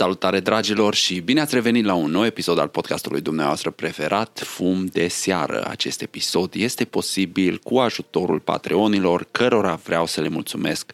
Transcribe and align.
Salutare 0.00 0.40
dragilor 0.40 0.94
și 0.94 1.20
bine 1.20 1.40
ați 1.40 1.54
revenit 1.54 1.84
la 1.84 1.94
un 1.94 2.10
nou 2.10 2.24
episod 2.24 2.58
al 2.58 2.68
podcastului 2.68 3.20
dumneavoastră 3.20 3.70
preferat, 3.70 4.42
Fum 4.44 4.86
de 4.86 5.08
Seară. 5.08 5.66
Acest 5.68 6.02
episod 6.02 6.54
este 6.54 6.84
posibil 6.84 7.58
cu 7.58 7.78
ajutorul 7.78 8.38
patreonilor, 8.38 9.26
cărora 9.30 9.74
vreau 9.74 10.06
să 10.06 10.20
le 10.20 10.28
mulțumesc 10.28 10.92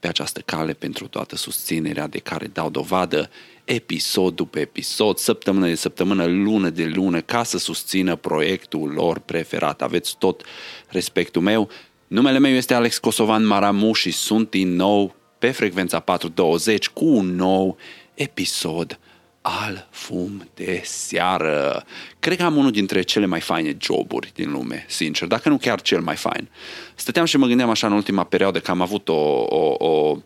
pe 0.00 0.08
această 0.08 0.40
cale 0.40 0.72
pentru 0.72 1.08
toată 1.08 1.36
susținerea 1.36 2.06
de 2.06 2.18
care 2.18 2.46
dau 2.46 2.70
dovadă 2.70 3.30
episod 3.64 4.34
după 4.34 4.58
episod, 4.58 5.16
săptămână 5.16 5.66
de 5.66 5.74
săptămână, 5.74 6.24
lună 6.24 6.70
de 6.70 6.92
lună, 6.94 7.20
ca 7.20 7.42
să 7.42 7.58
susțină 7.58 8.16
proiectul 8.16 8.90
lor 8.90 9.18
preferat. 9.18 9.82
Aveți 9.82 10.16
tot 10.18 10.42
respectul 10.88 11.42
meu. 11.42 11.68
Numele 12.06 12.38
meu 12.38 12.52
este 12.52 12.74
Alex 12.74 12.98
Kosovan 12.98 13.46
Maramu 13.46 13.92
și 13.92 14.10
sunt 14.10 14.50
din 14.50 14.76
nou 14.76 15.14
pe 15.38 15.50
frecvența 15.50 16.00
420 16.00 16.88
cu 16.88 17.04
un 17.04 17.34
nou 17.34 17.76
episod 18.16 18.98
al 19.40 19.88
Fum 19.90 20.48
de 20.54 20.80
Seară. 20.84 21.84
Cred 22.18 22.36
că 22.36 22.42
am 22.42 22.56
unul 22.56 22.70
dintre 22.70 23.02
cele 23.02 23.26
mai 23.26 23.40
faine 23.40 23.76
joburi 23.80 24.30
din 24.34 24.50
lume, 24.50 24.84
sincer, 24.88 25.28
dacă 25.28 25.48
nu 25.48 25.56
chiar 25.56 25.80
cel 25.80 26.00
mai 26.00 26.16
fain. 26.16 26.48
Stăteam 26.94 27.24
și 27.24 27.36
mă 27.36 27.46
gândeam 27.46 27.70
așa 27.70 27.86
în 27.86 27.92
ultima 27.92 28.24
perioadă 28.24 28.60
că 28.60 28.70
am 28.70 28.80
avut 28.80 29.08
o, 29.08 29.44
o, 29.48 29.74
o 29.78 30.16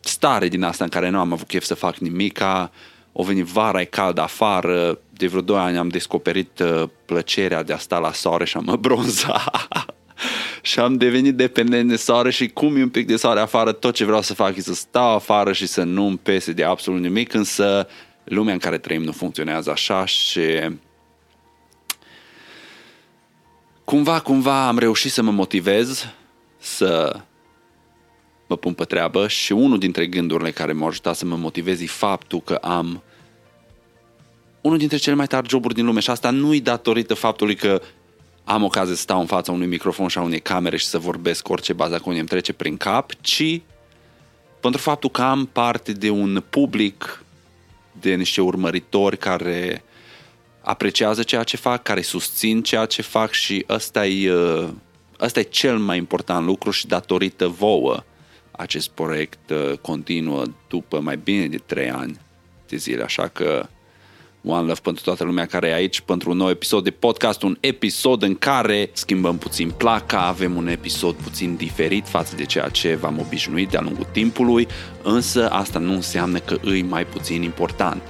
stare 0.00 0.48
din 0.48 0.62
asta 0.62 0.84
în 0.84 0.90
care 0.90 1.08
nu 1.08 1.18
am 1.18 1.32
avut 1.32 1.46
chef 1.46 1.64
să 1.64 1.74
fac 1.74 1.96
nimica, 1.96 2.70
o 3.12 3.22
venit 3.22 3.44
vara, 3.44 3.80
e 3.80 3.84
cald 3.84 4.18
afară, 4.18 4.98
de 5.10 5.26
vreo 5.26 5.40
2 5.40 5.58
ani 5.58 5.76
am 5.76 5.88
descoperit 5.88 6.58
uh, 6.58 6.82
plăcerea 7.04 7.62
de 7.62 7.72
a 7.72 7.78
sta 7.78 7.98
la 7.98 8.12
soare 8.12 8.44
și 8.44 8.56
a 8.56 8.60
mă 8.60 8.76
bronza. 8.76 9.50
și 10.62 10.78
am 10.78 10.96
devenit 10.96 11.34
dependent 11.34 11.88
de 11.88 11.96
soare 11.96 12.30
și 12.30 12.48
cum 12.48 12.76
e 12.76 12.82
un 12.82 12.88
pic 12.88 13.06
de 13.06 13.16
soare 13.16 13.40
afară, 13.40 13.72
tot 13.72 13.94
ce 13.94 14.04
vreau 14.04 14.22
să 14.22 14.34
fac 14.34 14.56
e 14.56 14.60
să 14.60 14.74
stau 14.74 15.14
afară 15.14 15.52
și 15.52 15.66
să 15.66 15.82
nu-mi 15.82 16.18
pese 16.18 16.52
de 16.52 16.64
absolut 16.64 17.00
nimic, 17.00 17.32
însă 17.32 17.88
lumea 18.24 18.52
în 18.52 18.58
care 18.58 18.78
trăim 18.78 19.02
nu 19.02 19.12
funcționează 19.12 19.70
așa 19.70 20.04
și 20.04 20.40
cumva, 23.84 24.20
cumva 24.20 24.66
am 24.66 24.78
reușit 24.78 25.10
să 25.10 25.22
mă 25.22 25.30
motivez 25.30 26.06
să 26.58 27.20
mă 28.46 28.56
pun 28.56 28.72
pe 28.72 28.84
treabă 28.84 29.28
și 29.28 29.52
unul 29.52 29.78
dintre 29.78 30.06
gândurile 30.06 30.50
care 30.50 30.72
m-au 30.72 30.88
ajutat 30.88 31.16
să 31.16 31.24
mă 31.24 31.36
motivez 31.36 31.80
e 31.80 31.86
faptul 31.86 32.40
că 32.40 32.54
am 32.54 33.02
unul 34.60 34.78
dintre 34.78 34.96
cele 34.96 35.16
mai 35.16 35.26
tari 35.26 35.48
joburi 35.48 35.74
din 35.74 35.84
lume 35.84 36.00
și 36.00 36.10
asta 36.10 36.30
nu-i 36.30 36.60
datorită 36.60 37.14
faptului 37.14 37.54
că 37.54 37.82
am 38.50 38.62
ocazia 38.62 38.94
să 38.94 39.00
stau 39.00 39.20
în 39.20 39.26
fața 39.26 39.52
unui 39.52 39.66
microfon 39.66 40.08
și 40.08 40.18
a 40.18 40.22
unei 40.22 40.40
camere 40.40 40.76
și 40.76 40.86
să 40.86 40.98
vorbesc 40.98 41.48
orice 41.48 41.72
baza 41.72 41.98
cum 41.98 42.12
îmi 42.12 42.26
trece 42.26 42.52
prin 42.52 42.76
cap, 42.76 43.12
ci 43.20 43.60
pentru 44.60 44.80
faptul 44.80 45.10
că 45.10 45.22
am 45.22 45.46
parte 45.46 45.92
de 45.92 46.10
un 46.10 46.44
public, 46.50 47.24
de 48.00 48.14
niște 48.14 48.40
urmăritori 48.40 49.16
care 49.16 49.84
apreciază 50.60 51.22
ceea 51.22 51.42
ce 51.42 51.56
fac, 51.56 51.82
care 51.82 52.00
susțin 52.00 52.62
ceea 52.62 52.84
ce 52.84 53.02
fac 53.02 53.32
și 53.32 53.64
ăsta 53.68 54.06
e, 54.06 54.32
uh, 54.32 54.68
ăsta 55.20 55.40
e 55.40 55.42
cel 55.42 55.78
mai 55.78 55.96
important 55.96 56.46
lucru 56.46 56.70
și 56.70 56.86
datorită 56.86 57.46
vouă 57.46 58.04
acest 58.50 58.88
proiect 58.88 59.50
uh, 59.50 59.72
continuă 59.80 60.44
după 60.68 61.00
mai 61.00 61.16
bine 61.16 61.46
de 61.46 61.58
trei 61.66 61.90
ani 61.90 62.20
de 62.68 62.76
zile, 62.76 63.02
așa 63.02 63.28
că 63.28 63.68
One 64.44 64.66
Love 64.66 64.80
pentru 64.82 65.02
toată 65.04 65.24
lumea 65.24 65.46
care 65.46 65.68
e 65.68 65.74
aici 65.74 66.00
pentru 66.00 66.30
un 66.30 66.36
nou 66.36 66.48
episod 66.48 66.84
de 66.84 66.90
podcast, 66.90 67.42
un 67.42 67.56
episod 67.60 68.22
în 68.22 68.34
care 68.34 68.90
schimbăm 68.92 69.38
puțin 69.38 69.70
placa, 69.70 70.26
avem 70.26 70.56
un 70.56 70.68
episod 70.68 71.14
puțin 71.14 71.56
diferit 71.56 72.08
față 72.08 72.36
de 72.36 72.44
ceea 72.44 72.68
ce 72.68 72.94
v-am 72.94 73.18
obișnuit 73.18 73.68
de-a 73.68 73.80
lungul 73.80 74.06
timpului, 74.12 74.68
însă 75.02 75.50
asta 75.50 75.78
nu 75.78 75.92
înseamnă 75.92 76.38
că 76.38 76.56
îi 76.62 76.82
mai 76.82 77.06
puțin 77.06 77.42
important. 77.42 78.02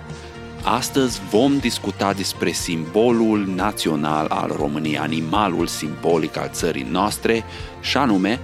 Astăzi 0.63 1.21
vom 1.31 1.59
discuta 1.59 2.13
despre 2.13 2.51
simbolul 2.51 3.47
național 3.47 4.27
al 4.27 4.53
României, 4.57 4.99
animalul 4.99 5.67
simbolic 5.67 6.37
al 6.37 6.49
țării 6.53 6.87
noastre 6.91 7.45
și 7.81 7.97
anume, 7.97 8.41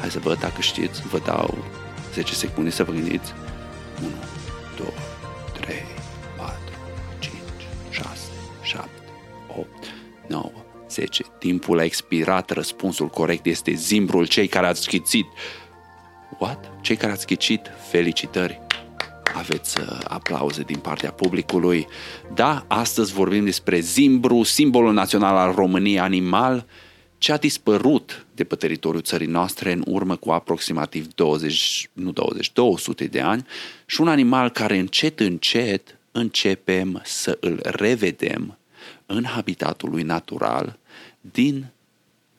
hai 0.00 0.10
să 0.10 0.18
văd 0.18 0.38
dacă 0.38 0.60
știți, 0.60 1.02
vă 1.10 1.20
dau 1.24 1.58
10 2.14 2.34
secunde 2.34 2.70
să 2.70 2.84
vă 2.84 2.92
gândiți, 2.92 3.32
1, 4.02 4.10
9, 10.28 10.50
10. 10.90 11.24
Timpul 11.38 11.78
a 11.78 11.84
expirat, 11.84 12.50
răspunsul 12.50 13.08
corect 13.08 13.46
este 13.46 13.72
zimbrul 13.72 14.26
cei 14.26 14.46
care 14.46 14.66
ați 14.66 14.82
schițit. 14.82 15.26
What? 16.38 16.70
Cei 16.80 16.96
care 16.96 17.12
ați 17.12 17.22
schicit, 17.22 17.70
felicitări! 17.90 18.60
Aveți 19.34 19.80
uh, 19.80 19.98
aplauze 20.04 20.62
din 20.62 20.78
partea 20.78 21.10
publicului. 21.10 21.86
Da, 22.34 22.64
astăzi 22.68 23.12
vorbim 23.12 23.44
despre 23.44 23.80
zimbru, 23.80 24.42
simbolul 24.42 24.92
național 24.92 25.36
al 25.36 25.54
României, 25.54 25.98
animal, 25.98 26.66
ce 27.18 27.32
a 27.32 27.36
dispărut 27.36 28.26
de 28.34 28.44
pe 28.44 28.54
teritoriul 28.54 29.02
țării 29.02 29.26
noastre 29.26 29.72
în 29.72 29.82
urmă 29.86 30.16
cu 30.16 30.30
aproximativ 30.30 31.14
20, 31.14 31.90
nu 31.92 32.10
20, 32.10 32.52
200 32.52 33.04
de 33.04 33.20
ani 33.20 33.46
și 33.86 34.00
un 34.00 34.08
animal 34.08 34.50
care 34.50 34.78
încet, 34.78 35.20
încet 35.20 35.98
începem 36.12 37.00
să 37.04 37.38
îl 37.40 37.60
revedem 37.62 38.58
în 39.10 39.24
habitatul 39.24 39.90
lui 39.90 40.02
natural 40.02 40.78
din 41.20 41.66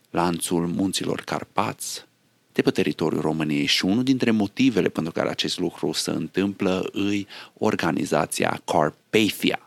lanțul 0.10 0.68
munților 0.68 1.22
Carpați 1.22 2.06
de 2.54 2.62
pe 2.62 2.72
teritoriul 2.72 3.22
României. 3.22 3.66
Și 3.66 3.86
unul 3.86 4.04
dintre 4.04 4.32
motivele 4.32 4.90
pentru 4.90 5.12
care 5.12 5.30
acest 5.30 5.60
lucru 5.60 5.92
se 5.92 6.12
întâmplă 6.12 6.90
îi 6.92 7.28
organizația 7.58 8.62
Carpathia, 8.66 9.60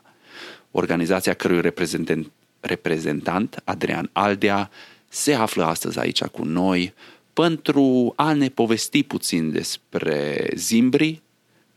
organizația 0.71 1.33
cărui 1.33 1.61
reprezentant, 1.61 2.31
reprezentant 2.59 3.61
Adrian 3.63 4.09
Aldea 4.11 4.69
se 5.07 5.33
află 5.33 5.63
astăzi 5.63 5.99
aici 5.99 6.23
cu 6.23 6.43
noi 6.43 6.93
pentru 7.33 8.13
a 8.15 8.33
ne 8.33 8.49
povesti 8.49 9.03
puțin 9.03 9.51
despre 9.51 10.47
zimbri, 10.55 11.21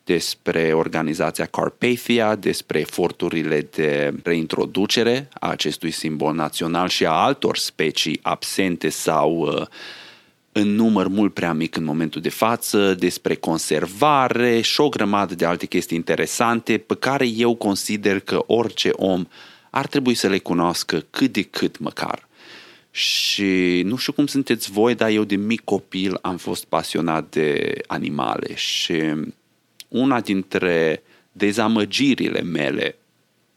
despre 0.06 0.72
organizația 0.72 1.46
Carpathia, 1.46 2.34
despre 2.34 2.78
eforturile 2.78 3.68
de 3.70 4.14
reintroducere 4.22 5.28
a 5.32 5.48
acestui 5.48 5.90
simbol 5.90 6.34
național 6.34 6.88
și 6.88 7.06
a 7.06 7.10
altor 7.10 7.56
specii 7.56 8.18
absente 8.22 8.88
sau 8.88 9.38
uh, 9.38 9.66
în 10.52 10.74
număr 10.74 11.08
mult 11.08 11.34
prea 11.34 11.52
mic 11.52 11.76
în 11.76 11.84
momentul 11.84 12.20
de 12.20 12.28
față, 12.28 12.94
despre 12.94 13.34
conservare 13.34 14.60
și 14.60 14.80
o 14.80 14.88
grămadă 14.88 15.34
de 15.34 15.44
alte 15.44 15.66
chestii 15.66 15.96
interesante 15.96 16.78
pe 16.78 16.94
care 16.94 17.26
eu 17.26 17.54
consider 17.54 18.20
că 18.20 18.44
orice 18.46 18.90
om 18.92 19.24
ar 19.70 19.86
trebui 19.86 20.14
să 20.14 20.28
le 20.28 20.38
cunoască 20.38 21.04
cât 21.10 21.32
de 21.32 21.42
cât 21.42 21.78
măcar. 21.78 22.28
Și 22.90 23.82
nu 23.84 23.96
știu 23.96 24.12
cum 24.12 24.26
sunteți 24.26 24.70
voi, 24.70 24.94
dar 24.94 25.08
eu 25.08 25.24
de 25.24 25.36
mic 25.36 25.60
copil 25.64 26.18
am 26.22 26.36
fost 26.36 26.64
pasionat 26.64 27.30
de 27.30 27.74
animale 27.86 28.54
și 28.54 29.02
una 29.88 30.20
dintre 30.20 31.02
dezamăgirile 31.32 32.40
mele 32.40 32.96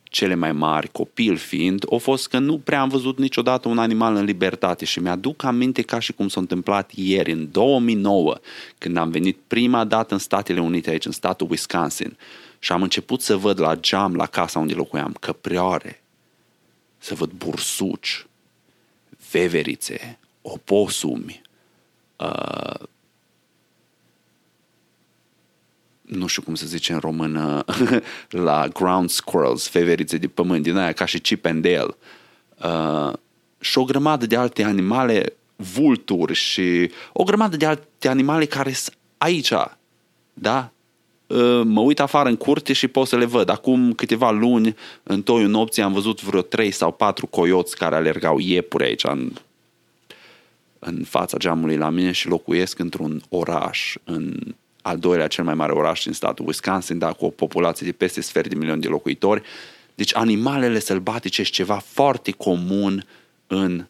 cele 0.10 0.36
mai 0.36 0.52
mari, 0.52 0.92
copil 0.92 1.38
fiind, 1.38 1.86
a 1.94 1.96
fost 1.96 2.28
că 2.28 2.40
nu 2.40 2.58
prea 2.58 2.82
am 2.82 2.90
văzut 2.90 3.18
niciodată 3.18 3.68
un 3.68 3.78
animal 3.78 4.16
în 4.16 4.24
libertate 4.24 4.86
și 4.86 5.00
mi-aduc 5.00 5.44
aminte 5.44 5.82
ca 5.82 6.00
și 6.00 6.14
cum 6.14 6.28
s-a 6.28 6.40
întâmplat 6.40 6.92
ieri, 6.94 7.32
în 7.32 7.52
2009, 7.52 8.38
când 8.78 8.98
am 8.98 9.10
venit 9.10 9.38
prima 9.48 9.84
dată 9.84 10.14
în 10.14 10.20
Statele 10.20 10.60
Unite, 10.60 10.90
aici 10.90 11.06
în 11.06 11.12
statul 11.12 11.48
Wisconsin, 11.50 12.18
și 12.60 12.72
am 12.72 12.82
început 12.82 13.22
să 13.22 13.36
văd 13.36 13.60
la 13.60 13.76
geam, 13.76 14.16
la 14.16 14.26
casa 14.26 14.60
unde 14.60 14.74
locuiam, 14.74 15.16
căprioare, 15.20 16.02
să 16.98 17.14
văd 17.14 17.32
bursuci, 17.32 18.26
veverițe, 19.32 20.20
oposumi, 20.42 21.42
uh, 22.16 22.88
nu 26.10 26.28
știu 26.28 26.42
cum 26.42 26.56
să 26.56 26.66
zice 26.66 26.94
în 26.94 27.00
română, 27.00 27.66
la 28.30 28.68
ground 28.68 29.10
squirrels, 29.10 29.68
feverițe 29.68 30.18
de 30.18 30.28
pământ, 30.28 30.64
din 30.64 30.78
aia 30.78 30.92
ca 30.92 31.06
și 31.06 31.20
Chip 31.20 31.46
and 31.46 31.62
Dale. 31.62 31.96
Uh, 32.64 33.14
și 33.60 33.78
o 33.78 33.84
grămadă 33.84 34.26
de 34.26 34.36
alte 34.36 34.64
animale, 34.64 35.34
vulturi 35.56 36.34
și 36.34 36.92
o 37.14 37.24
grămadă 37.24 37.58
de 37.58 37.66
alte 37.66 38.08
animale 38.08 38.46
care 38.46 38.72
sunt 38.72 38.98
aici, 39.18 39.54
da? 40.34 40.72
Uh, 41.28 41.62
mă 41.64 41.82
uit 41.82 42.00
afară 42.00 42.30
în 42.30 42.36
curte 42.36 42.74
și 42.74 42.88
pot 42.88 43.08
să 43.08 43.18
le 43.18 43.26
văd. 43.26 43.50
Acum 43.50 43.94
câteva 43.94 44.32
luni, 44.32 44.76
în 45.04 45.22
toiul 45.22 45.50
nopții, 45.50 45.82
am 45.82 45.94
văzut 45.94 46.22
vreo 46.22 46.42
trei 46.42 46.72
sau 46.72 46.92
patru 46.92 47.28
coioți 47.28 47.78
care 47.78 47.96
alergau 47.96 48.40
iepuri 48.40 48.84
aici 48.84 49.04
în, 49.04 49.32
în 50.80 51.04
fața 51.04 51.38
geamului 51.38 51.78
la 51.78 51.90
mine 51.90 52.12
și 52.12 52.28
locuiesc 52.28 52.80
într-un 52.80 53.22
oraș 53.30 53.96
în 54.04 54.38
al 54.90 54.98
doilea 54.98 55.28
cel 55.28 55.44
mai 55.44 55.54
mare 55.54 55.72
oraș 55.72 56.04
din 56.04 56.14
statul 56.14 56.46
Wisconsin, 56.46 56.98
dar 56.98 57.14
cu 57.14 57.26
o 57.26 57.30
populație 57.30 57.86
de 57.86 57.92
peste 57.92 58.22
sfert 58.22 58.50
de 58.50 58.56
milion 58.56 58.80
de 58.80 58.88
locuitori. 58.88 59.42
Deci 59.96 60.16
animalele 60.16 60.80
sălbatice 60.80 61.44
sunt 61.44 61.56
ceva 61.56 61.82
foarte 61.86 62.32
comun 62.32 63.06
în 63.48 63.86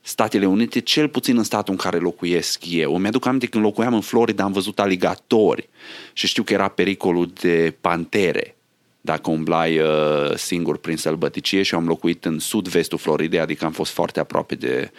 Statele 0.00 0.46
Unite, 0.46 0.80
cel 0.80 1.08
puțin 1.08 1.36
în 1.36 1.42
statul 1.42 1.72
în 1.72 1.78
care 1.78 1.98
locuiesc 1.98 2.62
eu. 2.70 2.94
Îmi 2.94 3.06
aduc 3.06 3.26
aminte 3.26 3.46
când 3.46 3.64
locuiam 3.64 3.94
în 3.94 4.00
Florida, 4.00 4.44
am 4.44 4.52
văzut 4.52 4.78
aligatori 4.78 5.68
și 6.12 6.26
știu 6.26 6.42
că 6.42 6.52
era 6.52 6.68
pericolul 6.68 7.32
de 7.40 7.74
pantere 7.80 8.56
dacă 9.00 9.30
umblai 9.30 9.78
uh, 9.78 10.34
singur 10.34 10.78
prin 10.78 10.96
sălbăticie 10.96 11.62
și 11.62 11.74
am 11.74 11.86
locuit 11.86 12.24
în 12.24 12.38
sud-vestul 12.38 12.98
Floridei, 12.98 13.40
adică 13.40 13.64
am 13.64 13.72
fost 13.72 13.92
foarte 13.92 14.20
aproape 14.20 14.54
de 14.54 14.90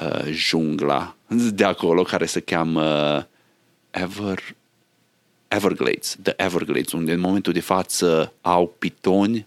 uh, 0.00 0.24
jungla 0.30 1.16
de 1.52 1.64
acolo, 1.64 2.02
care 2.02 2.26
se 2.26 2.40
cheamă 2.40 3.16
uh, 3.16 3.35
Ever, 4.02 4.38
Everglades, 5.48 6.16
The 6.22 6.34
Everglades, 6.36 6.92
unde 6.92 7.12
în 7.12 7.20
momentul 7.20 7.52
de 7.52 7.60
față 7.60 8.32
au 8.40 8.74
pitoni 8.78 9.46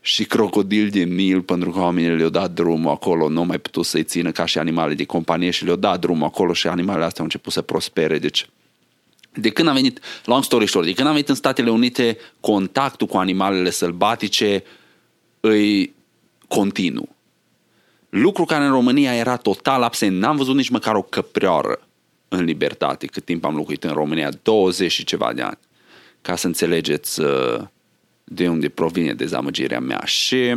și 0.00 0.24
crocodil 0.24 0.88
din 0.88 1.14
Nil 1.14 1.42
pentru 1.42 1.70
că 1.70 1.78
oamenii 1.78 2.16
le-au 2.16 2.28
dat 2.28 2.50
drumul 2.50 2.90
acolo, 2.90 3.28
nu 3.28 3.44
mai 3.44 3.58
putut 3.58 3.84
să-i 3.84 4.04
țină 4.04 4.30
ca 4.30 4.44
și 4.44 4.58
animale 4.58 4.94
de 4.94 5.04
companie 5.04 5.50
și 5.50 5.64
le-au 5.64 5.76
dat 5.76 6.00
drumul 6.00 6.26
acolo 6.26 6.52
și 6.52 6.66
animalele 6.66 7.04
astea 7.04 7.18
au 7.18 7.24
început 7.24 7.52
să 7.52 7.62
prospere. 7.62 8.18
Deci, 8.18 8.48
de 9.32 9.50
când 9.50 9.68
am 9.68 9.74
venit, 9.74 10.00
long 10.24 10.44
story 10.44 10.68
short, 10.68 10.86
de 10.86 10.92
când 10.92 11.06
am 11.06 11.12
venit 11.12 11.28
în 11.28 11.34
Statele 11.34 11.70
Unite, 11.70 12.18
contactul 12.40 13.06
cu 13.06 13.16
animalele 13.16 13.70
sălbatice 13.70 14.64
îi 15.40 15.94
continuu. 16.48 17.08
Lucru 18.08 18.44
care 18.44 18.64
în 18.64 18.70
România 18.70 19.14
era 19.14 19.36
total 19.36 19.82
absent. 19.82 20.18
N-am 20.18 20.36
văzut 20.36 20.54
nici 20.54 20.68
măcar 20.68 20.94
o 20.94 21.02
căprioară 21.02 21.80
în 22.32 22.44
libertate 22.44 23.06
cât 23.06 23.24
timp 23.24 23.44
am 23.44 23.56
locuit 23.56 23.84
în 23.84 23.92
România, 23.92 24.30
20 24.42 24.92
și 24.92 25.04
ceva 25.04 25.32
de 25.32 25.42
ani. 25.42 25.58
Ca 26.22 26.36
să 26.36 26.46
înțelegeți 26.46 27.20
uh, 27.20 27.60
de 28.24 28.48
unde 28.48 28.68
provine 28.68 29.14
dezamăgirea 29.14 29.80
mea. 29.80 30.02
Și 30.04 30.56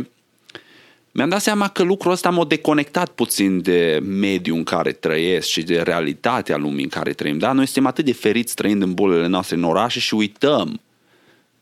mi-am 1.10 1.28
dat 1.28 1.40
seama 1.40 1.68
că 1.68 1.82
lucrul 1.82 2.12
ăsta 2.12 2.30
m-a 2.30 2.44
deconectat 2.44 3.08
puțin 3.08 3.62
de 3.62 4.00
mediul 4.02 4.56
în 4.56 4.64
care 4.64 4.92
trăiesc 4.92 5.48
și 5.48 5.62
de 5.62 5.80
realitatea 5.80 6.56
lumii 6.56 6.82
în 6.82 6.88
care 6.88 7.12
trăim. 7.12 7.38
Da? 7.38 7.52
Noi 7.52 7.64
suntem 7.64 7.86
atât 7.86 8.04
de 8.04 8.12
feriți 8.12 8.54
trăind 8.54 8.82
în 8.82 8.94
bolele 8.94 9.26
noastre 9.26 9.56
în 9.56 9.64
orașe 9.64 10.00
și 10.00 10.14
uităm 10.14 10.80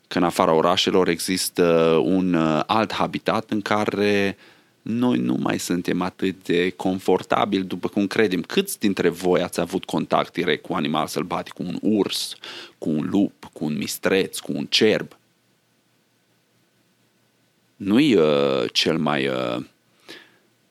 că 0.08 0.18
în 0.18 0.24
afara 0.24 0.52
orașelor 0.52 1.08
există 1.08 1.64
un 2.04 2.34
uh, 2.34 2.60
alt 2.66 2.92
habitat 2.92 3.50
în 3.50 3.60
care 3.60 4.36
noi 4.84 5.18
nu 5.18 5.34
mai 5.34 5.58
suntem 5.58 6.02
atât 6.02 6.44
de 6.44 6.70
confortabili 6.70 7.64
după 7.64 7.88
cum 7.88 8.06
credem. 8.06 8.42
Câți 8.42 8.78
dintre 8.78 9.08
voi 9.08 9.42
ați 9.42 9.60
avut 9.60 9.84
contact 9.84 10.32
direct 10.32 10.62
cu 10.62 10.74
animal 10.74 11.06
sălbatic, 11.06 11.52
cu 11.52 11.62
un 11.62 11.78
urs, 11.82 12.34
cu 12.78 12.90
un 12.90 13.08
lup, 13.10 13.50
cu 13.52 13.64
un 13.64 13.76
mistreț, 13.76 14.38
cu 14.38 14.52
un 14.52 14.66
cerb? 14.66 15.16
nu-i 17.76 18.14
uh, 18.14 18.64
cel 18.72 18.98
mai 18.98 19.28
uh, 19.28 19.64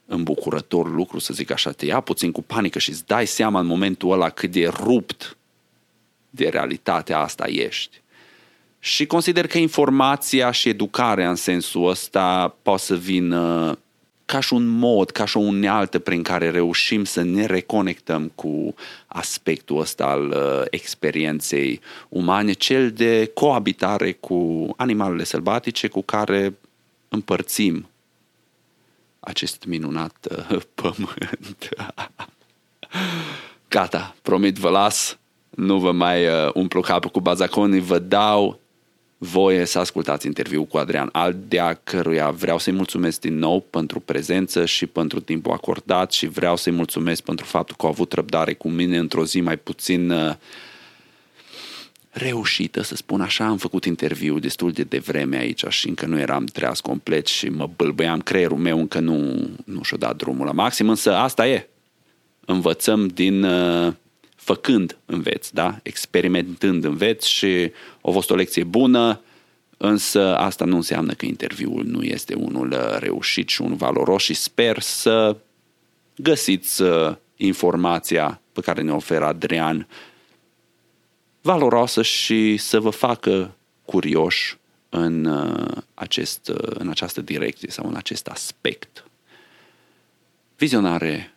îmbucurător 0.05 0.91
lucru, 0.91 1.19
să 1.19 1.33
zic 1.33 1.51
așa, 1.51 1.71
te 1.71 1.85
ia 1.85 1.99
puțin 1.99 2.31
cu 2.31 2.41
panică 2.41 2.79
și 2.79 2.89
îți 2.89 3.05
dai 3.05 3.27
seama 3.27 3.59
în 3.59 3.65
momentul 3.65 4.11
ăla 4.11 4.29
cât 4.29 4.51
de 4.51 4.67
rupt 4.67 5.37
de 6.29 6.49
realitatea 6.49 7.19
asta 7.19 7.47
ești. 7.47 8.01
Și 8.79 9.05
consider 9.05 9.47
că 9.47 9.57
informația 9.57 10.51
și 10.51 10.69
educarea 10.69 11.29
în 11.29 11.35
sensul 11.35 11.87
ăsta 11.87 12.55
poate 12.61 12.81
să 12.81 12.95
vină 12.95 13.77
ca 14.25 14.39
și 14.39 14.53
un 14.53 14.67
mod, 14.67 15.11
ca 15.11 15.25
și 15.25 15.37
o 15.37 15.39
unealtă 15.39 15.99
prin 15.99 16.23
care 16.23 16.49
reușim 16.49 17.03
să 17.03 17.21
ne 17.21 17.45
reconectăm 17.45 18.31
cu 18.35 18.75
aspectul 19.07 19.79
ăsta 19.79 20.05
al 20.05 20.29
uh, 20.29 20.61
experienței 20.69 21.81
umane, 22.09 22.51
cel 22.51 22.91
de 22.91 23.31
coabitare 23.33 24.11
cu 24.11 24.67
animalele 24.77 25.23
sălbatice 25.23 25.87
cu 25.87 26.01
care 26.01 26.53
împărțim 27.09 27.87
acest 29.19 29.63
minunat 29.65 30.27
uh, 30.31 30.61
pământ. 30.81 31.69
Gata, 33.69 34.15
promit 34.21 34.57
vă 34.57 34.69
las, 34.69 35.17
nu 35.49 35.79
vă 35.79 35.91
mai 35.91 36.27
uh, 36.27 36.49
umplu 36.53 36.81
capul 36.81 37.09
cu 37.09 37.19
bazaconii, 37.19 37.79
vă 37.79 37.99
dau 37.99 38.59
voie 39.23 39.65
să 39.65 39.79
ascultați 39.79 40.25
interviul 40.25 40.65
cu 40.65 40.77
Adrian 40.77 41.09
Aldea, 41.11 41.79
căruia 41.83 42.29
vreau 42.29 42.57
să-i 42.57 42.73
mulțumesc 42.73 43.19
din 43.19 43.37
nou 43.37 43.59
pentru 43.69 43.99
prezență 43.99 44.65
și 44.65 44.85
pentru 44.85 45.19
timpul 45.19 45.51
acordat 45.51 46.11
și 46.11 46.27
vreau 46.27 46.55
să-i 46.55 46.71
mulțumesc 46.71 47.23
pentru 47.23 47.45
faptul 47.45 47.75
că 47.79 47.85
au 47.85 47.91
avut 47.91 48.13
răbdare 48.13 48.53
cu 48.53 48.69
mine 48.69 48.97
într-o 48.97 49.25
zi 49.25 49.41
mai 49.41 49.57
puțin 49.57 50.09
uh, 50.09 50.35
reușită, 52.09 52.81
să 52.81 52.95
spun 52.95 53.21
așa. 53.21 53.45
Am 53.45 53.57
făcut 53.57 53.85
interviu 53.85 54.39
destul 54.39 54.71
de 54.71 54.83
devreme 54.83 55.37
aici 55.37 55.63
și 55.67 55.87
încă 55.87 56.05
nu 56.05 56.19
eram 56.19 56.45
treaz 56.45 56.79
complet 56.79 57.27
și 57.27 57.49
mă 57.49 57.69
bâlbăiam 57.75 58.19
creierul 58.19 58.57
meu, 58.57 58.79
încă 58.79 58.99
nu, 58.99 59.49
nu 59.65 59.83
și-o 59.83 59.97
dat 59.97 60.15
drumul 60.15 60.45
la 60.45 60.51
maxim, 60.51 60.89
însă 60.89 61.15
asta 61.15 61.47
e. 61.47 61.67
Învățăm 62.45 63.07
din 63.07 63.43
uh, 63.43 63.93
făcând 64.43 64.97
înveți, 65.05 65.53
da? 65.53 65.79
Experimentând 65.83 66.83
înveți 66.83 67.29
și 67.29 67.71
a 68.01 68.11
fost 68.11 68.29
o 68.29 68.35
lecție 68.35 68.63
bună, 68.63 69.21
însă 69.77 70.37
asta 70.37 70.65
nu 70.65 70.75
înseamnă 70.75 71.13
că 71.13 71.25
interviul 71.25 71.85
nu 71.85 72.03
este 72.03 72.33
unul 72.33 72.71
uh, 72.71 72.97
reușit 72.99 73.49
și 73.49 73.61
unul 73.61 73.75
valoros 73.75 74.23
și 74.23 74.33
sper 74.33 74.79
să 74.79 75.37
găsiți 76.15 76.81
uh, 76.81 77.15
informația 77.35 78.41
pe 78.53 78.61
care 78.61 78.81
ne 78.81 78.91
oferă 78.91 79.25
Adrian 79.25 79.87
valoroasă 81.41 82.01
și 82.01 82.57
să 82.57 82.79
vă 82.79 82.89
facă 82.89 83.55
curioși 83.85 84.57
în, 84.89 85.25
uh, 85.25 85.77
acest, 85.93 86.47
uh, 86.47 86.75
în 86.79 86.89
această 86.89 87.21
direcție 87.21 87.69
sau 87.69 87.87
în 87.87 87.95
acest 87.95 88.27
aspect. 88.27 89.05
Vizionare, 90.57 91.33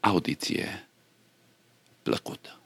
audiție 0.00 0.89
plăcută. 2.10 2.60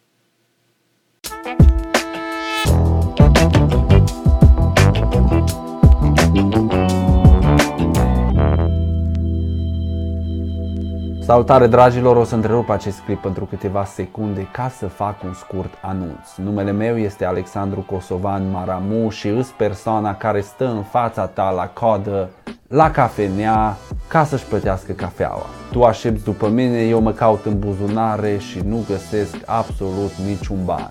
Salutare 11.25 11.67
dragilor, 11.67 12.17
o 12.17 12.25
să 12.25 12.35
întrerup 12.35 12.69
acest 12.69 12.99
clip 13.05 13.21
pentru 13.21 13.45
câteva 13.45 13.85
secunde 13.85 14.49
ca 14.53 14.73
să 14.79 14.87
fac 14.87 15.23
un 15.23 15.35
scurt 15.35 15.75
anunț. 15.83 16.35
Numele 16.37 16.71
meu 16.71 16.99
este 16.99 17.25
Alexandru 17.25 17.81
Kosovan 17.81 18.51
Maramu 18.51 19.11
și 19.11 19.29
îs 19.29 19.49
persoana 19.49 20.15
care 20.15 20.41
stă 20.41 20.67
în 20.67 20.83
fața 20.83 21.27
ta 21.27 21.51
la 21.51 21.67
codă, 21.67 22.31
la 22.69 22.91
cafenea, 22.91 23.77
ca 24.09 24.25
să-și 24.25 24.45
plătească 24.45 24.93
cafeaua. 24.93 25.47
Tu 25.71 25.83
aștepți 25.83 26.25
după 26.25 26.49
mine, 26.49 26.81
eu 26.81 27.01
mă 27.01 27.13
caut 27.13 27.45
în 27.45 27.59
buzunare 27.59 28.39
și 28.39 28.61
nu 28.67 28.85
găsesc 28.89 29.37
absolut 29.45 30.13
niciun 30.27 30.59
ban. 30.65 30.91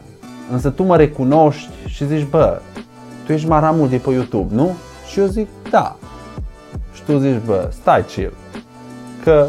Însă 0.52 0.70
tu 0.70 0.84
mă 0.84 0.98
recunoști 0.98 1.70
și 1.86 2.06
zici, 2.06 2.28
bă, 2.30 2.62
tu 3.26 3.34
ești 3.34 3.48
Maramu 3.48 3.88
de 3.88 3.98
pe 3.98 4.10
YouTube, 4.10 4.56
nu? 4.56 4.72
Și 5.08 5.20
eu 5.20 5.26
zic, 5.26 5.48
da. 5.70 5.96
Și 6.94 7.04
tu 7.04 7.18
zici, 7.18 7.42
bă, 7.46 7.70
stai 7.72 8.06
chill, 8.06 8.34
că 9.24 9.46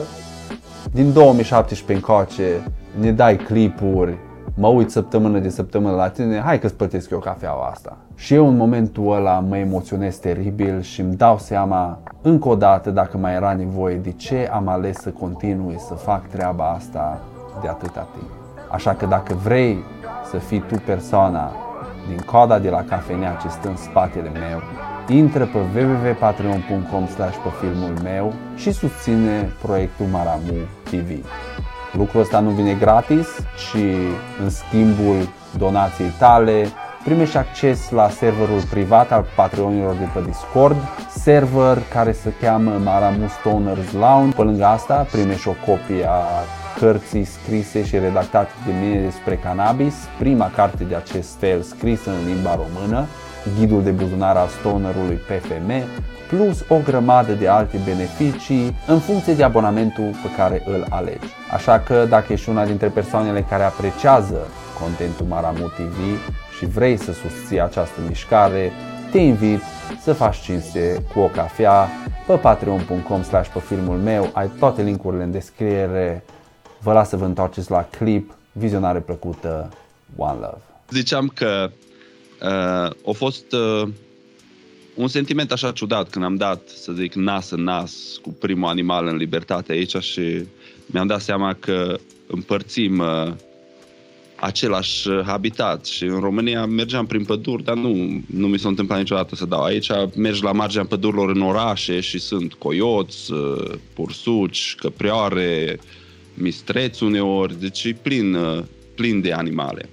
din 0.93 1.13
2017 1.13 1.93
încoace 1.93 2.71
ne 3.01 3.13
dai 3.13 3.37
clipuri, 3.37 4.19
mă 4.55 4.69
uit 4.69 4.91
săptămână 4.91 5.39
de 5.39 5.49
săptămână 5.49 5.95
la 5.95 6.09
tine, 6.09 6.41
hai 6.41 6.59
că-ți 6.59 6.75
plătesc 6.75 7.11
eu 7.11 7.19
cafeaua 7.19 7.69
asta. 7.73 7.97
Și 8.15 8.35
eu 8.35 8.49
în 8.49 8.57
momentul 8.57 9.13
ăla 9.13 9.39
mă 9.39 9.57
emoționez 9.57 10.17
teribil 10.17 10.81
și 10.81 11.01
îmi 11.01 11.15
dau 11.15 11.39
seama 11.39 11.99
încă 12.23 12.49
o 12.49 12.55
dată 12.55 12.91
dacă 12.91 13.19
mai 13.19 13.35
era 13.35 13.53
nevoie 13.53 13.97
de 13.97 14.13
ce 14.13 14.51
am 14.53 14.69
ales 14.69 14.97
să 14.97 15.11
continui 15.11 15.77
să 15.79 15.95
fac 15.95 16.29
treaba 16.29 16.71
asta 16.71 17.21
de 17.63 17.69
atâta 17.69 18.09
timp. 18.13 18.31
Așa 18.71 18.95
că 18.95 19.07
dacă 19.07 19.35
vrei 19.35 19.85
să 20.31 20.37
fii 20.37 20.65
tu 20.69 20.75
persoana 20.87 21.53
din 22.09 22.19
coda 22.27 22.59
de 22.59 22.71
la 22.71 22.85
cafenea 22.85 23.37
ce 23.43 23.49
stă 23.49 23.69
în 23.69 23.77
spatele 23.77 24.29
meu, 24.29 24.63
intră 25.09 25.45
pe 25.45 25.59
www.patreon.com 25.59 27.05
pe 27.17 27.51
filmul 27.61 27.93
meu 28.03 28.35
și 28.57 28.73
susține 28.73 29.53
proiectul 29.63 30.07
Maramu 30.07 30.53
TV. 30.91 31.25
Lucrul 31.93 32.21
ăsta 32.21 32.41
nu 32.41 32.51
vine 32.51 32.73
gratis, 32.75 33.29
ci 33.39 33.85
în 34.43 34.51
schimbul 34.51 35.29
donației 35.59 36.13
tale 36.19 36.67
primești 37.05 37.37
acces 37.37 37.91
la 37.91 38.09
serverul 38.09 38.63
privat 38.71 39.13
al 39.13 39.25
Patreonilor 39.37 39.95
de 39.95 40.09
pe 40.15 40.21
Discord, 40.27 40.77
server 41.11 41.79
care 41.93 42.13
se 42.13 42.33
cheamă 42.41 42.71
Maramu 42.85 43.29
Stoners 43.29 43.93
Lounge. 43.93 44.37
Pe 44.37 44.43
lângă 44.43 44.65
asta 44.65 45.07
primești 45.11 45.49
o 45.49 45.55
copie 45.67 46.07
a 46.09 46.23
cărții 46.79 47.25
scrise 47.25 47.85
și 47.85 47.99
redactate 47.99 48.51
de 48.67 48.73
mine 48.81 49.01
despre 49.01 49.37
cannabis, 49.37 49.95
prima 50.19 50.51
carte 50.55 50.85
de 50.85 50.95
acest 50.95 51.39
fel 51.39 51.63
scrisă 51.63 52.11
în 52.11 52.33
limba 52.35 52.55
română, 52.55 53.07
ghidul 53.59 53.83
de 53.83 53.91
buzunar 53.91 54.37
al 54.37 54.49
stonerului 54.49 55.15
PFM, 55.17 55.73
plus 56.29 56.65
o 56.69 56.77
grămadă 56.85 57.33
de 57.33 57.49
alte 57.49 57.79
beneficii 57.85 58.77
în 58.87 58.99
funcție 58.99 59.35
de 59.35 59.43
abonamentul 59.43 60.11
pe 60.23 60.29
care 60.37 60.63
îl 60.67 60.87
alegi. 60.89 61.27
Așa 61.53 61.79
că 61.79 62.07
dacă 62.09 62.33
ești 62.33 62.49
una 62.49 62.67
dintre 62.67 62.89
persoanele 62.89 63.47
care 63.49 63.63
apreciază 63.63 64.47
contentul 64.81 65.27
Maramu 65.27 65.67
TV 65.67 65.99
și 66.59 66.67
vrei 66.67 66.97
să 66.97 67.13
susții 67.13 67.61
această 67.61 68.01
mișcare, 68.09 68.73
te 69.11 69.19
invit 69.19 69.61
să 70.03 70.13
faci 70.13 70.37
cinste 70.37 71.03
cu 71.13 71.21
o 71.21 71.27
cafea 71.27 71.89
pe 72.27 72.35
patreon.com 72.35 73.23
slash 73.23 73.49
pe 73.53 73.59
filmul 73.59 73.97
meu, 73.97 74.31
ai 74.33 74.51
toate 74.59 74.83
linkurile 74.83 75.23
în 75.23 75.31
descriere. 75.31 76.25
Vă 76.79 76.93
las 76.93 77.09
să 77.09 77.17
vă 77.17 77.25
întoarceți 77.25 77.71
la 77.71 77.87
clip, 77.99 78.35
vizionare 78.53 78.99
plăcută, 78.99 79.69
One 80.17 80.39
Love. 80.41 80.59
Ziceam 80.91 81.31
că 81.35 81.71
uh, 82.43 83.09
a 83.09 83.13
fost 83.13 83.53
uh, 83.53 83.89
un 84.95 85.09
sentiment 85.09 85.53
așa 85.53 85.73
ciudat 85.73 86.11
când 86.11 86.25
am 86.25 86.37
dat, 86.37 86.69
să 86.69 86.93
zic, 86.93 87.15
nas 87.15 87.51
în 87.51 87.63
nas 87.63 88.19
cu 88.23 88.29
primul 88.29 88.69
animal 88.69 89.07
în 89.07 89.17
libertate 89.17 89.73
aici 89.73 89.97
și 89.97 90.45
mi-am 90.87 91.07
dat 91.07 91.21
seama 91.21 91.55
că 91.55 91.99
împărțim 92.27 92.99
uh, 92.99 93.33
același 94.37 95.09
habitat 95.25 95.85
și 95.85 96.05
în 96.05 96.21
România 96.21 96.67
mergeam 96.67 97.07
prin 97.07 97.25
păduri, 97.25 97.65
dar 97.65 97.75
nu, 97.75 98.23
nu 98.27 98.47
mi 98.47 98.59
s-a 98.59 98.69
întâmplat 98.69 98.99
niciodată 98.99 99.35
să 99.35 99.45
dau. 99.45 99.63
Aici 99.63 99.91
mergi 100.17 100.43
la 100.43 100.53
marginea 100.53 100.85
pădurilor 100.85 101.31
în 101.31 101.43
orașe 101.43 102.01
și 102.01 102.19
sunt 102.19 102.55
coioți, 102.55 103.33
uh, 103.33 103.73
pursuci, 103.93 104.75
căprioare, 104.79 105.79
mistreți 106.35 107.03
uneori, 107.03 107.61
deci 107.61 107.85
e 107.85 107.97
plin, 108.03 108.35
uh, 108.35 108.63
plin 108.95 109.21
de 109.21 109.33
animale. 109.33 109.89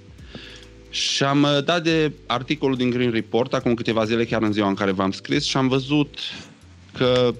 Și 0.92 1.22
am 1.22 1.42
uh, 1.42 1.64
dat 1.64 1.82
de 1.82 2.12
articolul 2.26 2.76
din 2.76 2.90
Green 2.90 3.10
Report 3.10 3.54
acum 3.54 3.74
câteva 3.74 4.04
zile, 4.04 4.24
chiar 4.24 4.42
în 4.42 4.52
ziua 4.52 4.68
în 4.68 4.74
care 4.74 4.90
v-am 4.90 5.10
scris 5.10 5.44
și 5.44 5.56
am 5.56 5.68
văzut 5.68 6.18
că 6.92 7.34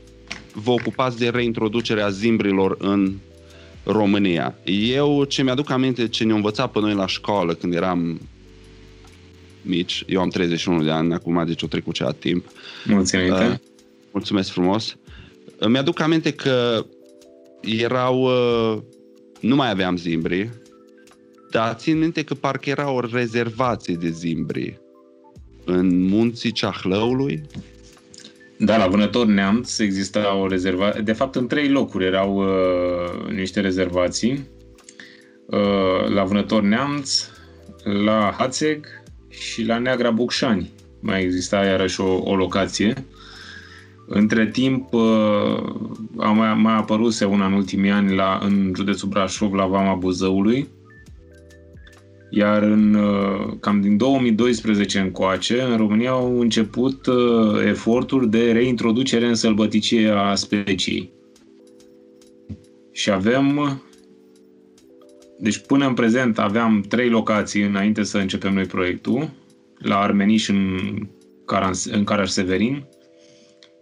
vă 0.52 0.70
ocupați 0.70 1.18
de 1.18 1.28
reintroducerea 1.28 2.08
zimbrilor 2.08 2.76
în 2.78 3.12
România. 3.84 4.54
Eu 4.64 5.24
ce 5.24 5.42
mi-aduc 5.42 5.70
aminte 5.70 6.08
ce 6.08 6.24
ne-au 6.24 6.36
învățat 6.36 6.70
pe 6.70 6.80
noi 6.80 6.94
la 6.94 7.06
școală 7.06 7.54
când 7.54 7.74
eram 7.74 8.20
mici, 9.62 10.04
eu 10.06 10.20
am 10.20 10.28
31 10.28 10.82
de 10.82 10.90
ani, 10.90 11.12
acum 11.12 11.44
deci 11.46 11.62
o 11.62 11.66
trecut 11.66 11.94
cea 11.94 12.12
timp. 12.12 12.44
Mulțumesc. 12.84 13.32
Uh, 13.32 13.54
mulțumesc 14.10 14.50
frumos. 14.50 14.96
Îmi 15.58 15.78
aduc 15.78 16.00
aminte 16.00 16.32
că 16.32 16.86
erau, 17.60 18.22
uh, 18.22 18.78
nu 19.40 19.54
mai 19.54 19.70
aveam 19.70 19.96
zimbri, 19.96 20.50
dar 21.52 21.74
țin 21.74 21.98
minte 21.98 22.22
că 22.22 22.34
parcă 22.34 22.70
era 22.70 22.90
o 22.90 23.00
rezervație 23.00 23.94
de 23.94 24.08
zimbri 24.08 24.80
în 25.64 26.04
munții 26.04 26.52
Ceahlăului. 26.52 27.42
Da, 28.58 28.76
la 28.76 28.86
Vânător 28.86 29.26
Neamț 29.26 29.78
exista 29.78 30.36
o 30.36 30.46
rezervație. 30.46 31.00
De 31.00 31.12
fapt, 31.12 31.34
în 31.34 31.46
trei 31.46 31.68
locuri 31.68 32.04
erau 32.04 32.36
uh, 32.36 33.32
niște 33.34 33.60
rezervații. 33.60 34.46
Uh, 35.46 36.08
la 36.08 36.24
Vânător 36.24 36.62
Neamț, 36.62 37.28
la 38.04 38.34
Hațeg 38.38 38.86
și 39.28 39.64
la 39.64 39.78
Neagra 39.78 40.10
Bucșani. 40.10 40.70
Mai 41.00 41.22
exista 41.22 41.64
iarăși 41.64 42.00
o, 42.00 42.20
o 42.24 42.36
locație. 42.36 43.04
Între 44.06 44.46
timp, 44.46 44.92
uh, 44.92 45.00
a 46.16 46.30
mai, 46.30 46.54
mai 46.54 46.74
apăruse 46.76 47.24
una 47.24 47.46
în 47.46 47.52
ultimii 47.52 47.90
ani 47.90 48.14
la, 48.14 48.40
în 48.42 48.72
județul 48.76 49.08
Brașov, 49.08 49.52
la 49.52 49.66
Vama 49.66 49.94
Buzăului 49.94 50.68
iar 52.34 52.62
în, 52.62 52.94
uh, 52.94 53.52
cam 53.60 53.80
din 53.80 53.96
2012 53.96 54.98
încoace, 54.98 55.62
în 55.62 55.76
România 55.76 56.10
au 56.10 56.40
început 56.40 57.06
uh, 57.06 57.64
eforturi 57.66 58.30
de 58.30 58.52
reintroducere 58.52 59.26
în 59.26 59.34
sălbăticie 59.34 60.08
a 60.08 60.34
speciei. 60.34 61.12
Și 62.92 63.10
avem, 63.10 63.80
deci 65.38 65.58
până 65.58 65.86
în 65.86 65.94
prezent 65.94 66.38
aveam 66.38 66.80
trei 66.88 67.08
locații 67.08 67.62
înainte 67.62 68.02
să 68.02 68.18
începem 68.18 68.54
noi 68.54 68.64
proiectul, 68.64 69.30
la 69.78 69.98
Armeniș 69.98 70.48
în, 70.48 70.78
Caran, 71.46 71.72
în 71.90 72.04
Caraș-Severin, 72.04 72.84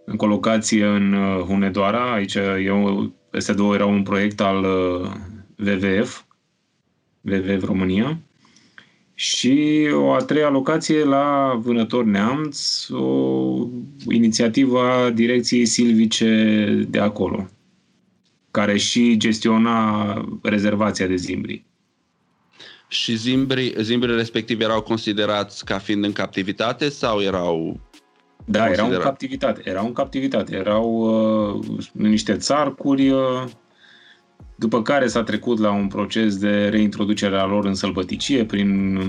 în 0.05 0.15
colocație 0.15 0.85
în 0.85 1.13
uh, 1.13 1.39
Hunedoara, 1.39 2.13
aici 2.13 2.35
eu, 2.65 3.11
peste 3.29 3.53
două 3.53 3.73
era 3.73 3.85
un 3.85 4.03
proiect 4.03 4.41
al 4.41 4.65
WWF, 5.57 6.21
WWF 7.21 7.63
România, 7.63 8.19
și 9.21 9.87
o 9.93 10.11
a 10.11 10.17
treia 10.17 10.49
locație 10.49 11.03
la 11.03 11.57
Vânător 11.63 12.03
Neamț, 12.03 12.87
o 12.89 13.67
inițiativă 14.09 14.79
a 14.79 15.09
direcției 15.09 15.65
silvice 15.65 16.85
de 16.89 16.99
acolo, 16.99 17.49
care 18.51 18.77
și 18.77 19.17
gestiona 19.17 20.13
rezervația 20.41 21.07
de 21.07 21.15
zimbri. 21.15 21.65
Și 22.87 23.15
zimbrii, 23.15 23.73
zimbrii 23.79 24.15
respectiv 24.15 24.61
erau 24.61 24.81
considerați 24.81 25.65
ca 25.65 25.77
fiind 25.77 26.03
în 26.03 26.11
captivitate 26.11 26.89
sau 26.89 27.21
erau 27.21 27.79
da, 28.45 28.69
erau 28.69 28.89
în 28.89 28.99
captivitate. 28.99 29.61
Erau 29.65 29.85
în 29.85 29.93
captivitate. 29.93 30.55
Erau 30.55 30.85
uh, 31.59 31.79
în 31.93 32.09
niște 32.09 32.37
țarcuri 32.37 33.09
uh, 33.09 33.43
după 34.61 34.81
care 34.81 35.07
s-a 35.07 35.23
trecut 35.23 35.59
la 35.59 35.71
un 35.71 35.87
proces 35.87 36.37
de 36.37 36.67
reintroducere 36.67 37.37
a 37.37 37.45
lor 37.45 37.65
în 37.65 37.73
sălbăticie 37.73 38.45
prin 38.45 38.99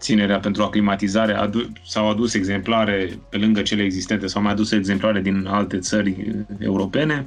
ținerea 0.00 0.38
pentru 0.38 0.62
aclimatizare. 0.62 1.32
Adu- 1.34 1.72
s-au 1.86 2.10
adus 2.10 2.34
exemplare 2.34 3.18
pe 3.30 3.36
lângă 3.36 3.62
cele 3.62 3.82
existente, 3.82 4.26
s-au 4.26 4.42
mai 4.42 4.52
adus 4.52 4.70
exemplare 4.70 5.20
din 5.20 5.46
alte 5.46 5.78
țări 5.78 6.44
europene. 6.58 7.26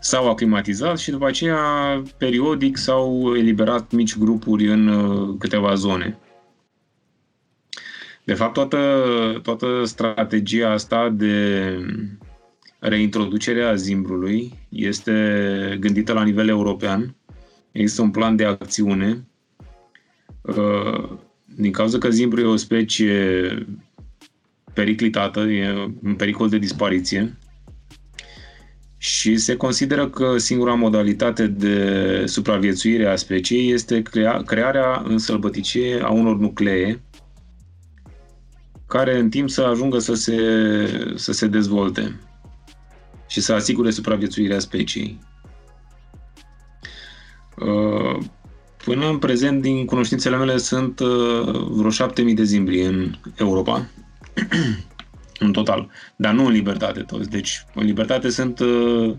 S-au 0.00 0.30
aclimatizat 0.30 0.98
și 0.98 1.10
după 1.10 1.26
aceea, 1.26 1.58
periodic, 2.16 2.76
s-au 2.76 3.34
eliberat 3.36 3.92
mici 3.92 4.18
grupuri 4.18 4.68
în 4.68 4.88
uh, 4.88 5.34
câteva 5.38 5.74
zone. 5.74 6.18
De 8.24 8.34
fapt, 8.34 8.52
toată, 8.52 8.78
toată 9.42 9.82
strategia 9.84 10.70
asta 10.70 11.08
de 11.08 11.64
reintroducerea 12.78 13.74
zimbrului 13.74 14.52
este 14.68 15.76
gândită 15.80 16.12
la 16.12 16.24
nivel 16.24 16.48
european. 16.48 17.16
Există 17.72 18.02
un 18.02 18.10
plan 18.10 18.36
de 18.36 18.44
acțiune. 18.44 19.26
Uh, 20.40 21.08
din 21.44 21.72
cauza 21.72 21.98
că 21.98 22.10
zimbrul 22.10 22.42
e 22.42 22.46
o 22.46 22.56
specie 22.56 23.66
periclitată, 24.72 25.40
e 25.40 25.66
în 26.02 26.14
pericol 26.14 26.48
de 26.48 26.58
dispariție 26.58 27.36
și 28.96 29.36
se 29.36 29.56
consideră 29.56 30.08
că 30.08 30.38
singura 30.38 30.74
modalitate 30.74 31.46
de 31.46 32.22
supraviețuire 32.26 33.06
a 33.06 33.16
speciei 33.16 33.72
este 33.72 34.02
crea- 34.02 34.42
crearea 34.46 35.02
în 35.06 35.18
sălbăticie 35.18 36.00
a 36.02 36.10
unor 36.10 36.36
nuclee 36.38 37.00
care 38.86 39.18
în 39.18 39.28
timp 39.30 39.50
să 39.50 39.62
ajungă 39.62 39.98
să 39.98 40.14
se, 40.14 40.36
să 41.14 41.32
se 41.32 41.46
dezvolte 41.46 42.20
și 43.28 43.40
să 43.40 43.52
asigure 43.52 43.90
supraviețuirea 43.90 44.58
speciei. 44.58 45.18
Uh, 47.56 48.18
până 48.84 49.08
în 49.08 49.18
prezent, 49.18 49.62
din 49.62 49.84
cunoștințele 49.84 50.36
mele, 50.36 50.56
sunt 50.56 51.00
uh, 51.00 51.66
vreo 51.68 51.90
7000 51.90 52.34
de 52.34 52.42
zimbri 52.42 52.80
în 52.80 53.14
Europa, 53.36 53.88
în 55.44 55.52
total, 55.52 55.90
dar 56.16 56.32
nu 56.32 56.46
în 56.46 56.52
libertate 56.52 57.00
toți. 57.00 57.30
Deci, 57.30 57.64
în 57.74 57.84
libertate 57.84 58.30
sunt 58.30 58.58
uh, 58.60 59.14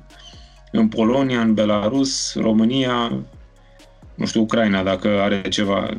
în 0.72 0.88
Polonia, 0.88 1.42
în 1.42 1.54
Belarus, 1.54 2.34
România, 2.36 3.12
nu 4.16 4.26
știu, 4.26 4.42
Ucraina, 4.42 4.84
dacă 4.84 5.22
are 5.22 5.42
ceva 5.50 5.90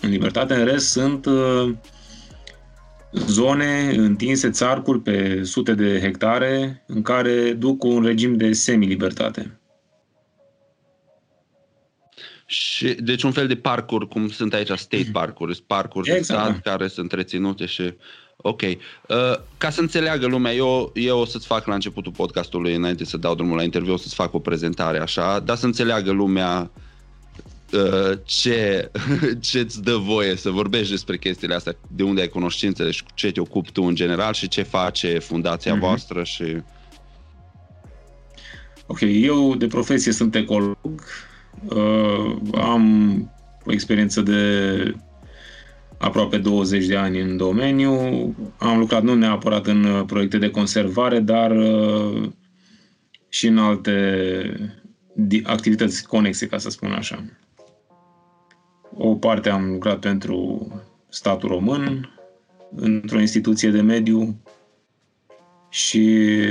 în 0.00 0.10
libertate. 0.10 0.54
În 0.54 0.64
rest, 0.64 0.90
sunt 0.90 1.26
zone 3.12 3.92
întinse, 3.96 4.50
țarcuri 4.50 5.00
pe 5.00 5.44
sute 5.44 5.74
de 5.74 6.00
hectare, 6.00 6.84
în 6.86 7.02
care 7.02 7.52
duc 7.52 7.84
un 7.84 8.02
regim 8.02 8.36
de 8.36 8.52
semi-libertate. 8.52 9.60
Și, 12.46 12.94
deci 12.94 13.22
un 13.22 13.32
fel 13.32 13.46
de 13.46 13.56
parcuri, 13.56 14.08
cum 14.08 14.28
sunt 14.28 14.54
aici 14.54 14.68
state 14.68 15.08
parcuri, 15.12 15.62
parcuri 15.66 16.10
exact. 16.10 16.26
de 16.28 16.34
stat 16.34 16.62
da. 16.62 16.70
care 16.70 16.88
sunt 16.88 17.12
reținute 17.12 17.66
și... 17.66 17.94
Ok. 18.42 18.62
Uh, 18.62 18.76
ca 19.58 19.70
să 19.70 19.80
înțeleagă 19.80 20.26
lumea, 20.26 20.52
eu, 20.52 20.90
eu 20.94 21.18
o 21.18 21.24
să-ți 21.24 21.46
fac 21.46 21.66
la 21.66 21.74
începutul 21.74 22.12
podcastului, 22.12 22.74
înainte 22.74 23.04
să 23.04 23.16
dau 23.16 23.34
drumul 23.34 23.56
la 23.56 23.62
interviu, 23.62 23.92
o 23.92 23.96
să-ți 23.96 24.14
fac 24.14 24.34
o 24.34 24.38
prezentare 24.38 24.98
așa, 24.98 25.38
dar 25.38 25.56
să 25.56 25.66
înțeleagă 25.66 26.10
lumea 26.10 26.70
Uh, 26.74 26.89
ce, 28.24 28.90
ce 29.40 29.58
îți 29.58 29.82
dă 29.82 29.96
voie 29.96 30.36
să 30.36 30.50
vorbești 30.50 30.90
despre 30.90 31.18
chestiile 31.18 31.54
astea, 31.54 31.76
de 31.88 32.02
unde 32.02 32.20
ai 32.20 32.28
cunoștințe, 32.28 32.84
deci 32.84 33.02
ce 33.14 33.32
te 33.32 33.40
ocupi 33.40 33.72
tu 33.72 33.82
în 33.82 33.94
general 33.94 34.32
și 34.32 34.48
ce 34.48 34.62
face 34.62 35.18
fundația 35.18 35.76
mm-hmm. 35.76 35.80
voastră 35.80 36.24
și... 36.24 36.44
Ok, 38.86 39.00
eu 39.00 39.54
de 39.54 39.66
profesie 39.66 40.12
sunt 40.12 40.34
ecolog, 40.34 40.76
uh, 41.64 42.36
am 42.54 43.14
o 43.64 43.72
experiență 43.72 44.20
de 44.20 44.94
aproape 45.98 46.38
20 46.38 46.86
de 46.86 46.96
ani 46.96 47.20
în 47.20 47.36
domeniu, 47.36 47.92
am 48.58 48.78
lucrat 48.78 49.02
nu 49.02 49.14
neapărat 49.14 49.66
în 49.66 50.04
proiecte 50.06 50.38
de 50.38 50.50
conservare, 50.50 51.20
dar 51.20 51.50
uh, 51.50 52.28
și 53.28 53.46
în 53.46 53.58
alte 53.58 54.80
activități 55.42 56.06
conexe, 56.06 56.46
ca 56.46 56.58
să 56.58 56.70
spun 56.70 56.92
așa. 56.92 57.24
O 58.96 59.14
parte 59.14 59.48
am 59.48 59.70
lucrat 59.70 59.98
pentru 59.98 60.66
statul 61.08 61.48
român, 61.48 62.14
într-o 62.74 63.20
instituție 63.20 63.70
de 63.70 63.80
mediu 63.80 64.36
și 65.68 66.00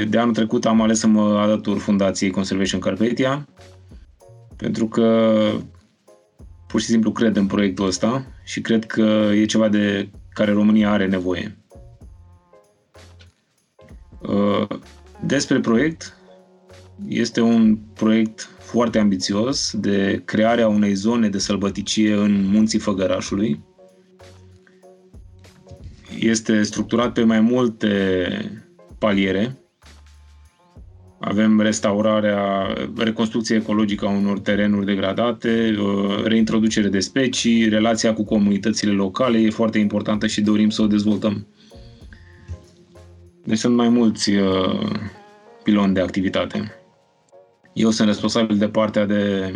de 0.10 0.18
anul 0.18 0.34
trecut 0.34 0.66
am 0.66 0.82
ales 0.82 1.00
să 1.00 1.08
mă 1.08 1.40
alătur 1.40 1.78
Fundației 1.78 2.32
Conservation 2.32 2.80
Carpathia 2.80 3.48
pentru 4.56 4.88
că 4.88 5.52
pur 6.68 6.80
și 6.80 6.86
simplu 6.86 7.12
cred 7.12 7.36
în 7.36 7.48
proiectul 7.48 7.86
ăsta 7.86 8.26
și 8.44 8.62
cred 8.62 8.86
că 8.86 9.30
e 9.34 9.46
ceva 9.46 9.68
de 9.70 10.10
care 10.34 10.52
România 10.52 10.92
are 10.92 11.08
nevoie. 11.08 11.58
Uh, 14.22 14.68
despre 15.26 15.60
proiect, 15.60 16.18
este 17.08 17.42
un 17.42 17.78
proiect 17.94 18.50
foarte 18.72 19.00
ambițios 19.00 19.74
de 19.78 20.22
crearea 20.26 20.68
unei 20.68 20.94
zone 20.94 21.30
de 21.30 21.38
sălbăticie 21.38 22.14
în 22.14 22.46
munții 22.46 22.80
Făgărașului. 22.80 23.64
Este 26.20 26.64
structurat 26.64 27.14
pe 27.14 27.24
mai 27.24 27.40
multe 27.40 27.92
paliere. 28.98 29.58
Avem 31.20 31.62
restaurarea, 31.62 32.68
reconstrucție 32.98 33.56
ecologică 33.56 34.06
a 34.06 34.10
unor 34.10 34.40
terenuri 34.40 34.86
degradate, 34.86 35.76
uh, 35.80 36.24
reintroducere 36.24 36.88
de 36.88 37.00
specii, 37.00 37.70
relația 37.70 38.14
cu 38.14 38.24
comunitățile 38.24 38.92
locale 38.92 39.38
e 39.38 39.50
foarte 39.50 39.78
importantă 39.80 40.28
și 40.28 40.42
dorim 40.42 40.70
să 40.70 40.82
o 40.82 40.88
dezvoltăm. 40.88 41.48
Deci 43.44 43.58
sunt 43.58 43.76
mai 43.76 43.90
mulți 43.90 44.32
uh, 44.32 44.90
piloni 45.64 45.94
de 45.94 46.00
activitate. 46.00 46.79
Eu 47.74 47.90
sunt 47.90 48.08
responsabil 48.08 48.58
de 48.58 48.70
partea 48.70 49.06
de 49.06 49.54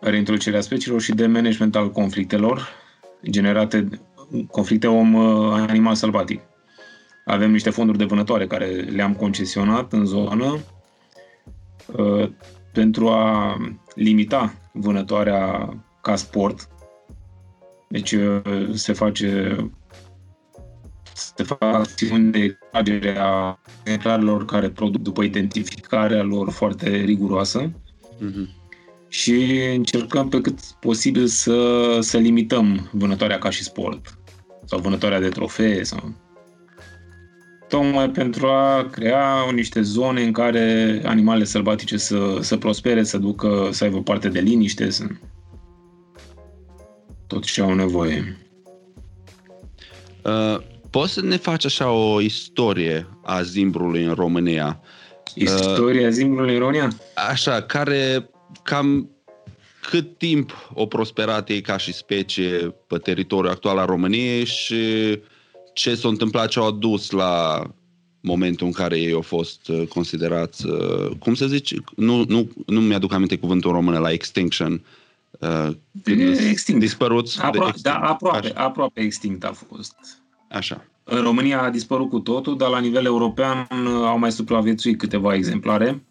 reintroducerea 0.00 0.60
speciilor 0.60 1.00
și 1.00 1.12
de 1.12 1.26
management 1.26 1.76
al 1.76 1.90
conflictelor 1.90 2.68
generate, 3.30 3.88
conflicte 4.50 4.86
om-animal 4.86 5.94
sălbatic. 5.94 6.40
Avem 7.24 7.50
niște 7.50 7.70
fonduri 7.70 7.98
de 7.98 8.04
vânătoare 8.04 8.46
care 8.46 8.66
le-am 8.66 9.14
concesionat 9.14 9.92
în 9.92 10.04
zonă 10.04 10.58
uh, 11.86 12.30
pentru 12.72 13.08
a 13.08 13.56
limita 13.94 14.54
vânătoarea 14.72 15.68
ca 16.02 16.16
sport. 16.16 16.68
Deci 17.88 18.12
uh, 18.12 18.40
se 18.72 18.92
face 18.92 19.56
se 21.36 21.42
fac 21.42 21.62
acțiuni 21.62 22.32
de 22.32 22.38
extragere 22.38 23.16
a 23.18 23.58
exemplarelor 23.84 24.44
care 24.44 24.68
produc 24.68 25.02
după 25.02 25.22
identificarea 25.22 26.22
lor 26.22 26.50
foarte 26.50 26.88
riguroasă 26.88 27.70
mm-hmm. 27.70 28.48
și 29.08 29.60
încercăm 29.74 30.28
pe 30.28 30.40
cât 30.40 30.60
posibil 30.80 31.26
să, 31.26 31.98
să 32.00 32.18
limităm 32.18 32.88
vânătoarea 32.92 33.38
ca 33.38 33.50
și 33.50 33.62
sport 33.62 34.18
sau 34.64 34.78
vânătoarea 34.78 35.20
de 35.20 35.28
trofee 35.28 35.82
sau 35.82 36.14
tocmai 37.68 38.10
pentru 38.10 38.46
a 38.46 38.88
crea 38.90 39.50
niște 39.52 39.80
zone 39.80 40.22
în 40.22 40.32
care 40.32 41.00
animalele 41.04 41.44
sălbatice 41.44 41.96
să, 41.96 42.38
să 42.40 42.56
prospere, 42.56 43.02
să 43.02 43.18
ducă, 43.18 43.68
să 43.70 43.84
aibă 43.84 44.02
parte 44.02 44.28
de 44.28 44.40
liniște, 44.40 44.90
să 44.90 45.06
tot 47.26 47.44
ce 47.44 47.60
au 47.62 47.74
nevoie. 47.74 48.36
Uh, 50.24 50.58
Poți 50.92 51.12
să 51.12 51.22
ne 51.22 51.36
faci 51.36 51.64
așa 51.64 51.90
o 51.90 52.20
istorie 52.20 53.06
a 53.24 53.42
zimbrului 53.42 54.04
în 54.04 54.14
România? 54.14 54.80
Istoria 55.34 56.06
uh, 56.06 56.12
zimbrului 56.12 56.54
în 56.54 56.58
România? 56.58 56.92
Așa, 57.30 57.62
care 57.62 58.30
cam 58.62 59.10
cât 59.80 60.18
timp 60.18 60.70
o 60.74 60.86
prosperat 60.86 61.48
ei 61.48 61.60
ca 61.60 61.76
și 61.76 61.92
specie 61.92 62.74
pe 62.86 62.98
teritoriul 62.98 63.52
actual 63.52 63.78
al 63.78 63.86
României 63.86 64.44
și 64.44 64.84
ce 65.72 65.94
s-a 65.94 66.08
întâmplat, 66.08 66.48
ce 66.48 66.58
au 66.58 66.66
adus 66.66 67.10
la 67.10 67.62
momentul 68.20 68.66
în 68.66 68.72
care 68.72 68.98
ei 68.98 69.12
au 69.12 69.20
fost 69.20 69.68
uh, 69.68 69.86
considerați, 69.88 70.66
uh, 70.66 71.10
cum 71.18 71.34
să 71.34 71.46
zici, 71.46 71.74
nu, 71.96 72.24
nu, 72.28 72.48
nu 72.66 72.80
mi-aduc 72.80 73.12
aminte 73.12 73.38
cuvântul 73.38 73.70
în 73.70 73.76
română, 73.76 73.98
la 73.98 74.10
extinction, 74.10 74.84
uh, 75.38 75.68
extinct. 76.50 76.80
dispăruți. 76.80 77.38
Apro- 77.38 77.50
de 77.50 77.58
extinct. 77.58 77.82
Da, 77.82 77.94
aproape, 77.94 78.52
aproape 78.54 79.00
extinct 79.00 79.44
a 79.44 79.52
fost. 79.52 80.21
Așa. 80.52 80.84
În 81.04 81.22
România 81.22 81.62
a 81.62 81.70
dispărut 81.70 82.08
cu 82.08 82.20
totul, 82.20 82.56
dar 82.56 82.68
la 82.68 82.78
nivel 82.78 83.04
european 83.04 83.58
uh, 83.58 84.04
au 84.04 84.18
mai 84.18 84.32
supraviețuit 84.32 84.98
câteva 84.98 85.34
exemplare. 85.34 86.04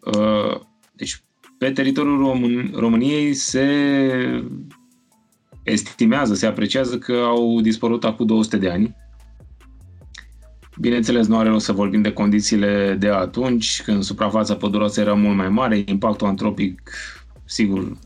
Uh, 0.00 0.60
deci, 0.92 1.22
pe 1.58 1.70
teritoriul 1.70 2.18
Român- 2.18 2.74
României 2.74 3.34
se 3.34 3.64
estimează, 5.62 6.34
se 6.34 6.46
apreciază 6.46 6.98
că 6.98 7.12
au 7.12 7.60
dispărut 7.60 8.04
acum 8.04 8.26
200 8.26 8.56
de 8.56 8.70
ani. 8.70 8.96
Bineînțeles, 10.80 11.26
nu 11.26 11.38
are 11.38 11.48
rost 11.48 11.64
să 11.64 11.72
vorbim 11.72 12.02
de 12.02 12.12
condițiile 12.12 12.96
de 12.98 13.08
atunci, 13.08 13.82
când 13.82 14.02
suprafața 14.02 14.54
păduroasă 14.54 15.00
era 15.00 15.14
mult 15.14 15.36
mai 15.36 15.48
mare, 15.48 15.82
impactul 15.86 16.26
antropic, 16.26 16.90
sigur, 17.44 17.96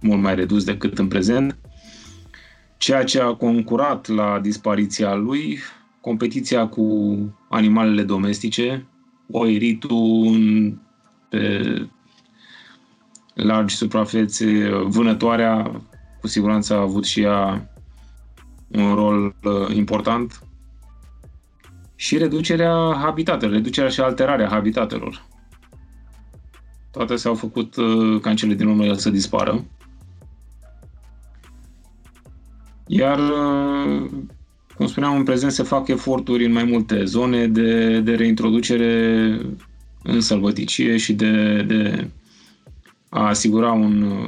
mult 0.00 0.22
mai 0.22 0.34
redus 0.34 0.64
decât 0.64 0.98
în 0.98 1.08
prezent 1.08 1.61
ceea 2.82 3.04
ce 3.04 3.20
a 3.20 3.34
concurat 3.34 4.08
la 4.08 4.38
dispariția 4.40 5.14
lui, 5.14 5.58
competiția 6.00 6.66
cu 6.68 7.16
animalele 7.48 8.02
domestice, 8.02 8.86
oiritul 9.30 10.80
pe 11.28 11.62
largi 13.34 13.74
suprafețe, 13.74 14.68
vânătoarea 14.84 15.82
cu 16.20 16.26
siguranță 16.26 16.74
a 16.74 16.80
avut 16.80 17.04
și 17.04 17.20
ea 17.20 17.70
un 18.68 18.94
rol 18.94 19.34
uh, 19.42 19.74
important 19.74 20.42
și 21.94 22.18
reducerea 22.18 22.98
habitatelor, 23.02 23.54
reducerea 23.54 23.90
și 23.90 24.00
alterarea 24.00 24.48
habitatelor. 24.48 25.26
Toate 26.90 27.16
s-au 27.16 27.34
făcut 27.34 27.76
uh, 27.76 28.20
ca 28.20 28.30
în 28.30 28.36
cele 28.36 28.54
din 28.54 28.66
urmă 28.66 28.84
el 28.84 28.96
să 28.96 29.10
dispară. 29.10 29.64
Iar, 32.94 33.18
uh, 33.18 34.10
cum 34.76 34.86
spuneam, 34.86 35.16
în 35.16 35.24
prezent 35.24 35.52
se 35.52 35.62
fac 35.62 35.88
eforturi 35.88 36.44
în 36.44 36.52
mai 36.52 36.64
multe 36.64 37.04
zone 37.04 37.46
de, 37.46 38.00
de 38.00 38.14
reintroducere 38.14 39.40
în 40.02 40.20
sălbăticie 40.20 40.96
și 40.96 41.12
de, 41.12 41.62
de 41.62 42.10
a 43.08 43.26
asigura 43.26 43.72
un 43.72 44.26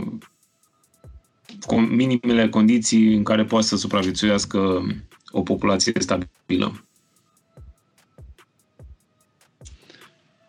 minimele 1.88 2.48
condiții 2.48 3.14
în 3.14 3.22
care 3.22 3.44
poate 3.44 3.66
să 3.66 3.76
supraviețuiască 3.76 4.86
o 5.30 5.42
populație 5.42 5.92
stabilă. 5.98 6.84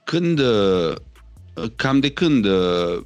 Când, 0.04 0.40
uh, 0.40 0.96
cam 1.76 2.00
de 2.00 2.12
când 2.12 2.46
uh, 2.46 3.02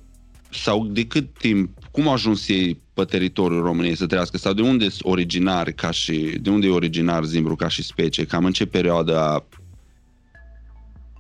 sau 0.52 0.86
de 0.86 1.06
cât 1.06 1.38
timp, 1.38 1.79
cum 1.92 2.08
au 2.08 2.14
ajuns 2.14 2.48
ei 2.48 2.82
pe 2.94 3.04
teritoriul 3.04 3.62
României 3.62 3.96
să 3.96 4.06
trăiască 4.06 4.38
sau 4.38 4.54
de 4.54 4.62
unde 4.62 4.90
sunt 4.90 5.12
originari 5.12 5.74
ca 5.74 5.92
și, 5.92 6.38
de 6.42 6.50
unde 6.50 6.68
e 6.68 6.72
originar 6.72 7.24
Zimbru 7.24 7.56
ca 7.56 7.68
și 7.68 7.84
specie, 7.84 8.26
cam 8.26 8.46
în 8.46 8.52
ce 8.52 8.66
perioadă 8.66 9.20
a, 9.20 9.46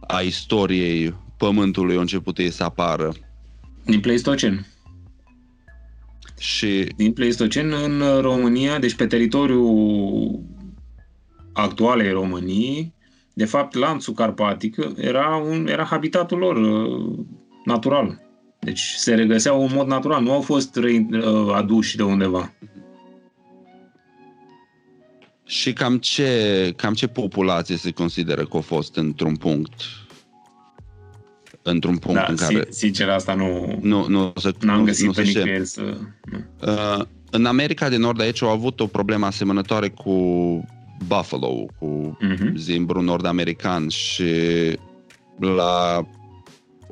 a 0.07 0.21
istoriei 0.21 1.15
pământului 1.37 1.97
a 1.97 1.99
început 1.99 2.37
ei 2.37 2.51
să 2.51 2.63
apară? 2.63 3.13
Din 3.85 3.99
Pleistocen. 3.99 4.67
Și... 6.39 6.93
Din 6.95 7.13
Pleistocen 7.13 7.71
în 7.71 8.21
România, 8.21 8.79
deci 8.79 8.95
pe 8.95 9.07
teritoriul 9.07 10.39
actualei 11.53 12.11
României, 12.11 12.93
de 13.33 13.45
fapt 13.45 13.75
lanțul 13.75 14.13
carpatic 14.13 14.75
era, 14.95 15.35
un, 15.35 15.67
era 15.67 15.83
habitatul 15.83 16.37
lor 16.37 16.55
uh, 16.55 17.25
natural. 17.65 18.28
Deci 18.59 18.93
se 18.97 19.13
regăseau 19.13 19.63
în 19.63 19.69
mod 19.73 19.87
natural, 19.87 20.23
nu 20.23 20.31
au 20.31 20.41
fost 20.41 20.75
uh, 20.75 21.53
aduși 21.53 21.95
de 21.95 22.03
undeva. 22.03 22.53
Și 25.45 25.73
cam 25.73 25.97
ce, 25.97 26.73
cam 26.75 26.93
ce 26.93 27.07
populație 27.07 27.75
se 27.75 27.91
consideră 27.91 28.45
că 28.45 28.57
a 28.57 28.59
fost 28.59 28.95
într-un 28.95 29.35
punct 29.35 29.73
într-un 31.61 31.97
punct 31.97 32.19
da, 32.19 32.25
în 32.29 32.35
care... 32.35 32.67
Sincer, 32.69 33.09
asta 33.09 33.33
nu... 33.33 33.79
Nu, 33.81 34.07
nu 34.07 34.33
să, 34.35 34.53
n-am 34.59 34.79
nu, 34.79 34.83
găsit 34.83 35.05
nu 35.05 35.11
pe 35.11 35.21
nicăieri 35.21 35.65
să... 35.65 35.97
Uh, 36.61 37.05
în 37.31 37.45
America 37.45 37.89
de 37.89 37.97
Nord 37.97 38.21
aici 38.21 38.41
au 38.41 38.49
avut 38.49 38.79
o 38.79 38.87
problemă 38.87 39.25
asemănătoare 39.25 39.89
cu 39.89 40.13
buffalo, 41.07 41.65
cu 41.79 42.17
uh-huh. 42.21 42.53
zimbru 42.55 43.01
nord-american 43.01 43.87
și 43.87 44.25
la 45.39 46.05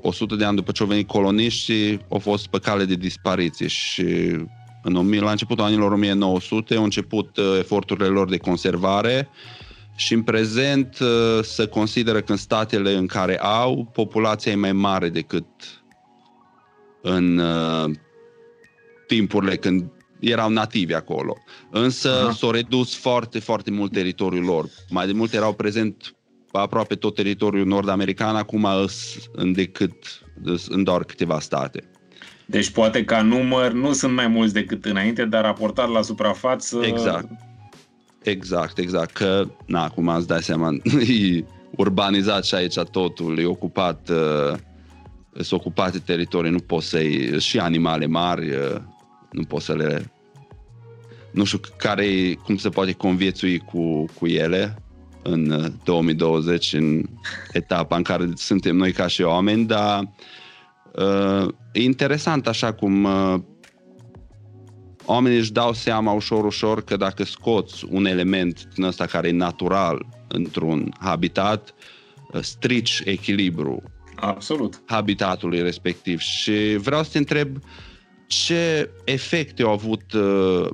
100 0.01 0.35
de 0.35 0.45
ani 0.45 0.55
după 0.55 0.71
ce 0.71 0.81
au 0.81 0.87
venit 0.87 1.07
coloniștii, 1.07 2.05
au 2.09 2.19
fost 2.19 2.47
pe 2.47 2.59
cale 2.59 2.85
de 2.85 2.95
dispariție 2.95 3.67
și 3.67 4.03
în, 4.83 5.19
la 5.19 5.31
începutul 5.31 5.63
anilor 5.63 5.91
1900 5.91 6.75
au 6.75 6.83
început 6.83 7.37
uh, 7.37 7.55
eforturile 7.57 8.07
lor 8.07 8.29
de 8.29 8.37
conservare 8.37 9.29
și 9.95 10.13
în 10.13 10.21
prezent 10.21 10.97
uh, 10.99 11.43
se 11.43 11.67
consideră 11.67 12.21
că 12.21 12.31
în 12.31 12.37
statele 12.37 12.93
în 12.93 13.05
care 13.05 13.39
au, 13.39 13.89
populația 13.93 14.51
e 14.51 14.55
mai 14.55 14.71
mare 14.71 15.09
decât 15.09 15.45
în 17.01 17.37
uh, 17.37 17.91
timpurile 19.07 19.55
când 19.55 19.91
erau 20.19 20.49
nativi 20.49 20.93
acolo. 20.93 21.37
Însă 21.71 22.09
Aha. 22.09 22.31
s-au 22.31 22.51
redus 22.51 22.95
foarte, 22.95 23.39
foarte 23.39 23.71
mult 23.71 23.91
teritoriul 23.91 24.43
lor. 24.43 24.69
Mai 24.89 25.05
de 25.05 25.11
mult 25.13 25.33
erau 25.33 25.53
prezent 25.53 26.16
aproape 26.61 26.95
tot 26.95 27.15
teritoriul 27.15 27.67
nord-american, 27.67 28.35
acum 28.35 28.67
în 29.31 29.53
decât 29.53 29.93
în 30.69 30.83
doar 30.83 31.03
câteva 31.03 31.39
state. 31.39 31.83
Deci 32.45 32.69
poate 32.69 33.03
ca 33.03 33.21
număr 33.21 33.71
nu 33.71 33.93
sunt 33.93 34.13
mai 34.13 34.27
mulți 34.27 34.53
decât 34.53 34.85
înainte, 34.85 35.25
dar 35.25 35.43
raportat 35.43 35.89
la 35.89 36.01
suprafață... 36.01 36.79
Exact. 36.83 37.29
Exact, 38.23 38.77
exact. 38.77 39.11
Că, 39.11 39.47
na, 39.65 39.83
acum 39.83 40.07
îți 40.07 40.27
dai 40.27 40.41
seama, 40.41 40.69
e 41.07 41.43
urbanizat 41.75 42.45
și 42.45 42.55
aici 42.55 42.79
totul, 42.91 43.39
e 43.39 43.45
ocupat, 43.45 44.09
uh, 44.09 44.57
sunt 45.31 45.59
ocupate 45.59 45.99
teritorii, 45.99 46.51
nu 46.51 46.59
poți 46.59 46.87
să-i... 46.87 47.39
și 47.39 47.59
animale 47.59 48.05
mari, 48.05 48.49
uh, 48.49 48.75
nu 49.31 49.43
poți 49.43 49.65
să 49.65 49.73
le... 49.73 50.11
Nu 51.31 51.43
știu 51.43 51.59
care 51.77 52.33
cum 52.43 52.57
se 52.57 52.69
poate 52.69 52.91
conviețui 52.91 53.57
cu, 53.57 54.05
cu 54.19 54.27
ele 54.27 54.75
în 55.29 55.73
2020, 55.83 56.73
uh, 56.73 56.79
în 56.79 57.03
etapa 57.51 57.95
în 57.95 58.03
care 58.03 58.29
suntem 58.35 58.75
noi 58.75 58.91
ca 58.91 59.07
și 59.07 59.21
oameni, 59.21 59.65
dar 59.65 60.13
uh, 60.93 61.47
e 61.71 61.81
interesant 61.83 62.47
așa 62.47 62.73
cum 62.73 63.03
uh, 63.03 63.35
oamenii 65.05 65.37
își 65.37 65.51
dau 65.51 65.73
seama 65.73 66.11
ușor, 66.11 66.45
ușor 66.45 66.83
că 66.83 66.97
dacă 66.97 67.23
scoți 67.23 67.85
un 67.89 68.05
element 68.05 68.67
din 68.75 68.83
ăsta 68.83 69.05
care 69.05 69.27
e 69.27 69.31
natural 69.31 70.05
într-un 70.27 70.93
habitat, 70.99 71.73
uh, 72.33 72.41
strici 72.41 73.01
echilibru 73.05 73.83
Absolut. 74.19 74.81
habitatului 74.85 75.61
respectiv. 75.61 76.19
Și 76.19 76.75
vreau 76.77 77.03
să 77.03 77.09
te 77.11 77.17
întreb 77.17 77.57
ce 78.27 78.89
efecte 79.05 79.63
au 79.63 79.71
avut 79.71 80.13
uh, 80.13 80.69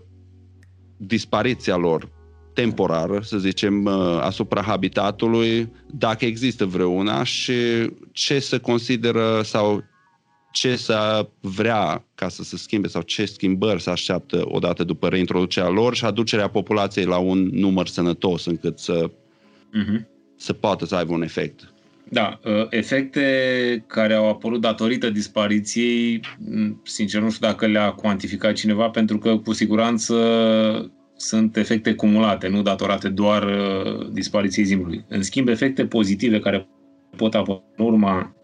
dispariția 0.98 1.76
lor 1.76 2.12
temporară, 2.54 3.20
să 3.24 3.38
zicem, 3.38 3.86
uh, 3.86 4.18
asupra 4.22 4.62
habitatului, 4.62 5.72
dacă 5.92 6.26
există 6.26 6.66
vreuna 6.66 7.24
și 7.24 7.54
ce 8.12 8.40
se 8.40 8.58
consideră 8.58 9.42
sau 9.44 9.84
ce 10.52 10.76
să 10.76 11.28
vrea 11.40 12.06
ca 12.16 12.30
să 12.30 12.44
se 12.44 12.58
schimbe 12.58 12.88
sau 12.88 13.02
ce 13.02 13.26
schimbări 13.26 13.82
se 13.82 13.90
așteaptă 13.90 14.42
odată 14.46 14.84
după 14.84 15.08
reintroducerea 15.08 15.70
lor 15.70 15.96
și 15.96 16.06
aducerea 16.06 16.48
populației 16.48 17.06
la 17.06 17.18
un 17.18 17.50
număr 17.52 17.88
sănătos 17.88 18.46
încât 18.46 18.80
să, 18.80 19.10
uh-huh. 19.10 20.06
să 20.36 20.54
poată 20.54 20.86
să 20.86 20.96
aibă 20.96 21.14
un 21.14 21.22
efect. 21.22 21.74
Da, 22.10 22.40
uh, 22.44 22.66
efecte 22.70 23.84
care 23.88 24.14
au 24.14 24.30
apărut 24.30 24.62
datorită 24.62 25.10
dispariției, 25.10 26.22
sincer 26.84 27.22
nu 27.22 27.30
știu 27.30 27.48
dacă 27.48 27.68
le-a 27.68 27.92
cuantificat 27.92 28.54
cineva, 28.54 28.90
pentru 28.90 29.18
că 29.18 29.38
cu 29.38 29.54
siguranță 29.54 30.16
sunt 31.28 31.58
efecte 31.58 31.94
cumulate, 31.94 32.48
nu 32.48 32.62
datorate 32.62 33.10
doar 33.10 33.44
uh, 33.44 34.12
dispariției 34.12 34.66
zimbrului. 34.66 35.06
În 35.08 35.24
schimb, 35.24 35.48
efecte 35.48 35.86
pozitive 35.86 36.40
care 36.40 36.68
pot 37.16 37.34
apărea 37.34 37.62
în 37.76 37.86
urma 37.86 38.36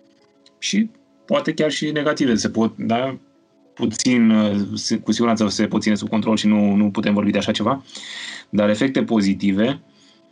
și 0.60 0.90
poate 1.26 1.54
chiar 1.54 1.72
și 1.72 1.92
negative, 1.92 2.36
se 2.36 2.50
pot, 2.50 2.78
da, 2.78 3.18
puțin, 3.74 4.30
uh, 4.30 5.00
cu 5.04 5.12
siguranță 5.12 5.48
se 5.48 5.68
pot 5.68 5.82
ține 5.82 5.96
sub 5.96 6.10
control 6.10 6.38
și 6.38 6.48
nu, 6.48 6.76
nu 6.76 6.92
putem 6.92 7.14
vorbi 7.14 7.32
de 7.32 7.38
așa 7.38 7.52
ceva, 7.52 7.84
dar 8.50 8.70
efecte 8.70 9.04
pozitive 9.04 9.82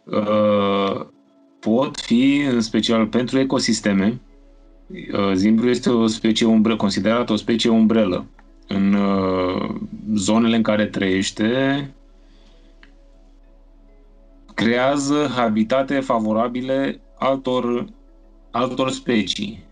uh, 0.04 1.06
pot 1.60 2.00
fi, 2.00 2.48
în 2.52 2.62
special 2.62 3.08
pentru 3.08 3.40
ecosisteme, 3.40 4.22
uh, 4.90 5.32
Zimbru 5.34 5.70
este 5.70 5.90
o 5.90 6.08
specie 6.08 6.46
umbră, 6.46 6.76
considerată 6.76 7.34
o 7.34 7.36
specie 7.36 7.70
umbrelă. 7.70 8.26
În 8.68 8.94
uh, 8.94 9.76
zonele 10.16 10.56
în 10.56 10.62
care 10.62 10.86
trăiește, 10.86 11.92
creează 14.58 15.28
habitate 15.36 16.00
favorabile 16.00 17.02
altor, 17.18 17.86
altor 18.52 18.90
specii. 18.90 19.66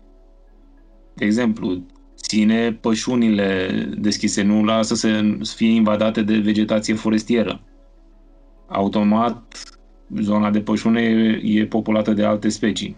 De 1.14 1.24
exemplu, 1.24 1.82
ține 2.16 2.72
pășunile 2.72 3.68
deschise, 3.98 4.42
nu 4.42 4.64
lasă 4.64 4.94
să 4.94 5.24
fie 5.54 5.70
invadate 5.70 6.22
de 6.22 6.38
vegetație 6.38 6.94
forestieră. 6.94 7.60
Automat, 8.66 9.62
zona 10.20 10.50
de 10.50 10.60
pășune 10.60 11.02
e, 11.02 11.60
e 11.60 11.66
populată 11.66 12.12
de 12.12 12.24
alte 12.24 12.48
specii. 12.48 12.96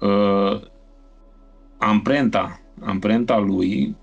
Uh, 0.00 0.60
amprenta, 1.78 2.60
amprenta 2.80 3.38
lui 3.38 3.96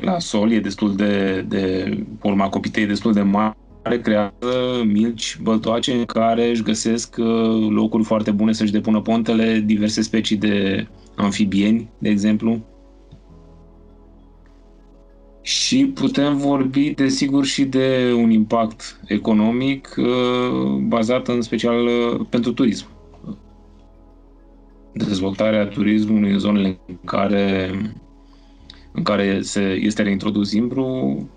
la 0.00 0.18
sol 0.18 0.50
e 0.50 0.60
destul 0.60 0.96
de, 0.96 1.44
de 1.48 1.96
urma 2.22 2.48
copitei 2.48 2.86
destul 2.86 3.12
de 3.12 3.22
mare 3.22 3.56
care 3.82 4.00
creează 4.00 4.82
milci 4.84 5.38
băltoace 5.42 5.92
în 5.92 6.04
care 6.04 6.48
își 6.48 6.62
găsesc 6.62 7.16
uh, 7.18 7.68
locuri 7.68 8.04
foarte 8.04 8.30
bune 8.30 8.52
să-și 8.52 8.72
depună 8.72 9.00
pontele 9.00 9.58
diverse 9.58 10.02
specii 10.02 10.36
de 10.36 10.86
amfibieni, 11.16 11.90
de 11.98 12.08
exemplu. 12.08 12.60
Și 15.42 15.86
putem 15.86 16.36
vorbi, 16.36 16.90
desigur, 16.90 17.44
și 17.44 17.64
de 17.64 18.12
un 18.16 18.30
impact 18.30 19.00
economic 19.06 19.94
uh, 19.96 20.78
bazat 20.86 21.28
în 21.28 21.40
special 21.40 21.86
uh, 21.86 22.26
pentru 22.28 22.52
turism. 22.52 22.86
Dezvoltarea 24.92 25.66
turismului 25.66 26.32
în 26.32 26.38
zonele 26.38 26.78
în 26.86 26.98
care, 27.04 27.70
în 28.92 29.02
care 29.02 29.40
se, 29.40 29.60
este 29.60 30.02
reintrodus 30.02 30.48
Zimbru 30.48 31.28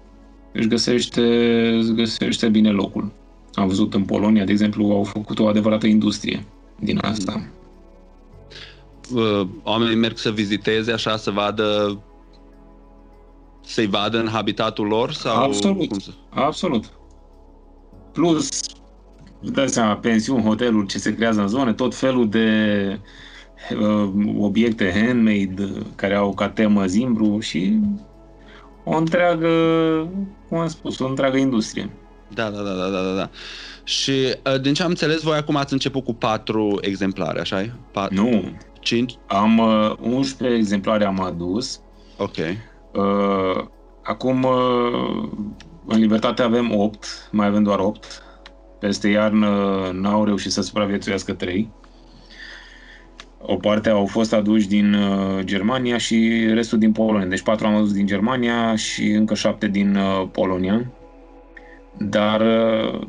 își 0.52 0.68
găsește, 0.68 1.22
își 1.78 1.94
găsește 1.94 2.50
bine 2.50 2.70
locul. 2.70 3.12
Am 3.54 3.68
văzut 3.68 3.94
în 3.94 4.04
Polonia, 4.04 4.44
de 4.44 4.52
exemplu, 4.52 4.92
au 4.92 5.04
făcut 5.04 5.40
o 5.40 5.48
adevărată 5.48 5.88
industrie 5.88 6.46
din 6.80 7.00
asta. 7.02 7.50
Oamenii 9.64 9.96
merg 9.96 10.18
să 10.18 10.32
viziteze 10.32 10.92
așa, 10.92 11.18
să 11.18 11.32
vadă 11.32 12.00
să-i 13.62 13.88
vadă 13.88 14.20
în 14.20 14.28
habitatul 14.28 14.88
lor? 14.88 15.12
Sau 15.12 15.44
absolut, 15.44 15.88
cum 15.88 16.00
să... 16.00 16.12
absolut. 16.30 16.92
Plus, 18.12 18.50
dai 19.40 19.70
seama, 19.70 19.96
pensiuni, 19.96 20.44
hoteluri, 20.44 20.88
ce 20.88 20.98
se 20.98 21.16
creează 21.16 21.42
în 21.42 21.48
zone, 21.48 21.74
tot 21.74 21.96
felul 21.96 22.30
de 22.30 23.00
uh, 23.80 24.12
obiecte 24.38 24.92
handmade 24.96 25.72
care 25.96 26.16
au 26.16 26.34
ca 26.34 26.50
temă 26.50 26.86
zimbru 26.86 27.40
și 27.40 27.80
o 28.84 28.98
întreagă, 28.98 29.50
cum 30.50 30.58
am 30.58 30.68
spus, 30.68 31.00
o 31.00 31.08
întreagă 31.08 31.38
industrie. 31.38 31.90
Da, 32.34 32.50
da, 32.50 32.62
da, 32.62 32.74
da, 32.74 32.90
da, 32.90 33.14
da. 33.16 33.30
Și 33.84 34.12
uh, 34.12 34.62
din 34.62 34.74
ce 34.74 34.84
am 34.84 34.90
înțeles, 34.90 35.22
voi 35.22 35.38
acum 35.38 35.56
ați 35.56 35.74
început 35.74 36.04
cu 36.04 36.14
patru 36.14 36.78
exemplare, 36.82 37.40
așa 37.40 37.62
e? 37.62 37.72
Pat- 37.92 38.10
nu. 38.10 38.44
Cinci? 38.80 39.16
Am 39.28 39.58
uh, 39.58 39.92
11 40.02 40.60
exemplare 40.60 41.06
am 41.06 41.22
adus. 41.22 41.82
Ok. 42.18 42.38
Uh, 42.38 43.64
acum, 44.04 44.44
uh, 44.44 45.30
în 45.86 46.00
libertate 46.00 46.42
avem 46.42 46.80
8, 46.80 47.30
mai 47.32 47.48
avem 47.48 47.64
doar 47.64 47.80
8. 47.80 48.24
Peste 48.80 49.08
iarnă 49.08 49.50
n-au 49.94 50.26
reușit 50.26 50.52
să 50.52 50.62
supraviețuiască 50.62 51.34
3 51.34 51.72
o 53.46 53.56
parte 53.56 53.90
au 53.90 54.06
fost 54.06 54.34
aduși 54.34 54.68
din 54.68 54.94
uh, 54.94 55.44
Germania 55.44 55.98
și 55.98 56.48
restul 56.54 56.78
din 56.78 56.92
Polonia. 56.92 57.28
Deci 57.28 57.42
patru 57.42 57.68
am 57.68 57.76
adus 57.76 57.94
din 57.94 58.06
Germania 58.06 58.76
și 58.76 59.10
încă 59.10 59.34
șapte 59.34 59.68
din 59.68 59.96
uh, 59.96 60.28
Polonia. 60.32 60.92
Dar, 61.98 62.42
uh, 62.42 63.02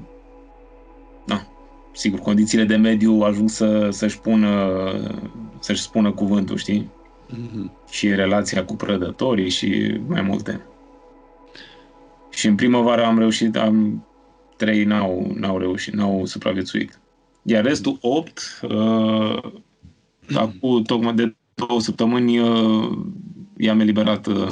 na, 1.27 1.47
sigur, 1.93 2.19
condițiile 2.19 2.65
de 2.65 2.77
mediu 2.77 3.21
ajung 3.21 3.49
să, 3.51 3.89
să-și 3.91 4.21
pună, 4.21 4.73
să-și 5.59 5.83
spună 5.83 6.13
cuvântul, 6.13 6.57
știi? 6.57 6.91
Mm-hmm. 7.31 7.91
Și 7.91 8.15
relația 8.15 8.65
cu 8.65 8.77
prădătorii 8.77 9.49
și 9.49 10.01
mai 10.07 10.23
multe. 10.23 10.61
Și 12.31 12.47
în 12.47 12.55
primăvară 12.55 13.05
am 13.05 13.19
reușit, 13.19 13.57
am 13.57 14.07
trei 14.57 14.85
n-au, 14.85 15.33
n-au 15.35 15.59
reușit, 15.59 15.95
n-au 15.95 16.25
supraviețuit. 16.25 17.01
Iar 17.43 17.65
restul 17.65 17.99
opt 18.01 18.61
uh, 18.63 19.53
Acum, 20.35 20.83
tocmai 20.83 21.15
de 21.15 21.37
două 21.55 21.81
săptămâni, 21.81 22.39
uh, 22.39 22.99
i-am 23.57 23.81
eliberat, 23.81 24.27
uh, 24.27 24.49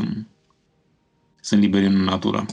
sunt 1.41 1.61
liberi 1.61 1.87
în 1.87 1.97
natură. 1.97 2.47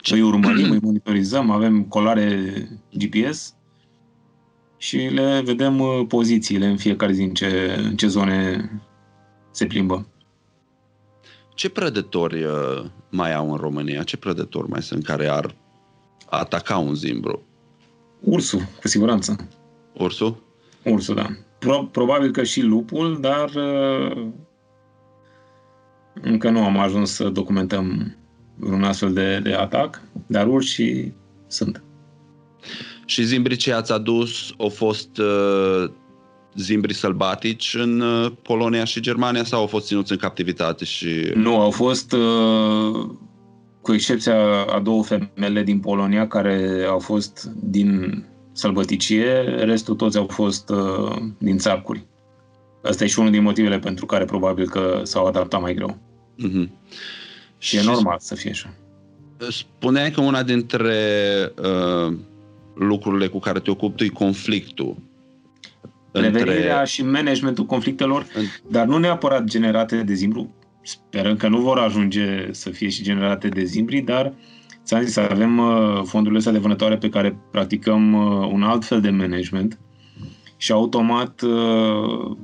Ce? 0.00 0.14
Îi 0.14 0.22
urmărim, 0.22 0.70
îi 0.70 0.80
monitorizăm, 0.82 1.50
avem 1.50 1.82
colare 1.82 2.52
GPS 2.96 3.54
și 4.76 4.96
le 4.96 5.40
vedem 5.44 5.80
uh, 5.80 6.06
pozițiile 6.08 6.66
în 6.66 6.76
fiecare 6.76 7.12
zi 7.12 7.22
în 7.22 7.34
ce, 7.34 7.74
în 7.82 7.96
ce 7.96 8.06
zone 8.06 8.70
se 9.50 9.66
plimbă. 9.66 10.06
Ce 11.54 11.68
prădători 11.68 12.44
mai 13.10 13.34
au 13.34 13.50
în 13.50 13.56
România? 13.56 14.02
Ce 14.02 14.16
prădători 14.16 14.68
mai 14.68 14.82
sunt 14.82 15.04
care 15.04 15.26
ar 15.26 15.56
ataca 16.26 16.78
un 16.78 16.94
zimbru? 16.94 17.42
Ursul, 18.20 18.60
cu 18.80 18.88
siguranță. 18.88 19.48
Ursul? 19.92 20.43
Ursul, 20.84 21.14
da. 21.14 21.28
Pro- 21.58 21.88
probabil 21.92 22.30
că 22.30 22.42
și 22.42 22.60
lupul, 22.60 23.18
dar 23.20 23.50
uh, 23.54 24.26
Încă 26.22 26.50
nu 26.50 26.64
am 26.64 26.78
ajuns 26.78 27.10
să 27.10 27.28
documentăm 27.28 28.16
un 28.60 28.82
astfel 28.82 29.12
de, 29.12 29.40
de 29.42 29.52
atac, 29.52 30.02
dar 30.26 30.46
urși 30.46 31.12
sunt. 31.46 31.82
Și 33.04 33.22
zimbrii 33.22 33.56
ce 33.56 33.72
ați 33.72 33.92
adus 33.92 34.54
au 34.58 34.68
fost 34.68 35.18
uh, 35.18 35.90
zimbri 36.56 36.94
sălbatici 36.94 37.76
în 37.78 38.00
uh, 38.00 38.32
Polonia 38.42 38.84
și 38.84 39.00
Germania 39.00 39.44
sau 39.44 39.60
au 39.60 39.66
fost 39.66 39.86
ținuți 39.86 40.12
în 40.12 40.18
captivitate? 40.18 40.84
și 40.84 41.32
Nu, 41.34 41.60
au 41.60 41.70
fost, 41.70 42.12
uh, 42.12 43.10
cu 43.82 43.92
excepția 43.92 44.62
a 44.62 44.80
două 44.80 45.04
femele 45.04 45.62
din 45.62 45.78
Polonia 45.78 46.26
care 46.26 46.86
au 46.88 46.98
fost 46.98 47.50
din 47.54 48.24
sălbăticie, 48.54 49.40
restul 49.42 49.94
toți 49.94 50.18
au 50.18 50.26
fost 50.26 50.68
uh, 50.68 51.16
din 51.38 51.58
țarcuri. 51.58 52.04
Asta 52.82 53.04
e 53.04 53.06
și 53.06 53.18
unul 53.18 53.30
din 53.30 53.42
motivele 53.42 53.78
pentru 53.78 54.06
care 54.06 54.24
probabil 54.24 54.68
că 54.68 55.00
s-au 55.02 55.26
adaptat 55.26 55.60
mai 55.60 55.74
greu. 55.74 55.98
Mm-hmm. 56.46 56.68
Și 57.58 57.76
e 57.76 57.82
normal 57.82 58.16
să 58.20 58.34
fie 58.34 58.50
așa. 58.50 58.74
Spuneai 59.50 60.10
că 60.10 60.20
una 60.20 60.42
dintre 60.42 60.96
uh, 61.58 62.16
lucrurile 62.74 63.26
cu 63.26 63.38
care 63.38 63.58
te 63.58 63.70
ocupi 63.70 64.04
e 64.04 64.08
conflictul. 64.08 64.96
Prevenirea 66.12 66.78
între... 66.78 66.86
și 66.86 67.04
managementul 67.04 67.66
conflictelor, 67.66 68.26
în... 68.34 68.44
dar 68.70 68.86
nu 68.86 68.98
neapărat 68.98 69.44
generate 69.44 70.02
de 70.02 70.14
zimbru. 70.14 70.54
Sperăm 70.82 71.36
că 71.36 71.48
nu 71.48 71.60
vor 71.60 71.78
ajunge 71.78 72.52
să 72.52 72.70
fie 72.70 72.88
și 72.88 73.02
generate 73.02 73.48
de 73.48 73.64
zimbri, 73.64 74.00
dar 74.00 74.32
ți-am 74.84 75.02
zis, 75.02 75.16
avem 75.16 75.58
uh, 75.58 76.02
fondurile 76.04 76.38
astea 76.38 76.52
de 76.52 76.58
vânătoare 76.58 76.96
pe 76.96 77.08
care 77.08 77.38
practicăm 77.50 78.12
uh, 78.12 78.48
un 78.52 78.62
alt 78.62 78.84
fel 78.84 79.00
de 79.00 79.10
management 79.10 79.78
și 80.56 80.72
automat 80.72 81.42
uh, 81.42 82.36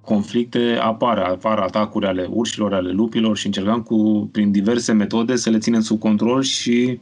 conflicte 0.00 0.78
apar, 0.80 1.18
apar 1.18 1.58
atacuri 1.58 2.06
ale 2.06 2.26
urșilor, 2.30 2.74
ale 2.74 2.90
lupilor 2.90 3.36
și 3.36 3.46
încercăm 3.46 3.82
cu, 3.82 4.28
prin 4.32 4.50
diverse 4.50 4.92
metode 4.92 5.36
să 5.36 5.50
le 5.50 5.58
ținem 5.58 5.80
sub 5.80 5.98
control 5.98 6.42
și 6.42 7.00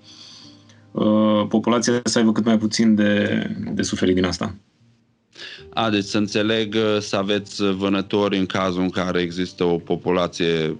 uh, 0.92 1.46
populația 1.48 2.00
să 2.04 2.18
aibă 2.18 2.32
cât 2.32 2.44
mai 2.44 2.58
puțin 2.58 2.94
de, 2.94 3.46
de 3.72 3.82
suferit 3.82 4.14
din 4.14 4.24
asta. 4.24 4.54
A, 5.74 5.90
deci 5.90 6.04
să 6.04 6.18
înțeleg 6.18 6.74
uh, 6.74 7.00
să 7.00 7.16
aveți 7.16 7.72
vânători 7.72 8.38
în 8.38 8.46
cazul 8.46 8.82
în 8.82 8.90
care 8.90 9.20
există 9.20 9.64
o 9.64 9.76
populație 9.76 10.76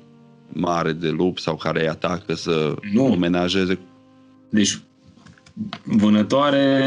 mare 0.55 0.93
de 0.93 1.09
lupi 1.09 1.40
sau 1.40 1.57
care 1.57 1.81
îi 1.81 1.88
atacă 1.88 2.35
să 2.35 2.75
nu. 2.93 3.05
menajeze? 3.05 3.79
Deci 4.49 4.81
vânătoare 5.83 6.81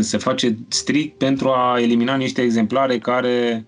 se 0.00 0.16
face 0.16 0.58
strict 0.68 1.18
pentru 1.18 1.48
a 1.48 1.80
elimina 1.80 2.14
niște 2.14 2.42
exemplare 2.42 2.98
care 2.98 3.66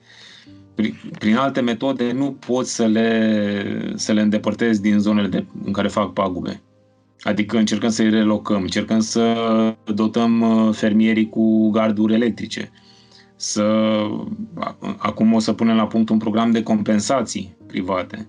prin 1.19 1.37
alte 1.37 1.61
metode 1.61 2.13
nu 2.13 2.33
poți 2.33 2.75
să 2.75 2.87
le, 2.87 3.93
să 3.95 4.13
le 4.13 4.21
îndepărtezi 4.21 4.83
din 4.83 4.99
zonele 4.99 5.29
de, 5.29 5.45
în 5.65 5.73
care 5.73 5.89
fac 5.89 6.13
pagube. 6.13 6.61
Adică 7.23 7.59
încercăm 7.59 7.91
să-i 7.91 8.11
relocăm, 8.11 8.63
încercăm 8.63 9.01
să 9.01 9.35
dotăm 9.95 10.41
uh, 10.41 10.75
fermierii 10.75 11.29
cu 11.29 11.71
garduri 11.71 12.15
electrice. 12.15 12.71
Să, 13.37 13.97
acum 14.97 15.33
o 15.33 15.39
să 15.39 15.53
punem 15.53 15.77
la 15.77 15.87
punct 15.87 16.09
un 16.09 16.19
program 16.19 16.51
de 16.51 16.63
compensații 16.63 17.57
private. 17.67 18.29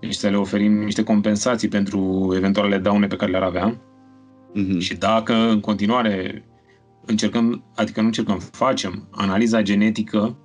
Deci 0.00 0.14
să 0.14 0.28
le 0.28 0.36
oferim 0.36 0.72
niște 0.72 1.02
compensații 1.02 1.68
pentru 1.68 2.32
eventualele 2.36 2.78
daune 2.78 3.06
pe 3.06 3.16
care 3.16 3.30
le-ar 3.30 3.42
avea. 3.42 3.80
Mm-hmm. 4.54 4.78
Și 4.78 4.94
dacă 4.94 5.32
în 5.32 5.60
continuare 5.60 6.44
încercăm, 7.06 7.64
adică 7.74 8.00
nu 8.00 8.06
încercăm, 8.06 8.38
facem 8.38 9.08
analiza 9.10 9.62
genetică 9.62 10.36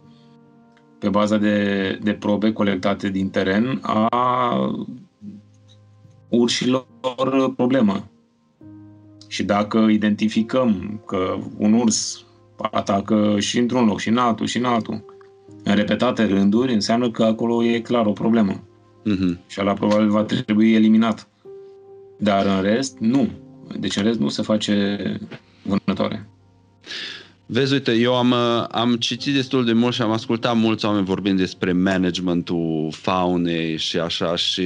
pe 0.99 1.09
baza 1.09 1.37
de, 1.37 1.99
de 2.03 2.13
probe 2.13 2.53
colectate 2.53 3.09
din 3.09 3.29
teren 3.29 3.79
a 3.81 4.09
urșilor 6.29 6.85
problemă. 7.55 8.11
Și 9.27 9.43
dacă 9.43 9.77
identificăm 9.77 11.01
că 11.05 11.37
un 11.57 11.73
urs 11.73 12.25
atacă 12.71 13.39
și 13.39 13.59
într-un 13.59 13.85
loc, 13.85 13.99
și 13.99 14.09
în 14.09 14.17
altul, 14.17 14.45
și 14.45 14.57
în 14.57 14.65
altul, 14.65 15.05
în 15.63 15.75
repetate 15.75 16.25
rânduri, 16.25 16.73
înseamnă 16.73 17.11
că 17.11 17.23
acolo 17.23 17.63
e 17.63 17.79
clar 17.79 18.05
o 18.05 18.11
problemă. 18.11 18.63
Uh-huh. 19.09 19.47
Și 19.47 19.59
ala 19.59 19.73
probabil 19.73 20.09
va 20.09 20.23
trebui 20.23 20.73
eliminat. 20.73 21.27
Dar 22.17 22.45
în 22.45 22.61
rest, 22.61 22.97
nu. 22.99 23.29
Deci 23.79 23.95
în 23.95 24.03
rest 24.03 24.19
nu 24.19 24.29
se 24.29 24.41
face 24.41 24.97
vânătoare. 25.61 26.29
Vezi, 27.45 27.73
uite, 27.73 27.91
eu 27.91 28.15
am, 28.15 28.31
uh, 28.31 28.65
am 28.71 28.95
citit 28.95 29.33
destul 29.33 29.65
de 29.65 29.73
mult 29.73 29.93
și 29.93 30.01
am 30.01 30.11
ascultat 30.11 30.55
mulți 30.55 30.85
oameni 30.85 31.05
vorbind 31.05 31.37
despre 31.37 31.71
managementul 31.71 32.89
faunei 32.91 33.77
și 33.77 33.99
așa 33.99 34.35
și 34.35 34.63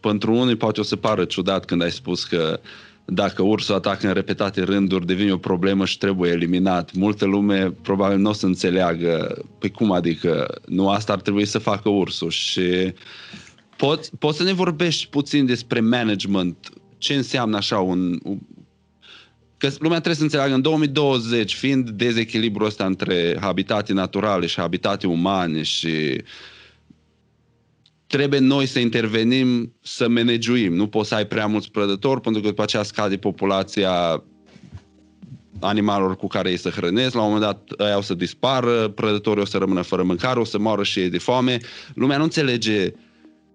pentru 0.00 0.34
unii 0.34 0.56
poate 0.56 0.80
o 0.80 0.82
să 0.82 0.96
pară 0.96 1.24
ciudat 1.24 1.64
când 1.64 1.82
ai 1.82 1.90
spus 1.90 2.24
că 2.24 2.60
dacă 3.04 3.42
ursul 3.42 3.74
atacă 3.74 4.06
în 4.06 4.12
repetate 4.12 4.62
rânduri 4.62 5.06
devine 5.06 5.32
o 5.32 5.36
problemă 5.36 5.84
și 5.84 5.98
trebuie 5.98 6.30
eliminat. 6.30 6.92
Multă 6.92 7.24
lume 7.24 7.74
probabil 7.82 8.18
nu 8.18 8.28
o 8.28 8.32
să 8.32 8.46
înțeleagă 8.46 9.44
pe 9.58 9.68
cum 9.68 9.92
adică 9.92 10.60
nu 10.66 10.88
asta 10.88 11.12
ar 11.12 11.20
trebui 11.20 11.44
să 11.44 11.58
facă 11.58 11.88
ursul 11.88 12.30
și 12.30 12.92
poți, 13.76 14.16
poți 14.18 14.36
să 14.36 14.42
ne 14.42 14.52
vorbești 14.52 15.06
puțin 15.06 15.46
despre 15.46 15.80
management 15.80 16.70
ce 16.98 17.14
înseamnă 17.14 17.56
așa 17.56 17.78
un, 17.78 18.18
că 19.56 19.68
lumea 19.78 20.00
trebuie 20.00 20.14
să 20.14 20.22
înțeleagă 20.22 20.54
în 20.54 20.62
2020, 20.62 21.54
fiind 21.54 21.90
dezechilibrul 21.90 22.66
ăsta 22.66 22.84
între 22.84 23.36
habitate 23.40 23.92
naturale 23.92 24.46
și 24.46 24.60
habitate 24.60 25.06
umane 25.06 25.62
și 25.62 26.22
trebuie 28.06 28.40
noi 28.40 28.66
să 28.66 28.78
intervenim, 28.78 29.74
să 29.82 30.08
managuim. 30.08 30.74
Nu 30.74 30.86
poți 30.86 31.08
să 31.08 31.14
ai 31.14 31.26
prea 31.26 31.46
mulți 31.46 31.70
prădători 31.70 32.20
pentru 32.20 32.42
că 32.42 32.48
după 32.48 32.62
aceea 32.62 32.82
scade 32.82 33.16
populația 33.16 34.22
animalelor 35.60 36.16
cu 36.16 36.26
care 36.26 36.50
ei 36.50 36.56
să 36.56 36.68
hrănesc, 36.68 37.14
la 37.14 37.22
un 37.22 37.32
moment 37.32 37.44
dat 37.44 37.88
ei 37.88 37.94
o 37.96 38.00
să 38.00 38.14
dispară, 38.14 38.88
prădătorii 38.88 39.42
o 39.42 39.46
să 39.46 39.58
rămână 39.58 39.82
fără 39.82 40.02
mâncare, 40.02 40.40
o 40.40 40.44
să 40.44 40.58
moară 40.58 40.82
și 40.82 40.98
ei 40.98 41.10
de 41.10 41.18
foame. 41.18 41.58
Lumea 41.94 42.16
nu 42.16 42.22
înțelege 42.22 42.92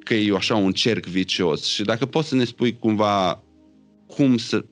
că 0.03 0.13
e 0.13 0.35
așa 0.35 0.55
un 0.55 0.71
cerc 0.71 1.05
vicios 1.05 1.65
și 1.65 1.83
dacă 1.83 2.05
poți 2.05 2.27
să 2.27 2.35
ne 2.35 2.43
spui 2.43 2.77
cumva 2.79 3.43
cum 4.07 4.37
să, 4.37 4.65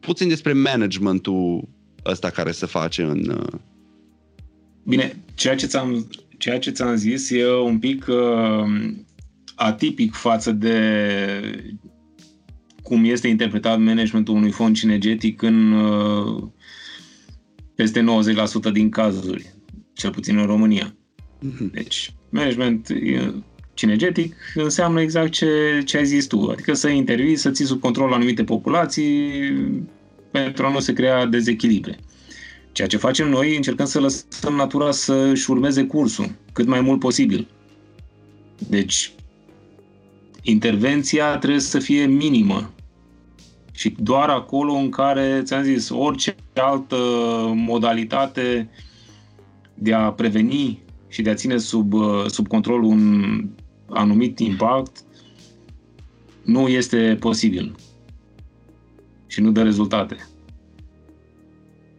puțin 0.00 0.28
despre 0.28 0.52
managementul 0.52 1.68
ăsta 2.06 2.30
care 2.30 2.50
se 2.50 2.66
face 2.66 3.02
în... 3.02 3.28
Uh, 3.28 3.60
Bine, 4.84 5.22
ceea 5.34 5.54
ce 5.54 5.66
ți-am, 5.66 6.10
ceea 6.38 6.58
ce 6.58 6.70
ți-am 6.70 6.94
zis 6.94 7.30
e 7.30 7.52
un 7.52 7.78
pic 7.78 8.06
uh, 8.08 8.92
atipic 9.54 10.14
față 10.14 10.52
de 10.52 10.78
cum 12.82 13.04
este 13.04 13.28
interpretat 13.28 13.78
managementul 13.78 14.34
unui 14.34 14.50
fond 14.50 14.76
cinegetic 14.76 15.42
în 15.42 15.72
uh, 15.72 16.42
peste 17.74 18.04
90% 18.68 18.72
din 18.72 18.90
cazuri, 18.90 19.54
cel 19.92 20.10
puțin 20.10 20.38
în 20.38 20.46
România. 20.46 20.94
Mhm. 21.40 21.70
Deci, 21.70 22.14
management 22.30 22.88
cinegetic 23.80 24.34
înseamnă 24.54 25.00
exact 25.00 25.30
ce, 25.30 25.82
ce 25.84 25.96
ai 25.96 26.06
zis 26.06 26.26
tu, 26.26 26.48
adică 26.50 26.74
să 26.74 26.88
intervii, 26.88 27.36
să 27.36 27.50
ții 27.50 27.64
sub 27.64 27.80
control 27.80 28.12
anumite 28.12 28.44
populații 28.44 29.30
pentru 30.30 30.66
a 30.66 30.70
nu 30.70 30.80
se 30.80 30.92
crea 30.92 31.26
dezechilibre. 31.26 31.98
Ceea 32.72 32.88
ce 32.88 32.96
facem 32.96 33.28
noi, 33.28 33.56
încercăm 33.56 33.86
să 33.86 34.00
lăsăm 34.00 34.54
natura 34.54 34.90
să-și 34.90 35.50
urmeze 35.50 35.84
cursul 35.84 36.30
cât 36.52 36.66
mai 36.66 36.80
mult 36.80 36.98
posibil. 36.98 37.48
Deci, 38.68 39.12
intervenția 40.42 41.36
trebuie 41.36 41.60
să 41.60 41.78
fie 41.78 42.06
minimă. 42.06 42.70
Și 43.72 43.94
doar 43.98 44.28
acolo 44.28 44.72
în 44.72 44.88
care, 44.88 45.40
ți-am 45.44 45.62
zis, 45.62 45.88
orice 45.88 46.34
altă 46.54 46.96
modalitate 47.54 48.68
de 49.74 49.92
a 49.94 50.12
preveni 50.12 50.82
și 51.08 51.22
de 51.22 51.30
a 51.30 51.34
ține 51.34 51.56
sub, 51.56 51.94
sub 52.26 52.48
control 52.48 52.82
un 52.82 53.24
anumit 53.92 54.38
impact 54.38 55.04
nu 56.44 56.68
este 56.68 57.16
posibil 57.20 57.74
și 59.26 59.40
nu 59.40 59.50
dă 59.50 59.62
rezultate. 59.62 60.16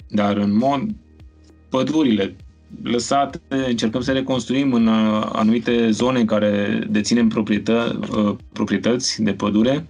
Dar 0.07 0.37
în 0.37 0.57
mod 0.57 0.89
pădurile 1.69 2.35
lăsate, 2.83 3.39
încercăm 3.47 4.01
să 4.01 4.11
reconstruim 4.11 4.73
în 4.73 4.87
uh, 4.87 5.29
anumite 5.31 5.91
zone 5.91 6.19
în 6.19 6.25
care 6.25 6.83
deținem 6.89 7.27
proprietă, 7.27 7.99
uh, 8.15 8.35
proprietăți 8.53 9.23
de 9.23 9.33
pădure, 9.33 9.87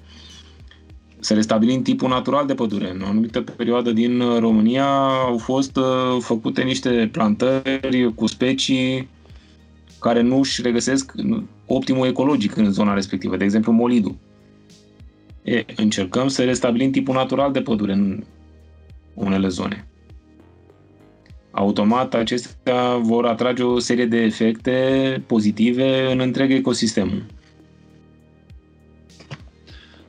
să 1.19 1.33
restabilim 1.33 1.81
tipul 1.81 2.09
natural 2.09 2.45
de 2.45 2.53
pădure. 2.53 2.91
În 2.91 3.01
o 3.01 3.05
anumită 3.05 3.41
perioadă 3.41 3.91
din 3.91 4.39
România 4.39 4.87
au 5.07 5.37
fost 5.37 5.77
uh, 5.77 6.17
făcute 6.19 6.61
niște 6.61 7.09
plantări 7.11 8.13
cu 8.15 8.27
specii 8.27 9.07
care 10.01 10.21
nu 10.21 10.37
își 10.37 10.61
regăsesc 10.61 11.11
optimul 11.65 12.07
ecologic 12.07 12.55
în 12.55 12.71
zona 12.71 12.93
respectivă, 12.93 13.37
de 13.37 13.43
exemplu 13.43 13.71
molidul. 13.71 14.15
E, 15.43 15.65
încercăm 15.75 16.27
să 16.27 16.43
restabilim 16.43 16.91
tipul 16.91 17.15
natural 17.15 17.51
de 17.51 17.61
pădure 17.61 17.93
în 17.93 18.23
unele 19.13 19.47
zone. 19.47 19.87
automat 21.51 22.13
acestea 22.13 22.97
vor 22.97 23.25
atrage 23.25 23.63
o 23.63 23.79
serie 23.79 24.05
de 24.05 24.17
efecte 24.17 25.23
pozitive 25.27 26.11
în 26.11 26.19
întreg 26.19 26.51
ecosistemul. 26.51 27.25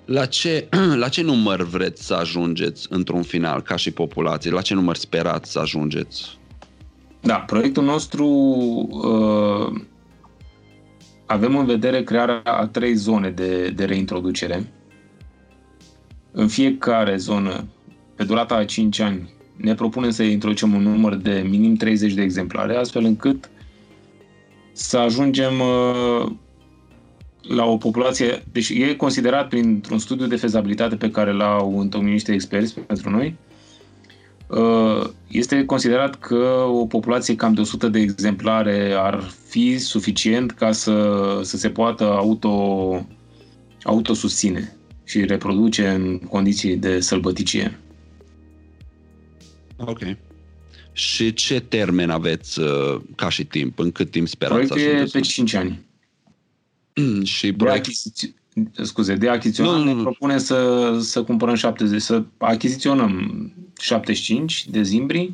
La 0.04 0.26
ce, 0.26 0.68
la 1.02 1.08
ce 1.08 1.22
număr 1.22 1.62
vreți 1.62 2.06
să 2.06 2.14
ajungeți 2.14 2.86
într-un 2.90 3.22
final, 3.22 3.62
ca 3.62 3.76
și 3.76 3.90
populație? 3.90 4.50
La 4.50 4.60
ce 4.60 4.74
număr 4.74 4.96
sperați 4.96 5.52
să 5.52 5.58
ajungeți? 5.58 6.38
Da, 7.22 7.34
proiectul 7.34 7.84
nostru 7.84 8.26
uh, 8.26 9.80
avem 11.26 11.56
în 11.56 11.64
vedere 11.64 12.02
crearea 12.02 12.40
a 12.44 12.66
trei 12.66 12.94
zone 12.94 13.30
de, 13.30 13.70
de 13.70 13.84
reintroducere. 13.84 14.72
În 16.30 16.48
fiecare 16.48 17.16
zonă, 17.16 17.64
pe 18.14 18.24
durata 18.24 18.54
a 18.54 18.64
5 18.64 18.98
ani, 18.98 19.32
ne 19.56 19.74
propunem 19.74 20.10
să 20.10 20.22
introducem 20.22 20.74
un 20.74 20.82
număr 20.82 21.14
de 21.14 21.46
minim 21.48 21.74
30 21.74 22.12
de 22.12 22.22
exemplare, 22.22 22.76
astfel 22.76 23.04
încât 23.04 23.50
să 24.72 24.98
ajungem 24.98 25.52
uh, 25.60 26.30
la 27.42 27.64
o 27.64 27.76
populație, 27.76 28.42
deci 28.52 28.68
e 28.68 28.96
considerat 28.96 29.48
printr-un 29.48 29.98
studiu 29.98 30.26
de 30.26 30.36
fezabilitate 30.36 30.96
pe 30.96 31.10
care 31.10 31.32
l-au 31.32 31.78
întocmit 31.78 32.12
niște 32.12 32.32
experți 32.32 32.80
pentru 32.80 33.10
noi, 33.10 33.26
uh, 33.26 33.51
este 35.28 35.64
considerat 35.64 36.18
că 36.18 36.64
o 36.68 36.86
populație 36.86 37.36
cam 37.36 37.52
de 37.54 37.60
100 37.60 37.88
de 37.88 37.98
exemplare 37.98 38.92
ar 38.96 39.32
fi 39.48 39.78
suficient 39.78 40.50
ca 40.50 40.72
să, 40.72 41.40
să 41.42 41.56
se 41.56 41.70
poată 41.70 42.04
auto, 42.04 43.06
autosusține 43.82 44.76
și 45.04 45.24
reproduce 45.24 45.88
în 45.88 46.18
condiții 46.18 46.76
de 46.76 47.00
sălbăticie. 47.00 47.78
Ok. 49.76 49.98
Și 50.92 51.32
ce 51.32 51.60
termen 51.60 52.10
aveți 52.10 52.60
uh, 52.60 53.00
ca 53.16 53.28
și 53.28 53.44
timp? 53.44 53.78
În 53.78 53.92
cât 53.92 54.10
timp 54.10 54.28
sperați 54.28 54.54
Proiectul 54.54 54.78
să 54.78 54.84
ajungeți? 54.84 55.12
pe 55.12 55.20
5 55.20 55.54
ani. 55.54 55.80
și 57.36 57.52
de 57.52 57.64
achiziț- 57.80 58.41
scuze, 58.82 59.14
de 59.14 59.28
achiziționare 59.28 59.78
nu, 59.78 59.84
nu, 59.84 59.90
nu. 59.90 59.96
ne 59.96 60.02
propune 60.02 60.38
să, 60.38 60.90
să 61.00 61.22
cumpărăm 61.22 61.54
70, 61.54 62.00
să 62.00 62.22
achiziționăm 62.38 63.52
75 63.80 64.68
de 64.68 64.82
zimbri, 64.82 65.32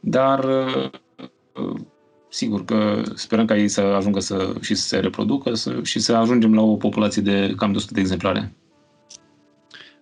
dar 0.00 0.44
uh, 0.44 1.80
sigur 2.28 2.64
că 2.64 3.02
sperăm 3.14 3.44
ca 3.44 3.56
ei 3.56 3.68
să 3.68 3.80
ajungă 3.80 4.20
să, 4.20 4.54
și 4.60 4.74
să 4.74 4.86
se 4.86 4.98
reproducă 4.98 5.54
să, 5.54 5.80
și 5.82 5.98
să 5.98 6.14
ajungem 6.14 6.54
la 6.54 6.62
o 6.62 6.76
populație 6.76 7.22
de 7.22 7.54
cam 7.56 7.72
200 7.72 7.94
de 7.94 8.00
exemplare. 8.00 8.52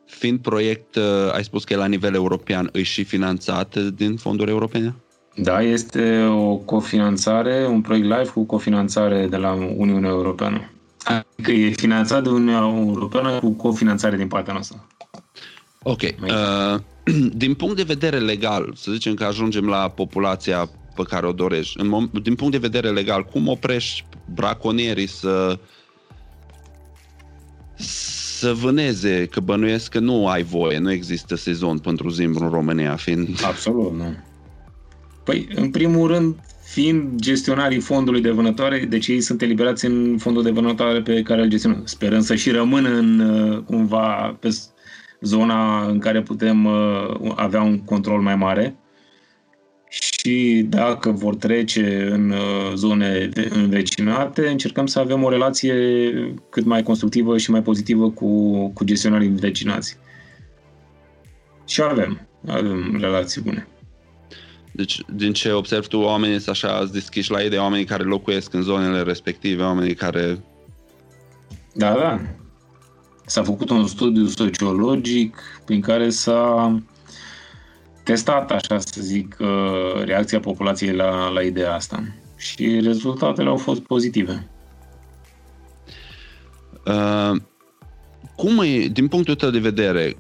Fiind 0.05 0.39
proiect, 0.39 0.95
uh, 0.95 1.33
ai 1.33 1.45
spus 1.45 1.65
că 1.65 1.73
e 1.73 1.77
la 1.77 1.87
nivel 1.87 2.15
european, 2.15 2.69
îi 2.73 2.83
și 2.83 3.05
finanțat 3.05 3.77
din 3.77 4.17
fonduri 4.17 4.51
europene? 4.51 4.95
Da, 5.35 5.63
este 5.63 6.25
o 6.25 6.57
cofinanțare, 6.57 7.67
un 7.67 7.81
proiect 7.81 8.07
live 8.07 8.31
cu 8.35 8.45
cofinanțare 8.45 9.27
de 9.27 9.37
la 9.37 9.53
Uniunea 9.77 10.11
Europeană. 10.11 10.71
Adică 11.05 11.51
e 11.51 11.71
finanțat 11.71 12.23
de 12.23 12.29
Uniunea 12.29 12.59
Europeană 12.59 13.39
cu 13.39 13.51
cofinanțare 13.51 14.17
din 14.17 14.29
partea 14.29 14.53
noastră. 14.53 14.87
Ok. 15.83 16.01
Uh, 16.03 16.81
din 17.43 17.55
punct 17.55 17.77
de 17.77 17.83
vedere 17.83 18.19
legal, 18.19 18.73
să 18.77 18.93
zicem 18.93 19.15
că 19.15 19.25
ajungem 19.25 19.67
la 19.67 19.89
populația 19.89 20.71
pe 20.95 21.03
care 21.03 21.27
o 21.27 21.33
dorești. 21.33 21.81
În 21.81 21.87
mom- 21.89 22.23
din 22.23 22.35
punct 22.35 22.53
de 22.53 22.59
vedere 22.59 22.91
legal, 22.91 23.25
cum 23.25 23.49
oprești 23.49 24.05
braconierii 24.35 25.07
să 25.07 25.59
să 28.41 28.53
vâneze, 28.53 29.27
că 29.27 29.41
bănuiesc 29.41 29.91
că 29.91 29.99
nu 29.99 30.29
ai 30.29 30.43
voie, 30.43 30.79
nu 30.79 30.91
există 30.91 31.35
sezon 31.35 31.79
pentru 31.79 32.09
zimbru 32.09 32.45
în 32.45 32.51
România, 32.51 32.97
fiind... 32.97 33.29
Absolut, 33.45 33.93
nu. 33.93 34.17
Păi, 35.25 35.49
în 35.55 35.71
primul 35.71 36.09
rând, 36.09 36.37
fiind 36.71 37.21
gestionarii 37.21 37.81
fondului 37.81 38.21
de 38.21 38.31
vânătoare, 38.31 38.79
deci 38.79 39.07
ei 39.07 39.21
sunt 39.21 39.43
eliberați 39.43 39.85
în 39.85 40.17
fondul 40.19 40.43
de 40.43 40.51
vânătoare 40.51 41.01
pe 41.03 41.23
care 41.23 41.43
îl 41.43 41.49
gestionăm. 41.49 41.83
Sperăm 41.85 42.21
să 42.21 42.35
și 42.35 42.51
rămână 42.51 42.89
în, 42.89 43.19
uh, 43.19 43.59
cumva 43.59 44.37
pe 44.41 44.49
zona 45.21 45.87
în 45.87 45.99
care 45.99 46.23
putem 46.23 46.65
uh, 46.65 47.33
avea 47.35 47.63
un 47.63 47.85
control 47.85 48.21
mai 48.21 48.37
mare 48.37 48.77
și 49.89 50.67
dacă 50.69 51.11
vor 51.11 51.37
trece 51.37 52.09
în 52.11 52.31
uh, 52.31 52.73
zone 52.75 53.29
învecinate, 53.49 54.49
încercăm 54.49 54.87
să 54.87 54.99
avem 54.99 55.23
o 55.23 55.31
relație 55.31 55.75
cât 56.51 56.65
mai 56.65 56.83
constructivă 56.83 57.39
și 57.39 57.51
mai 57.51 57.63
pozitivă 57.63 58.11
cu, 58.11 58.69
cu 58.69 58.85
gestionarii 58.85 59.29
învecinați. 59.29 59.97
Și 61.67 61.83
avem, 61.83 62.29
avem 62.47 62.97
relații 63.01 63.41
bune. 63.41 63.67
Deci, 64.81 65.01
din 65.15 65.33
ce 65.33 65.53
observ 65.53 65.87
tu, 65.87 65.99
oamenii 65.99 66.41
sunt 66.41 66.49
așa 66.49 66.85
deschiși 66.93 67.31
la 67.31 67.43
ei 67.43 67.49
de 67.49 67.57
oamenii 67.57 67.85
care 67.85 68.03
locuiesc 68.03 68.53
în 68.53 68.63
zonele 68.63 69.03
respective, 69.03 69.63
oamenii 69.63 69.95
care... 69.95 70.45
Da, 71.75 71.93
da. 71.93 72.21
S-a 73.27 73.43
făcut 73.43 73.71
un 73.71 73.87
studiu 73.87 74.27
sociologic 74.27 75.43
prin 75.65 75.81
care 75.81 76.11
s-a 76.11 76.83
testat, 78.05 78.51
așa 78.51 78.79
să 78.79 79.01
zic, 79.01 79.37
uh, 79.41 80.05
reacția 80.05 80.41
populației 80.41 80.95
la, 80.95 81.29
la 81.29 81.43
ideea 81.43 81.75
asta. 81.75 82.03
Și 82.37 82.81
rezultatele 82.81 83.49
au 83.49 83.57
fost 83.57 83.81
pozitive. 83.81 84.49
Uh, 86.87 87.41
cum 88.37 88.61
e, 88.61 88.87
din 88.87 89.09
punctul 89.09 89.35
tău 89.35 89.51
de 89.51 89.59
vedere, 89.59 90.17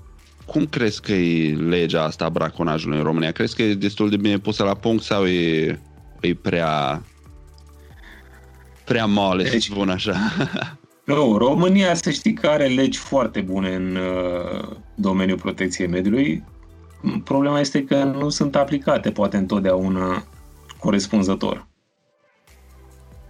cum 0.50 0.66
crezi 0.66 1.00
că 1.00 1.12
e 1.12 1.54
legea 1.54 2.02
asta 2.02 2.24
a 2.24 2.28
braconajului 2.28 2.98
în 2.98 3.04
România? 3.04 3.32
Crezi 3.32 3.56
că 3.56 3.62
e 3.62 3.74
destul 3.74 4.10
de 4.10 4.16
bine 4.16 4.38
pusă 4.38 4.62
la 4.64 4.74
punct 4.74 5.02
sau 5.02 5.26
e, 5.26 5.80
e 6.20 6.34
prea 6.34 7.02
prea 8.84 9.06
moale, 9.06 9.42
deci, 9.42 9.64
să 9.64 9.70
spun 9.72 9.88
așa? 9.88 10.14
Nu, 11.04 11.36
România 11.36 11.94
să 11.94 12.10
știi 12.10 12.32
că 12.32 12.46
are 12.46 12.66
legi 12.66 12.98
foarte 12.98 13.40
bune 13.40 13.74
în 13.74 13.96
uh, 13.96 14.76
domeniul 14.94 15.38
protecției 15.38 15.88
mediului. 15.88 16.44
Problema 17.24 17.60
este 17.60 17.84
că 17.84 18.04
nu 18.04 18.28
sunt 18.28 18.56
aplicate 18.56 19.10
poate 19.10 19.36
întotdeauna 19.36 20.24
corespunzător. 20.78 21.66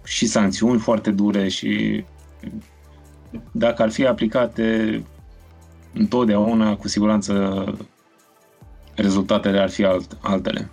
Și 0.03 0.25
sancțiuni 0.25 0.79
foarte 0.79 1.11
dure 1.11 1.47
și 1.47 2.03
dacă 3.51 3.81
ar 3.81 3.91
fi 3.91 4.05
aplicate 4.05 5.03
întotdeauna, 5.93 6.75
cu 6.75 6.87
siguranță 6.87 7.63
rezultatele 8.95 9.59
ar 9.59 9.69
fi 9.69 9.83
alt, 9.83 10.17
altele. 10.21 10.71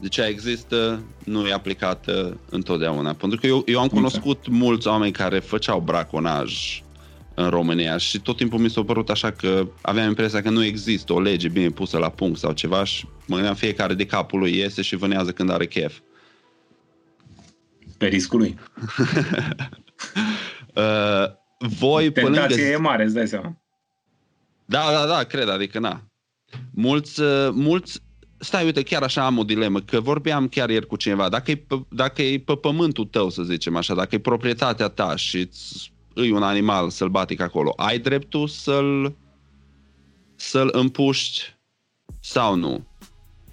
Deci 0.00 0.16
există, 0.16 1.02
nu 1.24 1.46
e 1.46 1.52
aplicată 1.52 2.40
întotdeauna. 2.50 3.12
Pentru 3.12 3.40
că 3.40 3.46
eu, 3.46 3.62
eu 3.66 3.80
am 3.80 3.88
cunoscut 3.88 4.38
exact. 4.38 4.56
mulți 4.56 4.88
oameni 4.88 5.12
care 5.12 5.38
făceau 5.38 5.80
braconaj 5.80 6.82
în 7.34 7.48
România 7.48 7.96
și 7.96 8.20
tot 8.20 8.36
timpul 8.36 8.58
mi 8.58 8.70
s-a 8.70 8.82
părut 8.82 9.10
așa 9.10 9.30
că 9.30 9.68
aveam 9.80 10.08
impresia 10.08 10.42
că 10.42 10.50
nu 10.50 10.64
există 10.64 11.12
o 11.12 11.20
lege 11.20 11.48
bine 11.48 11.68
pusă 11.68 11.98
la 11.98 12.08
punct 12.08 12.38
sau 12.38 12.52
ceva 12.52 12.84
și 12.84 13.06
mă 13.26 13.34
gândeam 13.34 13.54
fiecare 13.54 13.94
de 13.94 14.06
capul 14.06 14.38
lui 14.38 14.56
iese 14.56 14.82
și 14.82 14.96
vânează 14.96 15.32
când 15.32 15.50
are 15.50 15.66
chef. 15.66 15.98
Pe 17.98 18.06
riscul 18.06 18.38
lui. 18.38 18.58
uh, 20.74 21.24
voi 21.58 22.12
Tentația 22.12 22.56
lângă... 22.56 22.62
e 22.62 22.76
mare, 22.76 23.04
îți 23.04 23.14
dai 23.14 23.28
seama. 23.28 23.61
Da, 24.72 24.90
da, 24.92 25.06
da, 25.06 25.24
cred, 25.24 25.48
adică 25.48 25.78
na. 25.78 26.02
Mulți, 26.70 27.20
uh, 27.20 27.48
mulți 27.52 28.00
Stai, 28.38 28.64
uite, 28.64 28.82
chiar 28.82 29.02
așa 29.02 29.26
am 29.26 29.38
o 29.38 29.44
dilemă, 29.44 29.80
că 29.80 30.00
vorbeam 30.00 30.48
chiar 30.48 30.70
ieri 30.70 30.86
cu 30.86 30.96
cineva, 30.96 31.28
dacă 31.28 31.50
e, 31.50 31.56
pe, 31.56 31.80
dacă 31.88 32.22
e 32.22 32.38
pe 32.38 32.54
pământul 32.54 33.04
tău, 33.04 33.30
să 33.30 33.42
zicem 33.42 33.76
așa, 33.76 33.94
dacă 33.94 34.14
e 34.14 34.18
proprietatea 34.18 34.88
ta 34.88 35.16
și 35.16 35.38
îți 35.38 35.92
un 36.14 36.42
animal 36.42 36.90
sălbatic 36.90 37.40
acolo, 37.40 37.72
ai 37.76 37.98
dreptul 37.98 38.48
să-l, 38.48 39.14
să-l 40.36 40.68
împuști 40.72 41.42
sau 42.20 42.54
nu? 42.54 42.86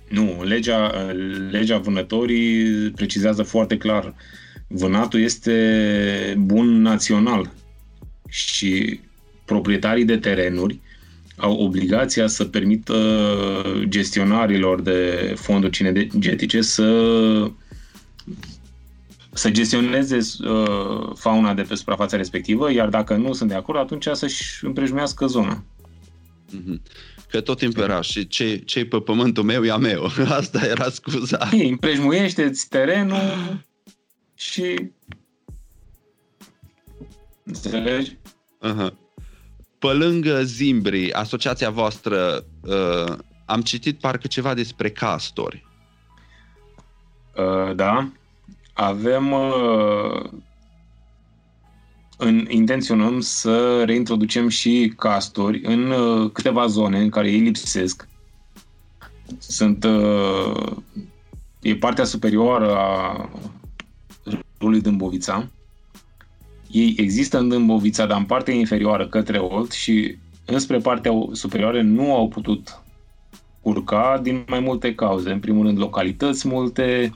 Nu, 0.10 0.44
legea, 0.44 1.12
legea 1.52 1.78
vânătorii 1.78 2.90
precizează 2.92 3.44
foarte 3.44 3.78
clar. 3.78 4.16
Vânatul 4.68 5.20
este 5.20 6.36
bun 6.38 6.82
național 6.82 7.52
și 8.30 9.00
proprietarii 9.46 10.06
de 10.06 10.18
terenuri 10.18 10.80
au 11.40 11.54
obligația 11.54 12.28
să 12.28 12.46
permită 12.46 12.96
gestionarilor 13.84 14.82
de 14.82 15.34
fonduri 15.38 15.72
cinegetice 15.72 16.62
să 16.62 17.52
să 19.34 19.50
gestioneze 19.50 20.18
uh, 20.18 21.12
fauna 21.16 21.54
de 21.54 21.62
pe 21.62 21.76
suprafața 21.76 22.18
respectivă, 22.18 22.72
iar 22.72 22.90
dacă 22.90 23.16
nu 23.16 23.34
sunt 23.34 23.50
de 23.50 23.56
acord, 23.56 23.80
atunci 23.80 24.08
să-și 24.14 24.66
împrejmuiască 24.66 25.26
zona. 25.26 25.64
Mm-hmm. 26.52 26.82
Că 27.30 27.42
tot 27.42 27.58
timpul 27.58 27.84
era 27.84 28.02
și 28.02 28.28
ce, 28.28 28.58
ce 28.58 28.86
pe 28.86 29.00
pământul 29.00 29.44
meu 29.44 29.64
e 29.64 29.72
a 29.72 29.78
meu. 29.78 30.04
Asta 30.40 30.66
era 30.66 30.90
scuza. 30.90 31.50
împrejmuiește-ți 31.52 32.70
terenul 32.70 33.64
și... 34.36 34.92
Înțelegi? 37.44 38.18
Uh-huh. 38.68 38.94
Pe 39.80 39.88
lângă 39.88 40.44
Zimbri, 40.44 41.14
asociația 41.14 41.70
voastră, 41.70 42.46
uh, 42.62 43.18
am 43.46 43.62
citit 43.62 44.00
parcă 44.00 44.28
ceva 44.28 44.54
despre 44.54 44.90
castori. 44.90 45.66
Uh, 47.36 47.76
da. 47.76 48.12
Avem 48.74 49.32
uh, 49.32 50.30
în, 52.18 52.46
intenționăm 52.50 53.20
să 53.20 53.84
reintroducem 53.84 54.48
și 54.48 54.94
castori 54.98 55.62
în 55.64 55.92
uh, 55.92 56.32
câteva 56.32 56.68
zone 56.68 57.00
în 57.00 57.10
care 57.10 57.32
ei 57.32 57.40
lipsesc. 57.40 58.08
Sunt 59.38 59.84
uh, 59.84 60.78
e 61.62 61.76
partea 61.76 62.04
superioară 62.04 62.76
a 62.76 63.30
râului 64.58 64.82
Dâmbovița. 64.82 65.50
Ei 66.72 66.96
există 66.98 67.38
în 67.38 67.50
Dâmbovița, 67.50 68.06
dar 68.06 68.18
în 68.18 68.26
partea 68.26 68.54
inferioară 68.54 69.08
către 69.08 69.38
Olt 69.38 69.72
și 69.72 70.18
înspre 70.46 70.78
partea 70.78 71.12
superioară 71.32 71.82
nu 71.82 72.16
au 72.16 72.28
putut 72.28 72.82
urca 73.62 74.20
din 74.24 74.44
mai 74.48 74.60
multe 74.60 74.96
cauze. 74.96 75.32
În 75.32 75.40
primul 75.40 75.66
rând, 75.66 75.80
localități 75.80 76.48
multe, 76.48 77.14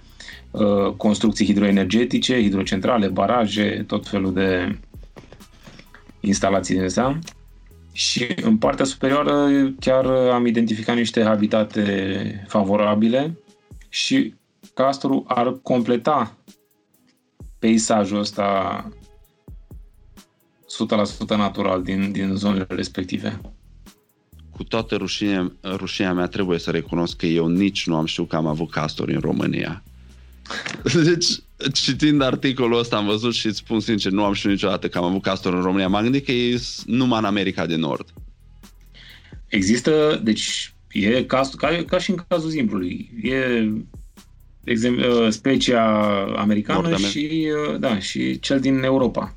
uh, 0.51 0.93
construcții 0.97 1.45
hidroenergetice, 1.45 2.41
hidrocentrale, 2.41 3.08
baraje, 3.08 3.84
tot 3.88 4.08
felul 4.08 4.34
de 4.34 4.80
instalații 6.20 6.76
din 6.76 6.84
astea. 6.84 7.20
Și 7.91 8.28
în 8.41 8.58
partea 8.58 8.86
superioară 8.86 9.49
chiar 9.80 10.06
am 10.06 10.45
identificat 10.45 10.95
niște 10.95 11.24
habitate 11.24 12.45
favorabile 12.47 13.38
și 13.89 14.34
castorul 14.74 15.24
ar 15.28 15.60
completa 15.62 16.38
peisajul 17.60 18.20
ăsta 18.20 18.89
100% 21.26 21.28
natural 21.28 21.84
din, 21.84 22.12
din 22.12 22.36
zonele 22.36 22.66
respective. 22.70 23.42
Cu 24.52 24.64
toată 24.64 24.96
rușinea, 24.96 25.52
rușinea 25.64 26.14
mea 26.14 26.28
trebuie 26.28 26.60
să 26.60 26.72
recunosc 26.72 27.16
că 27.16 27.26
eu 27.26 27.48
nici 27.48 27.88
nu 27.88 27.96
am 27.96 28.06
știut 28.06 28.30
că 28.30 28.36
am 28.36 28.48
avut 28.48 28.72
castori 28.72 29.14
în 29.14 29.20
România. 29.20 29.84
Deci, 31.04 31.28
citind 31.74 32.22
articolul 32.22 32.80
ăsta 32.80 32.98
am 32.98 33.06
văzut 33.06 33.34
și 33.34 33.48
îți 33.48 33.58
spun 33.58 33.80
sincer, 33.80 34.12
nu 34.12 34.24
am 34.24 34.34
știut 34.34 34.54
niciodată 34.54 34.88
că 34.88 34.98
am 34.98 35.04
avut 35.04 35.22
castor 35.22 35.54
în 35.54 35.62
România. 35.62 35.88
M-am 35.88 36.04
gândit 36.04 36.26
că 36.26 36.32
e 36.32 36.62
numai 36.86 37.20
în 37.20 37.26
America 37.26 37.66
de 37.66 37.76
Nord. 37.76 38.14
Există, 39.48 40.22
deci 40.24 40.74
e 40.92 41.24
castor, 41.24 41.60
ca, 41.60 41.84
ca 41.84 42.00
și 42.00 42.10
în 42.10 42.18
cazul 42.28 42.50
zimbrului. 42.50 43.12
E 43.22 43.72
exemplu, 44.64 45.26
uh, 45.26 45.32
specia 45.32 46.08
americană 46.38 46.88
Nord 46.88 47.04
și, 47.04 47.48
uh, 47.70 47.80
da, 47.80 48.00
și 48.00 48.40
cel 48.40 48.60
din 48.60 48.84
Europa. 48.84 49.36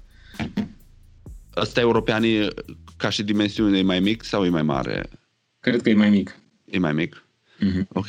Ăsta 1.57 1.80
european 1.80 2.22
e, 2.22 2.48
ca 2.96 3.11
și 3.11 3.22
dimensiune, 3.22 3.78
e 3.78 3.82
mai 3.82 4.00
mic 4.00 4.22
sau 4.22 4.44
e 4.44 4.48
mai 4.48 4.62
mare? 4.62 5.09
Cred 5.61 5.82
că 5.82 5.88
e 5.88 5.94
mai 5.94 6.11
mic. 6.11 6.36
E 6.64 6.78
mai 6.78 6.92
mic? 6.92 7.24
Mm-hmm. 7.59 7.88
Ok. 7.88 8.09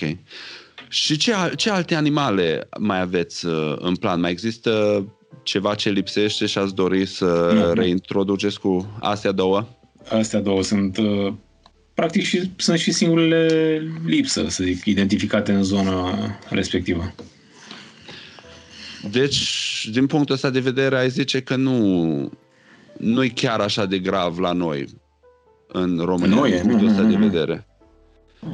Și 0.90 1.18
ce, 1.18 1.32
ce 1.56 1.70
alte 1.70 1.96
animale 1.96 2.68
mai 2.80 3.00
aveți 3.00 3.46
uh, 3.46 3.76
în 3.80 3.96
plan? 3.96 4.20
Mai 4.20 4.32
există 4.32 5.06
ceva 5.44 5.76
ce 5.76 5.90
lipsește 5.90 6.46
și 6.46 6.58
ați 6.58 6.76
dori 6.76 7.06
să 7.06 7.52
nu, 7.54 7.74
reintroduceți 7.74 8.60
cu 8.60 8.98
astea 9.00 9.32
două? 9.32 9.68
Astea 10.10 10.40
două 10.40 10.64
sunt 10.64 10.98
uh, 10.98 11.34
practic 11.94 12.24
și, 12.24 12.52
sunt 12.56 12.80
și 12.80 12.92
singurele 12.92 13.82
lipsă, 14.06 14.46
să 14.50 14.64
zic, 14.64 14.86
identificate 14.86 15.52
în 15.52 15.64
zona 15.64 16.18
respectivă. 16.50 17.14
Deci, 19.12 19.90
din 19.92 20.06
punctul 20.06 20.36
ăsta 20.36 20.50
de 20.50 20.60
vedere, 20.60 20.98
ai 20.98 21.10
zice 21.10 21.40
că 21.42 21.56
nu, 21.56 22.32
nu 22.98 23.24
e 23.24 23.28
chiar 23.28 23.60
așa 23.60 23.86
de 23.86 24.00
grav 24.00 24.40
la 24.40 24.52
noi 24.52 24.86
în 25.68 25.98
România, 25.98 26.36
nu 26.36 26.46
din 26.46 26.54
e, 26.54 26.62
punctul 26.62 26.88
ăsta 26.88 27.04
de 27.04 27.16
vedere. 27.16 27.68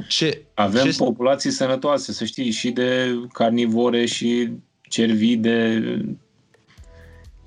Ce, 0.08 0.42
Avem 0.54 0.84
ce... 0.84 0.96
populații 0.96 1.50
sănătoase, 1.50 2.12
să 2.12 2.24
știi, 2.24 2.50
și 2.50 2.70
de 2.70 3.18
carnivore 3.32 4.04
și 4.04 4.50
cervide. 4.82 5.82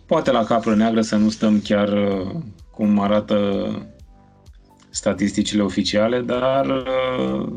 Poate 0.05 0.31
la 0.31 0.43
capră 0.43 0.75
neagră 0.75 1.01
să 1.01 1.15
nu 1.15 1.29
stăm 1.29 1.59
chiar 1.59 1.93
uh, 1.93 2.35
cum 2.71 2.99
arată 2.99 3.69
statisticile 4.89 5.61
oficiale, 5.61 6.21
dar 6.21 6.65
uh, 6.65 7.53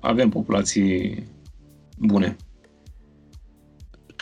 avem 0.00 0.28
populații 0.28 1.24
bune. 1.98 2.36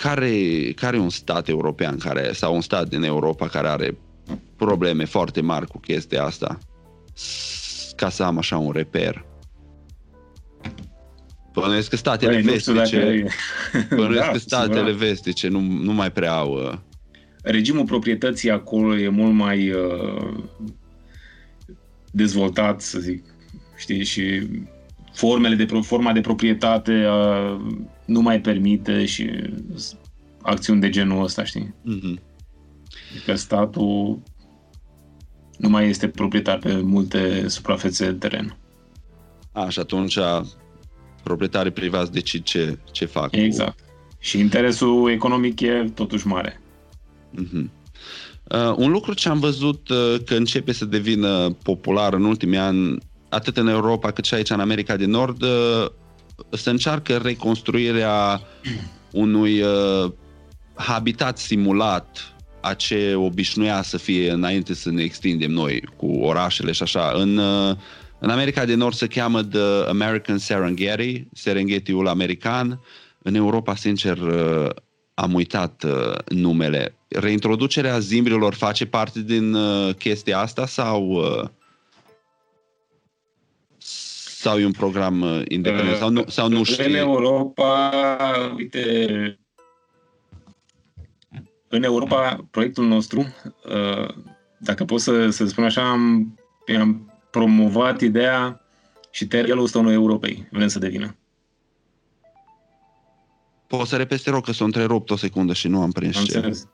Care, 0.03 0.73
care 0.75 0.97
e 0.97 1.01
un 1.01 1.11
stat 1.11 1.49
european 1.49 1.99
care, 1.99 2.33
sau 2.33 2.55
un 2.55 2.61
stat 2.61 2.89
din 2.89 3.03
Europa 3.03 3.49
care 3.49 3.69
are 3.69 3.99
probleme 4.57 5.05
foarte 5.05 5.41
mari 5.41 5.67
cu 5.67 5.79
chestia 5.79 6.25
asta? 6.25 6.59
Ca 7.97 8.09
să 8.09 8.23
am 8.23 8.39
așa 8.39 8.59
un 8.59 8.73
reper. 8.73 9.25
Bănuiesc 11.53 11.89
că 11.89 11.97
statele 11.97 12.33
Băi, 12.33 12.43
vestice, 12.43 13.27
bănuiesc 13.97 14.25
da, 14.25 14.31
că 14.31 14.39
statele 14.39 14.93
vestice 14.93 15.49
nu, 15.49 15.61
nu 15.61 15.93
mai 15.93 16.13
prea 16.13 16.33
au... 16.33 16.53
Uh... 16.53 16.73
Regimul 17.43 17.85
proprietății 17.85 18.51
acolo 18.51 18.99
e 18.99 19.09
mult 19.09 19.35
mai 19.35 19.71
uh, 19.71 20.35
dezvoltat, 22.11 22.81
să 22.81 22.99
zic, 22.99 23.25
știi, 23.77 24.05
și 24.05 24.49
formele 25.13 25.55
de, 25.55 25.67
forma 25.81 26.13
de 26.13 26.21
proprietate 26.21 27.07
uh, 27.07 27.61
nu 28.13 28.21
mai 28.21 28.41
permite 28.41 29.05
și 29.05 29.31
acțiuni 30.43 30.81
de 30.81 30.89
genul 30.89 31.23
ăsta, 31.23 31.45
știi? 31.45 31.75
Mm-hmm. 31.85 32.23
Adică 33.11 33.35
statul 33.35 34.23
nu 35.59 35.69
mai 35.69 35.89
este 35.89 36.09
proprietar 36.09 36.59
pe 36.59 36.77
multe 36.77 37.49
suprafețe 37.49 38.05
de 38.05 38.13
teren. 38.13 38.57
A, 39.53 39.69
și 39.69 39.79
atunci 39.79 40.19
proprietarii 41.23 41.71
privați 41.71 42.13
decid 42.13 42.43
ce, 42.43 42.79
ce 42.91 43.05
fac. 43.05 43.37
Exact. 43.37 43.81
Cu... 43.81 43.87
Și 44.19 44.39
interesul 44.39 45.11
economic 45.11 45.61
e 45.61 45.91
totuși 45.95 46.27
mare. 46.27 46.61
Mm-hmm. 47.39 47.81
Uh, 48.45 48.75
un 48.77 48.91
lucru 48.91 49.15
ce 49.15 49.29
am 49.29 49.39
văzut 49.39 49.89
uh, 49.89 50.17
că 50.25 50.35
începe 50.35 50.73
să 50.73 50.85
devină 50.85 51.51
popular 51.63 52.15
în 52.15 52.25
ultimii 52.25 52.59
ani, 52.59 52.99
atât 53.29 53.57
în 53.57 53.69
Europa 53.69 54.11
cât 54.11 54.25
și 54.25 54.35
aici 54.35 54.51
în 54.51 54.61
America 54.61 54.97
de 54.97 55.07
Nord, 55.07 55.43
uh, 55.43 55.87
se 56.51 56.71
încearcă 56.71 57.17
reconstruirea 57.17 58.41
unui 59.13 59.63
uh, 59.63 60.13
habitat 60.75 61.39
simulat 61.39 62.35
a 62.61 62.75
ce 62.75 63.15
obișnuia 63.15 63.83
să 63.83 63.97
fie 63.97 64.31
înainte 64.31 64.75
să 64.75 64.91
ne 64.91 65.03
extindem 65.03 65.51
noi 65.51 65.89
cu 65.97 66.07
orașele 66.07 66.73
și 66.73 66.83
așa. 66.83 67.13
În, 67.15 67.37
uh, 67.37 67.77
în 68.19 68.31
America 68.31 68.65
de 68.65 68.75
Nord 68.75 68.95
se 68.95 69.07
cheamă 69.07 69.43
The 69.43 69.89
American 69.89 70.39
Serengeti, 70.39 71.27
Serengeti-ul 71.33 72.09
american. 72.09 72.81
În 73.19 73.35
Europa, 73.35 73.75
sincer, 73.75 74.19
uh, 74.19 74.69
am 75.15 75.35
uitat 75.35 75.85
uh, 75.85 76.15
numele. 76.29 76.97
Reintroducerea 77.09 77.99
zimbrilor 77.99 78.55
face 78.55 78.87
parte 78.87 79.21
din 79.21 79.55
uh, 79.55 79.95
chestia 79.95 80.39
asta 80.39 80.67
sau 80.67 81.25
sau 84.43 84.59
e 84.59 84.65
un 84.65 84.73
program 84.73 85.45
independent 85.49 85.97
sau 85.97 86.11
nu, 86.11 86.25
sau 86.29 86.49
nu 86.49 86.63
știi? 86.63 86.85
În 86.85 86.95
Europa, 86.95 87.91
uite, 88.57 89.39
în 91.69 91.83
Europa, 91.83 92.47
proiectul 92.51 92.87
nostru, 92.87 93.35
dacă 94.59 94.85
pot 94.85 95.01
să, 95.01 95.31
să 95.31 95.47
spun 95.47 95.65
așa, 95.65 95.91
am, 95.91 96.35
am 96.79 97.13
promovat 97.31 98.01
ideea 98.01 98.61
și 99.11 99.29
Yellowstone-ul 99.31 99.93
Europei. 99.93 100.49
Vrem 100.51 100.69
să 100.69 100.79
devină. 100.79 101.17
Poți 103.67 103.89
să 103.89 103.97
repeste 103.97 104.31
rog 104.31 104.45
că 104.45 104.53
s-a 104.53 104.65
întrerupt 104.65 105.11
o 105.11 105.17
secundă 105.17 105.53
și 105.53 105.69
nu 105.69 105.83
am 105.83 105.91
prins 105.91 106.17
am 106.17 106.25
ce. 106.25 106.67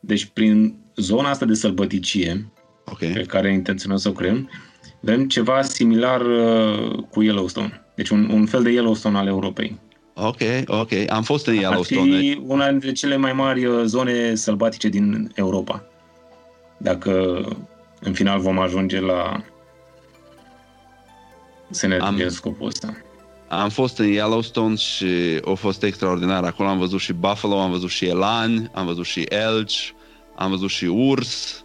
Deci 0.00 0.24
prin 0.24 0.78
zona 0.96 1.30
asta 1.30 1.44
de 1.44 1.54
sălbăticie 1.54 2.52
okay. 2.84 3.12
pe 3.12 3.22
care 3.22 3.52
intenționăm 3.52 3.96
să 3.96 4.08
o 4.08 4.12
creăm, 4.12 4.50
vrem 5.00 5.28
ceva 5.28 5.62
similar 5.62 6.20
uh, 6.20 7.02
cu 7.10 7.22
Yellowstone. 7.22 7.82
Deci 7.94 8.08
un, 8.08 8.30
un 8.32 8.46
fel 8.46 8.62
de 8.62 8.70
Yellowstone 8.70 9.18
al 9.18 9.26
Europei. 9.26 9.78
Ok, 10.14 10.40
ok. 10.66 10.90
Am 11.08 11.22
fost 11.22 11.46
în 11.46 11.54
Yellowstone. 11.54 12.00
Ar 12.00 12.20
fi 12.20 12.26
deci- 12.26 12.38
una 12.46 12.70
dintre 12.70 12.92
cele 12.92 13.16
mai 13.16 13.32
mari 13.32 13.64
uh, 13.64 13.82
zone 13.84 14.34
sălbatice 14.34 14.88
din 14.88 15.32
Europa. 15.34 15.84
Dacă 16.76 17.42
în 18.00 18.12
final 18.12 18.40
vom 18.40 18.58
ajunge 18.58 19.00
la 19.00 19.42
să 21.70 21.86
ne 21.86 21.96
am, 21.96 22.28
scopul 22.28 22.66
ăsta. 22.66 22.96
Am 23.48 23.68
fost 23.68 23.98
în 23.98 24.06
Yellowstone 24.06 24.74
și 24.74 25.06
a 25.44 25.52
fost 25.52 25.82
extraordinar. 25.82 26.44
Acolo 26.44 26.68
am 26.68 26.78
văzut 26.78 27.00
și 27.00 27.12
buffalo, 27.12 27.60
am 27.60 27.70
văzut 27.70 27.90
și 27.90 28.04
elani, 28.04 28.70
am 28.74 28.86
văzut 28.86 29.04
și 29.04 29.20
elci, 29.20 29.94
am 30.36 30.50
văzut 30.50 30.70
și 30.70 30.84
urs. 30.84 31.64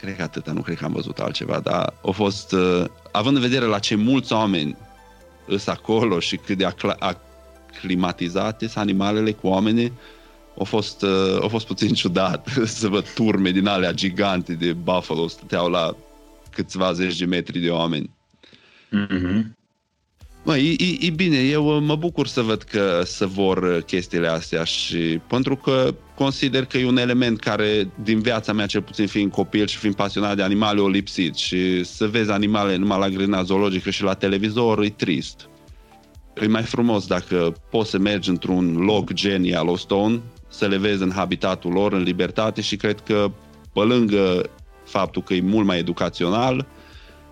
Cred 0.00 0.16
că 0.16 0.22
atâta, 0.22 0.52
nu 0.52 0.60
cred 0.60 0.76
că 0.76 0.84
am 0.84 0.92
văzut 0.92 1.18
altceva, 1.18 1.60
dar 1.60 1.94
a 2.02 2.10
fost, 2.10 2.52
uh, 2.52 2.84
având 3.12 3.36
în 3.36 3.42
vedere 3.42 3.64
la 3.64 3.78
ce 3.78 3.94
mulți 3.94 4.32
oameni 4.32 4.76
îs 5.46 5.66
acolo 5.66 6.18
și 6.18 6.36
cât 6.36 6.56
de 6.56 6.66
acla- 6.66 6.98
aclimatizate 6.98 8.66
sunt 8.66 8.84
animalele 8.84 9.32
cu 9.32 9.46
oamenii, 9.46 9.92
a 10.60 10.64
fost, 10.64 11.02
uh, 11.02 11.42
a 11.42 11.46
fost 11.46 11.66
puțin 11.66 11.94
ciudat 11.94 12.48
să 12.64 12.88
văd 12.88 13.08
turme 13.14 13.50
din 13.50 13.66
alea 13.66 13.92
gigante 13.92 14.52
de 14.52 14.72
buffalo 14.72 15.28
stăteau 15.28 15.68
la 15.68 15.96
câțiva 16.50 16.92
zeci 16.92 17.18
de 17.18 17.24
metri 17.24 17.58
de 17.58 17.70
oameni. 17.70 18.10
Mm-hmm. 18.92 19.58
Mă, 20.42 20.56
e, 20.56 20.70
e, 20.78 21.06
e 21.06 21.10
bine, 21.10 21.38
eu 21.38 21.76
uh, 21.76 21.82
mă 21.82 21.96
bucur 21.96 22.26
să 22.26 22.42
văd 22.42 22.62
că 22.62 23.02
se 23.04 23.26
vor 23.26 23.62
uh, 23.62 23.82
chestiile 23.82 24.28
astea 24.28 24.64
și 24.64 25.20
pentru 25.28 25.56
că 25.56 25.94
consider 26.22 26.64
că 26.64 26.78
e 26.78 26.86
un 26.86 26.96
element 26.96 27.40
care 27.40 27.90
din 28.02 28.20
viața 28.20 28.52
mea, 28.52 28.66
cel 28.66 28.82
puțin 28.82 29.06
fiind 29.06 29.32
copil 29.32 29.66
și 29.66 29.76
fiind 29.76 29.94
pasionat 29.94 30.36
de 30.36 30.42
animale, 30.42 30.80
o 30.80 30.88
lipsit 30.88 31.34
și 31.34 31.84
să 31.84 32.06
vezi 32.06 32.30
animale 32.30 32.76
numai 32.76 32.98
la 32.98 33.08
grădina 33.08 33.42
zoologică 33.42 33.90
și 33.90 34.02
la 34.02 34.14
televizor 34.14 34.82
e 34.82 34.88
trist. 34.88 35.48
E 36.42 36.46
mai 36.46 36.62
frumos 36.62 37.06
dacă 37.06 37.54
poți 37.70 37.90
să 37.90 37.98
mergi 37.98 38.28
într-un 38.28 38.76
loc 38.76 39.12
gen 39.12 39.44
Yellowstone, 39.44 40.20
să 40.48 40.66
le 40.66 40.76
vezi 40.76 41.02
în 41.02 41.12
habitatul 41.12 41.72
lor, 41.72 41.92
în 41.92 42.02
libertate 42.02 42.60
și 42.60 42.76
cred 42.76 43.00
că 43.00 43.30
pe 43.72 43.80
lângă 43.80 44.50
faptul 44.84 45.22
că 45.22 45.34
e 45.34 45.40
mult 45.40 45.66
mai 45.66 45.78
educațional, 45.78 46.66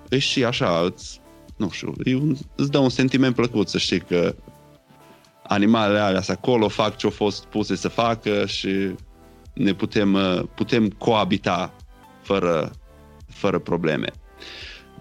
e 0.09 0.19
și 0.19 0.45
așa, 0.45 0.83
îți 0.85 1.21
nu 1.57 1.71
știu, 1.71 1.93
e 2.05 2.15
un, 2.15 2.37
îți 2.57 2.71
dă 2.71 2.79
un 2.79 2.89
sentiment 2.89 3.35
plăcut 3.35 3.69
să 3.69 3.79
știi 3.79 4.01
că 4.01 4.35
animalele 5.49 5.99
alea 5.99 6.23
acolo 6.27 6.69
fac 6.69 6.97
ce 6.97 7.07
au 7.07 7.13
fost 7.13 7.45
puse 7.45 7.77
să 7.77 7.89
facă 7.89 8.47
și 8.47 8.95
ne 9.55 9.73
putem, 9.73 10.15
uh, 10.15 10.43
putem 10.55 10.89
coabita 10.89 11.75
fără, 12.23 12.71
fără 13.29 13.59
probleme. 13.59 14.07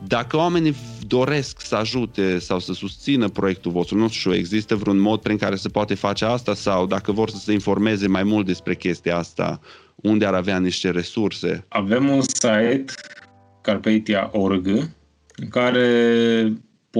Dacă 0.07 0.37
oamenii 0.37 0.75
doresc 1.07 1.61
să 1.61 1.75
ajute 1.75 2.39
sau 2.39 2.59
să 2.59 2.73
susțină 2.73 3.29
proiectul 3.29 3.71
vostru, 3.71 3.97
nu 3.97 4.09
știu, 4.09 4.33
există 4.33 4.75
vreun 4.75 4.99
mod 4.99 5.21
prin 5.21 5.37
care 5.37 5.55
se 5.55 5.69
poate 5.69 5.93
face 5.93 6.25
asta 6.25 6.53
sau 6.53 6.85
dacă 6.85 7.11
vor 7.11 7.29
să 7.29 7.37
se 7.37 7.53
informeze 7.53 8.07
mai 8.07 8.23
mult 8.23 8.45
despre 8.45 8.75
chestia 8.75 9.17
asta, 9.17 9.59
unde 9.95 10.25
ar 10.25 10.33
avea 10.33 10.59
niște 10.59 10.89
resurse? 10.89 11.65
Avem 11.67 12.09
un 12.09 12.21
site, 12.21 12.85
carpetia.org, 13.61 14.67
în 15.35 15.47
care 15.49 16.53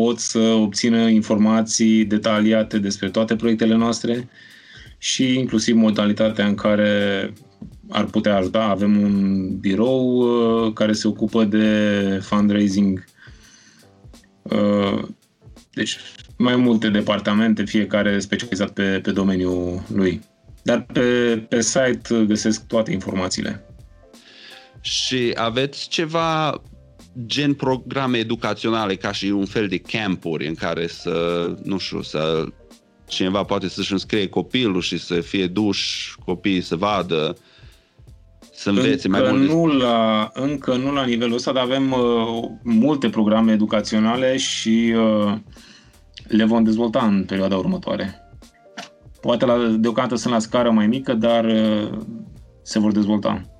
pot 0.04 0.20
să 0.20 0.40
obțină 0.40 1.08
informații 1.08 2.06
detaliate 2.06 2.80
despre 2.80 3.10
toate 3.10 3.36
proiectele 3.36 3.76
noastre 3.76 4.30
și 4.98 5.34
inclusiv 5.34 5.76
modalitatea 5.76 6.46
în 6.46 6.56
care 6.56 7.34
ar 7.90 8.06
putea 8.06 8.36
ajuta. 8.36 8.64
Avem 8.64 9.02
un 9.02 9.48
birou 9.60 10.18
uh, 10.18 10.74
care 10.74 10.94
se 10.94 11.08
ocupă 11.08 11.44
de 11.44 12.20
fundraising. 12.22 13.06
Uh, 14.42 15.02
deci 15.74 15.98
mai 16.38 16.56
multe 16.56 16.90
departamente, 16.90 17.64
fiecare 17.64 18.20
specializat 18.20 18.70
pe, 18.70 19.00
pe 19.04 19.12
domeniul 19.12 19.82
lui. 19.94 20.22
Dar 20.64 20.86
pe, 20.94 21.02
pe 21.50 21.62
site 21.62 22.26
găsesc 22.28 22.68
toate 22.68 22.92
informațiile. 22.92 23.66
Și 24.82 25.32
aveți 25.36 25.88
ceva 25.88 26.62
gen 27.26 27.54
programe 27.54 28.18
educaționale 28.18 28.96
ca 28.96 29.12
și 29.12 29.26
un 29.26 29.46
fel 29.46 29.68
de 29.68 29.78
campuri 29.78 30.48
în 30.48 30.54
care 30.54 30.88
să, 30.88 31.48
nu 31.64 31.78
știu, 31.78 32.02
să 32.02 32.46
cineva 33.08 33.44
poate 33.44 33.68
să-și 33.70 33.92
înscrie 33.92 34.28
copilul 34.28 34.82
și 34.82 34.98
să 34.98 35.22
fie 35.22 35.48
duș 35.48 36.14
copiii 36.26 36.62
să 36.62 36.76
vadă, 36.76 37.38
să 38.54 38.70
învețe 38.70 39.08
încă 39.08 39.20
mai 39.20 39.32
mult. 39.32 39.50
Nu 39.50 39.66
la, 39.66 40.30
încă 40.34 40.76
nu 40.76 40.92
la 40.92 41.06
nivelul 41.06 41.36
ăsta, 41.36 41.52
dar 41.52 41.64
avem 41.64 41.92
uh, 41.92 42.44
multe 42.64 43.10
programe 43.10 43.52
educaționale 43.52 44.38
și 44.38 44.94
uh, 44.96 45.34
le 46.28 46.46
vom 46.46 46.64
dezvolta 46.64 47.06
în 47.06 47.24
perioada 47.24 47.58
următoare. 47.58 48.22
Poate 49.22 49.46
la, 49.46 49.58
deocamdată 49.80 50.20
sunt 50.20 50.34
la 50.34 50.40
scară 50.40 50.72
mai 50.72 50.88
mică, 50.88 51.14
dar 51.14 51.46
uh, 51.46 51.98
se 52.62 52.80
vor 52.80 52.92
dezvolta. 52.92 53.57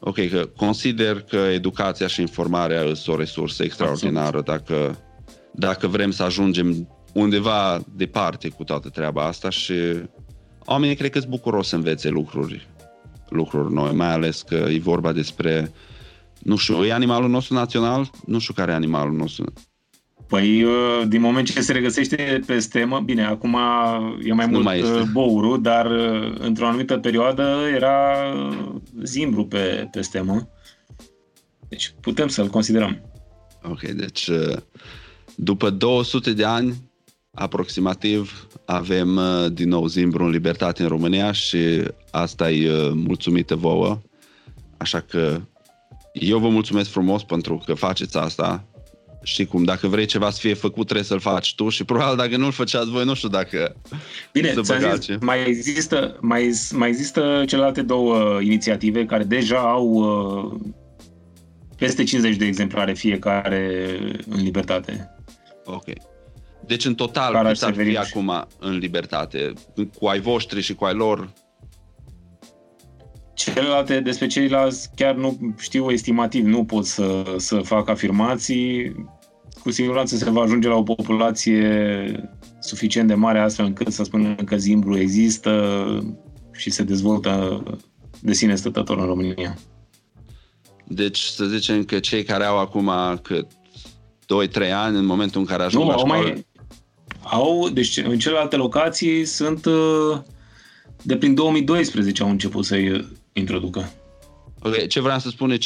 Ok, 0.00 0.28
că 0.28 0.48
consider 0.56 1.20
că 1.20 1.36
educația 1.36 2.06
și 2.06 2.20
informarea 2.20 2.80
sunt 2.94 3.16
o 3.16 3.18
resursă 3.18 3.62
extraordinară 3.62 4.40
dacă, 4.40 4.98
dacă 5.52 5.86
vrem 5.86 6.10
să 6.10 6.22
ajungem 6.22 6.88
undeva 7.12 7.80
departe 7.96 8.48
cu 8.48 8.64
toată 8.64 8.88
treaba 8.88 9.24
asta 9.24 9.50
și 9.50 9.74
oamenii 10.64 10.96
cred 10.96 11.10
că 11.10 11.18
sunt 11.18 11.30
bucuros 11.30 11.68
să 11.68 11.74
învețe 11.74 12.08
lucruri, 12.08 12.68
lucruri 13.28 13.72
noi, 13.72 13.92
mai 13.92 14.12
ales 14.12 14.42
că 14.42 14.54
e 14.54 14.78
vorba 14.78 15.12
despre, 15.12 15.72
nu 16.42 16.56
știu, 16.56 16.84
e 16.84 16.92
animalul 16.92 17.28
nostru 17.28 17.54
național? 17.54 18.10
Nu 18.26 18.38
știu 18.38 18.54
care 18.54 18.72
e 18.72 18.74
animalul 18.74 19.16
nostru 19.16 19.52
Păi, 20.30 20.62
uh, 20.62 21.02
din 21.08 21.20
moment 21.20 21.46
ce 21.46 21.60
se 21.60 21.72
regăsește 21.72 22.42
pe 22.46 22.58
stemă, 22.58 23.00
bine, 23.00 23.24
acum 23.24 23.58
e 24.22 24.32
mai 24.32 24.46
nu 24.46 24.52
mult 24.52 24.64
mai 24.64 24.82
uh, 24.82 25.02
bourul, 25.12 25.62
dar 25.62 25.90
uh, 25.90 26.34
într-o 26.38 26.66
anumită 26.66 26.98
perioadă 26.98 27.58
era 27.74 28.16
zimbru 29.02 29.46
pe, 29.46 29.88
pe 29.90 30.00
stemă. 30.00 30.48
Deci 31.68 31.94
putem 32.00 32.28
să-l 32.28 32.48
considerăm. 32.48 33.00
Ok, 33.62 33.80
deci 33.80 34.30
după 35.34 35.70
200 35.70 36.32
de 36.32 36.44
ani, 36.44 36.74
aproximativ, 37.34 38.46
avem 38.64 39.20
din 39.52 39.68
nou 39.68 39.86
zimbru 39.86 40.24
în 40.24 40.30
libertate 40.30 40.82
în 40.82 40.88
România 40.88 41.32
și 41.32 41.82
asta 42.10 42.50
e 42.50 42.90
mulțumită 42.94 43.54
vouă. 43.54 43.98
Așa 44.76 45.00
că 45.00 45.40
eu 46.12 46.38
vă 46.38 46.48
mulțumesc 46.48 46.90
frumos 46.90 47.22
pentru 47.22 47.62
că 47.66 47.74
faceți 47.74 48.18
asta 48.18 48.69
știi 49.22 49.46
cum, 49.46 49.64
dacă 49.64 49.86
vrei 49.86 50.06
ceva 50.06 50.30
să 50.30 50.38
fie 50.40 50.54
făcut, 50.54 50.84
trebuie 50.84 51.06
să-l 51.06 51.20
faci 51.20 51.54
tu 51.54 51.68
și 51.68 51.84
probabil 51.84 52.16
dacă 52.16 52.36
nu-l 52.36 52.52
făceați 52.52 52.90
voi, 52.90 53.04
nu 53.04 53.14
știu 53.14 53.28
dacă 53.28 53.76
Bine, 54.32 54.52
să 54.62 54.96
zis, 55.00 55.16
mai 55.20 55.44
există, 55.46 56.18
mai, 56.20 56.50
mai 56.72 56.88
există 56.88 57.44
celelalte 57.46 57.82
două 57.82 58.40
inițiative 58.40 59.04
care 59.04 59.24
deja 59.24 59.58
au 59.58 59.86
uh, 59.86 60.60
peste 61.76 62.04
50 62.04 62.36
de 62.36 62.46
exemplare 62.46 62.92
fiecare 62.92 63.98
în 64.28 64.42
libertate. 64.42 65.14
Ok. 65.64 65.84
Deci 66.66 66.84
în 66.84 66.94
total 66.94 67.32
care 67.32 67.52
cât 67.52 67.62
ar 67.62 67.74
fi 67.74 67.96
acum 67.96 68.46
în 68.58 68.76
libertate? 68.76 69.52
Cu 69.98 70.06
ai 70.06 70.20
voștri 70.20 70.60
și 70.60 70.74
cu 70.74 70.84
ai 70.84 70.94
lor? 70.94 71.32
Celelalte, 73.44 74.00
despre 74.00 74.26
ceilalți 74.26 74.90
chiar 74.94 75.14
nu 75.14 75.54
știu 75.58 75.90
estimativ, 75.90 76.44
nu 76.44 76.64
pot 76.64 76.86
să, 76.86 77.34
să 77.36 77.56
fac 77.56 77.88
afirmații. 77.88 78.94
Cu 79.62 79.70
siguranță 79.70 80.16
se 80.16 80.30
va 80.30 80.42
ajunge 80.42 80.68
la 80.68 80.74
o 80.74 80.82
populație 80.82 82.30
suficient 82.60 83.08
de 83.08 83.14
mare 83.14 83.40
astfel 83.40 83.64
încât 83.64 83.92
să 83.92 84.04
spunem 84.04 84.34
că 84.34 84.56
Zimbru 84.56 84.98
există 84.98 85.84
și 86.52 86.70
se 86.70 86.82
dezvoltă 86.82 87.62
de 88.20 88.32
sine 88.32 88.54
stătător 88.54 88.98
în 88.98 89.06
România. 89.06 89.58
Deci 90.86 91.18
să 91.18 91.44
zicem 91.44 91.84
că 91.84 91.98
cei 91.98 92.22
care 92.22 92.44
au 92.44 92.58
acum 92.58 92.90
cât 93.22 93.46
2-3 93.46 94.72
ani 94.72 94.96
în 94.96 95.04
momentul 95.04 95.40
în 95.40 95.46
care 95.46 95.62
ajung 95.62 95.84
nu, 95.84 95.90
la 95.90 95.96
școală... 95.96 96.22
Mai, 96.22 96.46
au, 97.22 97.68
deci 97.68 97.96
în 97.96 98.18
celelalte 98.18 98.56
locații 98.56 99.24
sunt 99.24 99.64
uh, 99.64 100.18
de 101.02 101.16
prin 101.16 101.34
2012 101.34 102.22
au 102.22 102.30
început 102.30 102.64
să 102.64 102.76
introducă. 103.32 103.92
Okay. 104.62 104.86
Ce 104.86 105.00
vreau 105.00 105.18
să 105.18 105.28
spun 105.28 105.56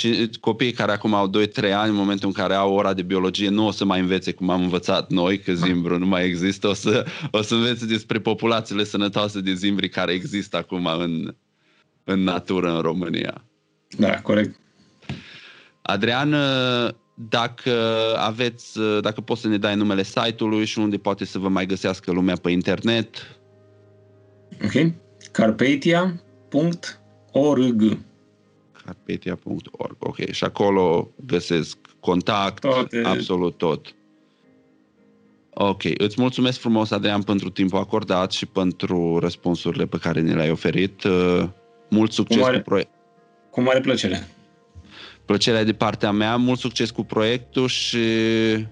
copiii 0.40 0.72
care 0.72 0.92
acum 0.92 1.14
au 1.14 1.30
2-3 1.30 1.72
ani, 1.72 1.90
în 1.90 1.96
momentul 1.96 2.26
în 2.26 2.32
care 2.32 2.54
au 2.54 2.74
ora 2.74 2.94
de 2.94 3.02
biologie, 3.02 3.48
nu 3.48 3.66
o 3.66 3.70
să 3.70 3.84
mai 3.84 4.00
învețe 4.00 4.32
cum 4.32 4.50
am 4.50 4.62
învățat 4.62 5.10
noi, 5.10 5.38
că 5.38 5.52
zimbru 5.52 5.98
nu 5.98 6.06
mai 6.06 6.24
există, 6.24 6.68
o 6.68 6.72
să, 6.72 7.06
o 7.30 7.42
să 7.42 7.54
învețe 7.54 7.86
despre 7.86 8.18
populațiile 8.18 8.84
sănătoase 8.84 9.40
de 9.40 9.54
zimbri 9.54 9.88
care 9.88 10.12
există 10.12 10.56
acum 10.56 10.86
în, 10.86 11.34
în 12.04 12.22
natură 12.22 12.74
în 12.74 12.80
România. 12.80 13.44
Da, 13.98 14.20
corect. 14.20 14.58
Adrian, 15.82 16.34
dacă 17.14 17.72
aveți, 18.16 18.78
dacă 19.00 19.20
poți 19.20 19.40
să 19.40 19.48
ne 19.48 19.58
dai 19.58 19.76
numele 19.76 20.02
site-ului 20.02 20.64
și 20.64 20.78
unde 20.78 20.96
poate 20.96 21.24
să 21.24 21.38
vă 21.38 21.48
mai 21.48 21.66
găsească 21.66 22.12
lumea 22.12 22.36
pe 22.36 22.50
internet. 22.50 23.38
Ok. 24.64 24.92
Carpetia.org 25.32 27.02
org. 27.35 27.99
Carpetia.org, 28.85 29.97
ok. 29.99 30.30
Și 30.30 30.45
acolo 30.45 31.11
găsesc 31.26 31.76
contact, 32.01 32.61
Toate. 32.61 33.03
absolut 33.05 33.57
tot. 33.57 33.95
Ok, 35.51 35.82
îți 35.99 36.20
mulțumesc 36.20 36.59
frumos, 36.59 36.91
Adrian, 36.91 37.22
pentru 37.22 37.51
timpul 37.51 37.78
acordat 37.78 38.32
și 38.32 38.47
pentru 38.47 39.18
răspunsurile 39.18 39.87
pe 39.87 39.99
care 39.99 40.20
ne 40.20 40.35
le-ai 40.35 40.51
oferit. 40.51 41.05
Uh, 41.05 41.45
mult 41.91 42.12
succes 42.12 42.37
cu, 42.37 42.43
mare, 42.43 42.57
cu 42.57 42.62
proiectul. 42.62 42.99
Cu 43.51 43.61
mare 43.61 43.80
plăcere. 43.80 44.28
Plăcerea 45.24 45.64
de 45.64 45.72
partea 45.72 46.11
mea, 46.11 46.37
mult 46.37 46.59
succes 46.59 46.91
cu 46.91 47.05
proiectul 47.05 47.68
și 47.68 47.99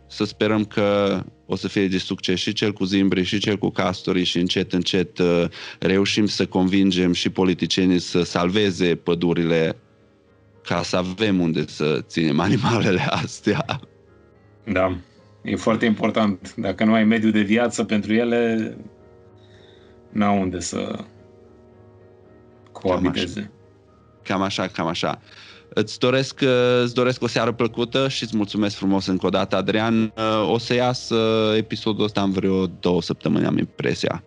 să 0.06 0.24
sperăm 0.24 0.64
că 0.64 1.20
o 1.52 1.56
să 1.56 1.68
fie 1.68 1.88
de 1.88 1.98
succes 1.98 2.38
și 2.38 2.52
cel 2.52 2.72
cu 2.72 2.84
zimbri 2.84 3.22
și 3.22 3.38
cel 3.38 3.56
cu 3.56 3.70
castorii 3.70 4.24
și 4.24 4.38
încet, 4.38 4.72
încet 4.72 5.18
uh, 5.18 5.44
reușim 5.78 6.26
să 6.26 6.46
convingem 6.46 7.12
și 7.12 7.30
politicienii 7.30 7.98
să 7.98 8.22
salveze 8.22 8.94
pădurile 8.94 9.76
ca 10.64 10.82
să 10.82 10.96
avem 10.96 11.40
unde 11.40 11.66
să 11.66 12.04
ținem 12.06 12.40
animalele 12.40 13.00
astea. 13.00 13.80
Da, 14.64 14.96
e 15.42 15.56
foarte 15.56 15.86
important. 15.86 16.54
Dacă 16.56 16.84
nu 16.84 16.92
ai 16.92 17.04
mediu 17.04 17.30
de 17.30 17.40
viață 17.40 17.84
pentru 17.84 18.12
ele, 18.12 18.76
n-au 20.12 20.40
unde 20.40 20.60
să 20.60 21.04
coabiteze. 22.72 23.50
Cam 24.22 24.42
așa, 24.42 24.66
cam 24.66 24.86
așa. 24.86 25.08
Cam 25.08 25.18
așa. 25.18 25.20
Îți 25.74 25.98
doresc, 25.98 26.40
îți 26.82 26.94
doresc 26.94 27.22
o 27.22 27.26
seară 27.26 27.52
plăcută 27.52 28.08
și 28.08 28.22
îți 28.22 28.36
mulțumesc 28.36 28.76
frumos 28.76 29.06
încă 29.06 29.26
o 29.26 29.28
dată, 29.28 29.56
Adrian. 29.56 30.12
O 30.48 30.58
să 30.58 30.74
iasă 30.74 31.16
episodul 31.56 32.04
ăsta 32.04 32.22
în 32.22 32.30
vreo 32.30 32.66
două 32.66 33.02
săptămâni, 33.02 33.46
am 33.46 33.58
impresia. 33.58 34.24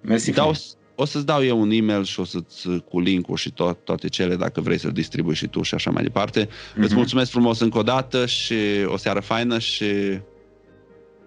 Mersi 0.00 0.32
dau, 0.32 0.54
o 0.94 1.04
să-ți 1.04 1.26
dau 1.26 1.44
eu 1.44 1.60
un 1.60 1.70
e-mail 1.70 2.04
și 2.04 2.20
o 2.20 2.24
să-ți 2.24 2.68
cu 2.88 3.00
link-ul 3.00 3.36
și 3.36 3.50
tot, 3.52 3.84
toate 3.84 4.08
cele 4.08 4.36
dacă 4.36 4.60
vrei 4.60 4.78
să-l 4.78 4.92
distribui 4.92 5.34
și 5.34 5.46
tu 5.46 5.62
și 5.62 5.74
așa 5.74 5.90
mai 5.90 6.02
departe. 6.02 6.46
Mm-hmm. 6.46 6.76
Îți 6.82 6.94
mulțumesc 6.94 7.30
frumos 7.30 7.60
încă 7.60 7.78
o 7.78 7.82
dată 7.82 8.26
și 8.26 8.54
o 8.84 8.96
seară 8.96 9.20
faină 9.20 9.58
și 9.58 10.20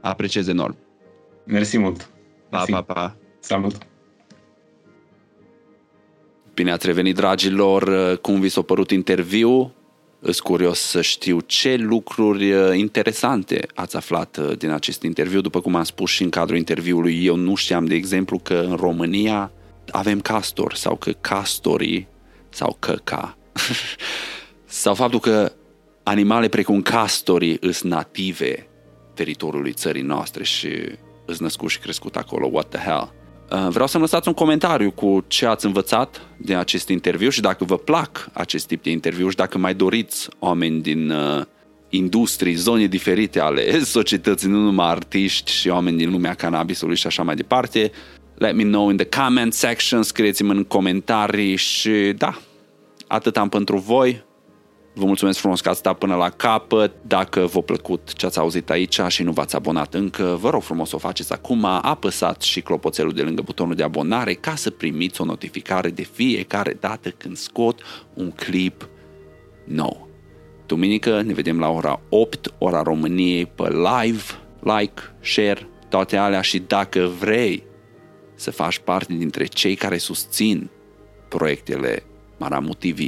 apreciez 0.02 0.48
enorm. 0.48 0.78
Mersi 1.46 1.78
mult. 1.78 2.10
Pa, 2.50 2.58
Mersi. 2.58 2.72
pa, 2.72 2.82
pa. 2.82 3.16
Salut. 3.40 3.76
Bine 6.54 6.72
ați 6.72 6.86
revenit, 6.86 7.16
dragilor. 7.16 8.16
Cum 8.22 8.40
vi 8.40 8.50
s-a 8.50 8.62
părut 8.62 8.92
interviu? 8.92 9.74
Îs 10.20 10.40
curios 10.40 10.80
să 10.80 11.02
știu 11.02 11.40
ce 11.40 11.76
lucruri 11.76 12.52
uh, 12.52 12.78
interesante 12.78 13.68
ați 13.74 13.96
aflat 13.96 14.38
uh, 14.38 14.58
din 14.58 14.70
acest 14.70 15.02
interviu. 15.02 15.42
După 15.42 15.62
cum 15.62 15.76
am 15.76 15.84
spus 15.84 16.10
și 16.10 16.24
în 16.24 16.30
cadrul 16.30 16.58
interviului, 16.58 17.26
eu 17.26 17.36
nu 17.36 17.56
știam, 17.56 17.86
de 17.86 17.96
exemplu, 17.96 18.40
că 18.40 18.66
în 18.70 18.76
România 18.76 19.52
avem 19.92 20.22
castor 20.22 20.74
sau 20.74 20.96
că 20.96 21.12
castorii 21.12 22.08
sau 22.50 22.76
căca 22.80 23.38
sau 24.66 24.96
faptul 24.96 25.20
că 25.20 25.52
animale 26.04 26.48
precum 26.48 26.82
castorii 26.82 27.58
îs 27.60 27.82
native 27.82 28.68
teritoriului 29.14 29.74
țării 29.74 30.02
noastre 30.02 30.44
și 30.44 30.70
îs 31.26 31.40
născut 31.40 31.70
și 31.70 31.80
crescut 31.80 32.16
acolo. 32.16 32.50
What 32.52 32.70
the 32.70 32.80
hell? 32.80 33.23
Uh, 33.54 33.68
vreau 33.70 33.88
să-mi 33.88 34.04
lăsați 34.04 34.28
un 34.28 34.34
comentariu 34.34 34.92
cu 34.92 35.24
ce 35.28 35.46
ați 35.46 35.66
învățat 35.66 36.22
din 36.38 36.56
acest 36.56 36.88
interviu 36.88 37.30
și 37.30 37.42
dacă 37.42 37.64
vă 37.64 37.78
plac 37.78 38.30
acest 38.34 38.68
tip 38.68 38.84
de 38.84 38.90
interviu 38.90 39.30
și 39.30 39.36
dacă 39.36 39.58
mai 39.58 39.74
doriți 39.74 40.30
oameni 40.40 40.82
din 40.82 41.10
uh, 41.10 41.42
industrii, 41.90 42.54
zone 42.54 42.86
diferite 42.86 43.40
ale 43.40 43.80
societății, 43.98 44.50
nu 44.50 44.60
numai 44.60 44.90
artiști 44.90 45.52
și 45.52 45.70
oameni 45.70 45.98
din 45.98 46.12
lumea 46.12 46.34
cannabisului 46.34 46.96
și 46.96 47.08
așa 47.08 47.24
mai 47.24 47.36
departe, 47.36 47.92
let 48.36 48.56
me 48.56 48.64
know 48.64 48.90
in 48.90 48.98
the 48.98 49.22
comment 49.22 49.54
section, 49.54 50.04
scrieți-mi 50.04 50.52
în 50.52 50.64
comentarii 50.64 51.56
și 51.56 52.14
da, 52.18 52.38
atât 53.08 53.38
am 53.38 53.50
pentru 53.50 53.78
voi. 53.78 54.24
Vă 54.96 55.06
mulțumesc 55.06 55.40
frumos 55.40 55.62
că 55.62 55.70
ați 55.70 55.80
stat 55.80 55.98
până 55.98 56.16
la 56.16 56.30
capăt. 56.30 56.92
Dacă 57.02 57.46
v-a 57.46 57.62
plăcut 57.62 58.14
ce 58.14 58.26
ați 58.26 58.40
auzit 58.40 58.70
aici 58.70 59.00
și 59.08 59.24
nu 59.24 59.32
v-ați 59.32 59.56
abonat 59.56 59.94
încă, 59.94 60.38
vă 60.42 60.50
rog 60.50 60.62
frumos 60.62 60.90
să 60.90 60.96
o 60.96 61.00
faceți 61.00 61.34
acum. 61.34 61.66
Apăsați 61.66 62.48
și 62.48 62.62
clopoțelul 62.62 63.14
de 63.14 63.22
lângă 63.22 63.42
butonul 63.42 63.76
de 63.76 63.84
abonare 63.84 64.34
ca 64.34 64.56
să 64.56 64.70
primiți 64.70 65.22
o 65.22 65.26
notificare 65.26 65.90
de 65.90 66.04
fiecare 66.04 66.78
dată 66.80 67.10
când 67.10 67.36
scot 67.36 67.82
un 68.14 68.32
clip 68.32 68.90
nou. 69.66 70.10
Duminică 70.66 71.22
ne 71.22 71.34
vedem 71.34 71.60
la 71.60 71.70
ora 71.70 72.02
8, 72.10 72.54
ora 72.58 72.82
României, 72.82 73.46
pe 73.46 73.68
live, 73.70 74.24
like, 74.60 75.02
share, 75.20 75.68
toate 75.90 76.18
alea 76.18 76.42
și 76.42 76.60
dacă 76.60 77.12
vrei 77.20 77.64
să 78.36 78.52
faci 78.52 78.80
parte 78.80 79.14
dintre 79.14 79.46
cei 79.46 79.76
care 79.76 79.98
susțin 79.98 80.70
proiectele 81.28 82.04
Maramu 82.38 82.74
TV, 82.74 83.00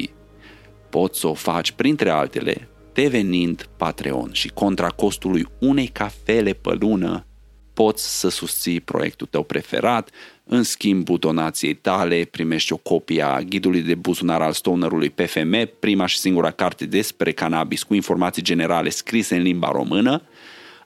poți 0.95 1.19
să 1.19 1.27
o 1.27 1.33
faci, 1.33 1.71
printre 1.71 2.09
altele, 2.09 2.67
devenind 2.93 3.69
Patreon 3.77 4.29
și 4.31 4.47
contra 4.47 4.87
costului 4.87 5.47
unei 5.59 5.87
cafele 5.87 6.53
pe 6.53 6.77
lună, 6.79 7.25
poți 7.73 8.19
să 8.19 8.29
susții 8.29 8.79
proiectul 8.79 9.27
tău 9.29 9.43
preferat, 9.43 10.09
în 10.45 10.63
schimbul 10.63 11.17
donației 11.17 11.73
tale 11.73 12.27
primești 12.31 12.73
o 12.73 12.77
copie 12.77 13.21
a 13.21 13.41
ghidului 13.41 13.81
de 13.81 13.95
buzunar 13.95 14.41
al 14.41 14.51
stonerului 14.51 15.09
PFM, 15.09 15.69
prima 15.79 16.05
și 16.05 16.17
singura 16.17 16.51
carte 16.51 16.85
despre 16.85 17.31
cannabis 17.31 17.83
cu 17.83 17.93
informații 17.93 18.41
generale 18.41 18.89
scrise 18.89 19.35
în 19.35 19.41
limba 19.41 19.71
română, 19.71 20.21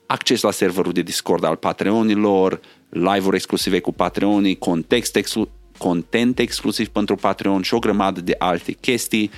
acces 0.06 0.40
la 0.40 0.50
serverul 0.50 0.92
de 0.92 1.02
Discord 1.02 1.44
al 1.44 1.56
Patreonilor, 1.56 2.60
live-uri 2.88 3.36
exclusive 3.36 3.80
cu 3.80 3.92
Patreonii, 3.92 4.58
context 4.58 5.16
exclu- 5.16 5.50
content 5.78 6.38
exclusiv 6.38 6.88
pentru 6.88 7.16
Patreon 7.16 7.62
și 7.62 7.74
o 7.74 7.78
grămadă 7.78 8.20
de 8.20 8.34
alte 8.38 8.72
chestii, 8.72 9.30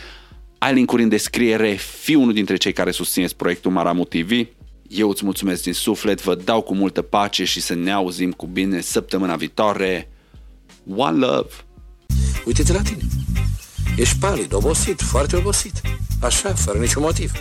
ai 0.62 0.74
linkuri 0.74 1.02
în 1.02 1.08
descriere, 1.08 1.74
fii 1.74 2.14
unul 2.14 2.32
dintre 2.32 2.56
cei 2.56 2.72
care 2.72 2.90
susțineți 2.90 3.36
proiectul 3.36 3.70
Maramu 3.70 4.04
TV. 4.04 4.30
Eu 4.88 5.08
îți 5.08 5.24
mulțumesc 5.24 5.62
din 5.62 5.72
suflet, 5.72 6.22
vă 6.22 6.34
dau 6.34 6.62
cu 6.62 6.74
multă 6.74 7.02
pace 7.02 7.44
și 7.44 7.60
să 7.60 7.74
ne 7.74 7.90
auzim 7.90 8.32
cu 8.32 8.46
bine 8.46 8.80
săptămâna 8.80 9.36
viitoare. 9.36 10.08
One 10.96 11.26
love! 11.26 11.48
Uite-te 12.44 12.72
la 12.72 12.82
tine. 12.82 13.02
Ești 13.96 14.18
palid, 14.18 14.52
obosit, 14.54 15.00
foarte 15.00 15.36
obosit. 15.36 15.80
Așa, 16.20 16.54
fără 16.54 16.78
niciun 16.78 17.02
motiv. 17.02 17.32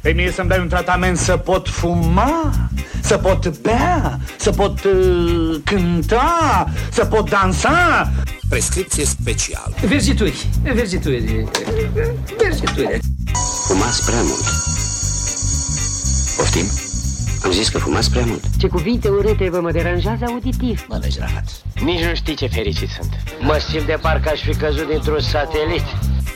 Pe 0.00 0.12
mie 0.12 0.30
să-mi 0.32 0.48
dai 0.48 0.58
un 0.58 0.68
tratament 0.68 1.16
să 1.18 1.36
pot 1.36 1.68
fuma, 1.68 2.52
să 3.00 3.18
pot 3.18 3.58
bea, 3.58 4.18
să 4.38 4.50
pot 4.50 4.84
uh, 4.84 5.60
cânta, 5.64 6.68
să 6.92 7.04
pot 7.04 7.30
dansa. 7.30 8.12
Prescripție 8.48 9.04
specială. 9.04 9.74
Verzituri, 9.86 10.46
verzituri, 10.62 11.48
verzituri. 12.38 12.98
Fumați 13.66 14.04
prea 14.04 14.22
mult. 14.22 14.44
Poftim? 16.36 16.66
Am 17.44 17.50
zis 17.52 17.68
că 17.68 17.78
fumați 17.78 18.10
prea 18.10 18.24
mult. 18.26 18.44
Ce 18.58 18.66
cuvinte 18.68 19.08
urâte 19.08 19.50
vă 19.50 19.60
mă 19.60 19.70
deranjează 19.72 20.24
auditiv. 20.28 20.84
Mă 20.88 20.98
legi 21.02 21.18
rahat. 21.18 21.44
Nici 21.84 22.04
nu 22.04 22.14
știi 22.14 22.34
ce 22.34 22.46
fericit 22.46 22.88
sunt. 22.88 23.12
Mă 23.40 23.60
simt 23.70 23.86
de 23.86 23.98
parcă 24.00 24.28
aș 24.28 24.40
fi 24.40 24.54
căzut 24.54 24.88
dintr-un 24.88 25.20
satelit. 25.20 25.84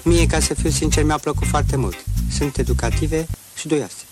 Mie, 0.05 0.26
ca 0.26 0.41
să 0.41 0.55
fiu 0.55 0.70
sincer, 0.70 1.05
mi-a 1.05 1.18
plăcut 1.22 1.47
foarte 1.47 1.76
mult. 1.76 1.97
Sunt 2.31 2.57
educative 2.59 3.26
și 3.57 3.68
doioase. 3.68 4.08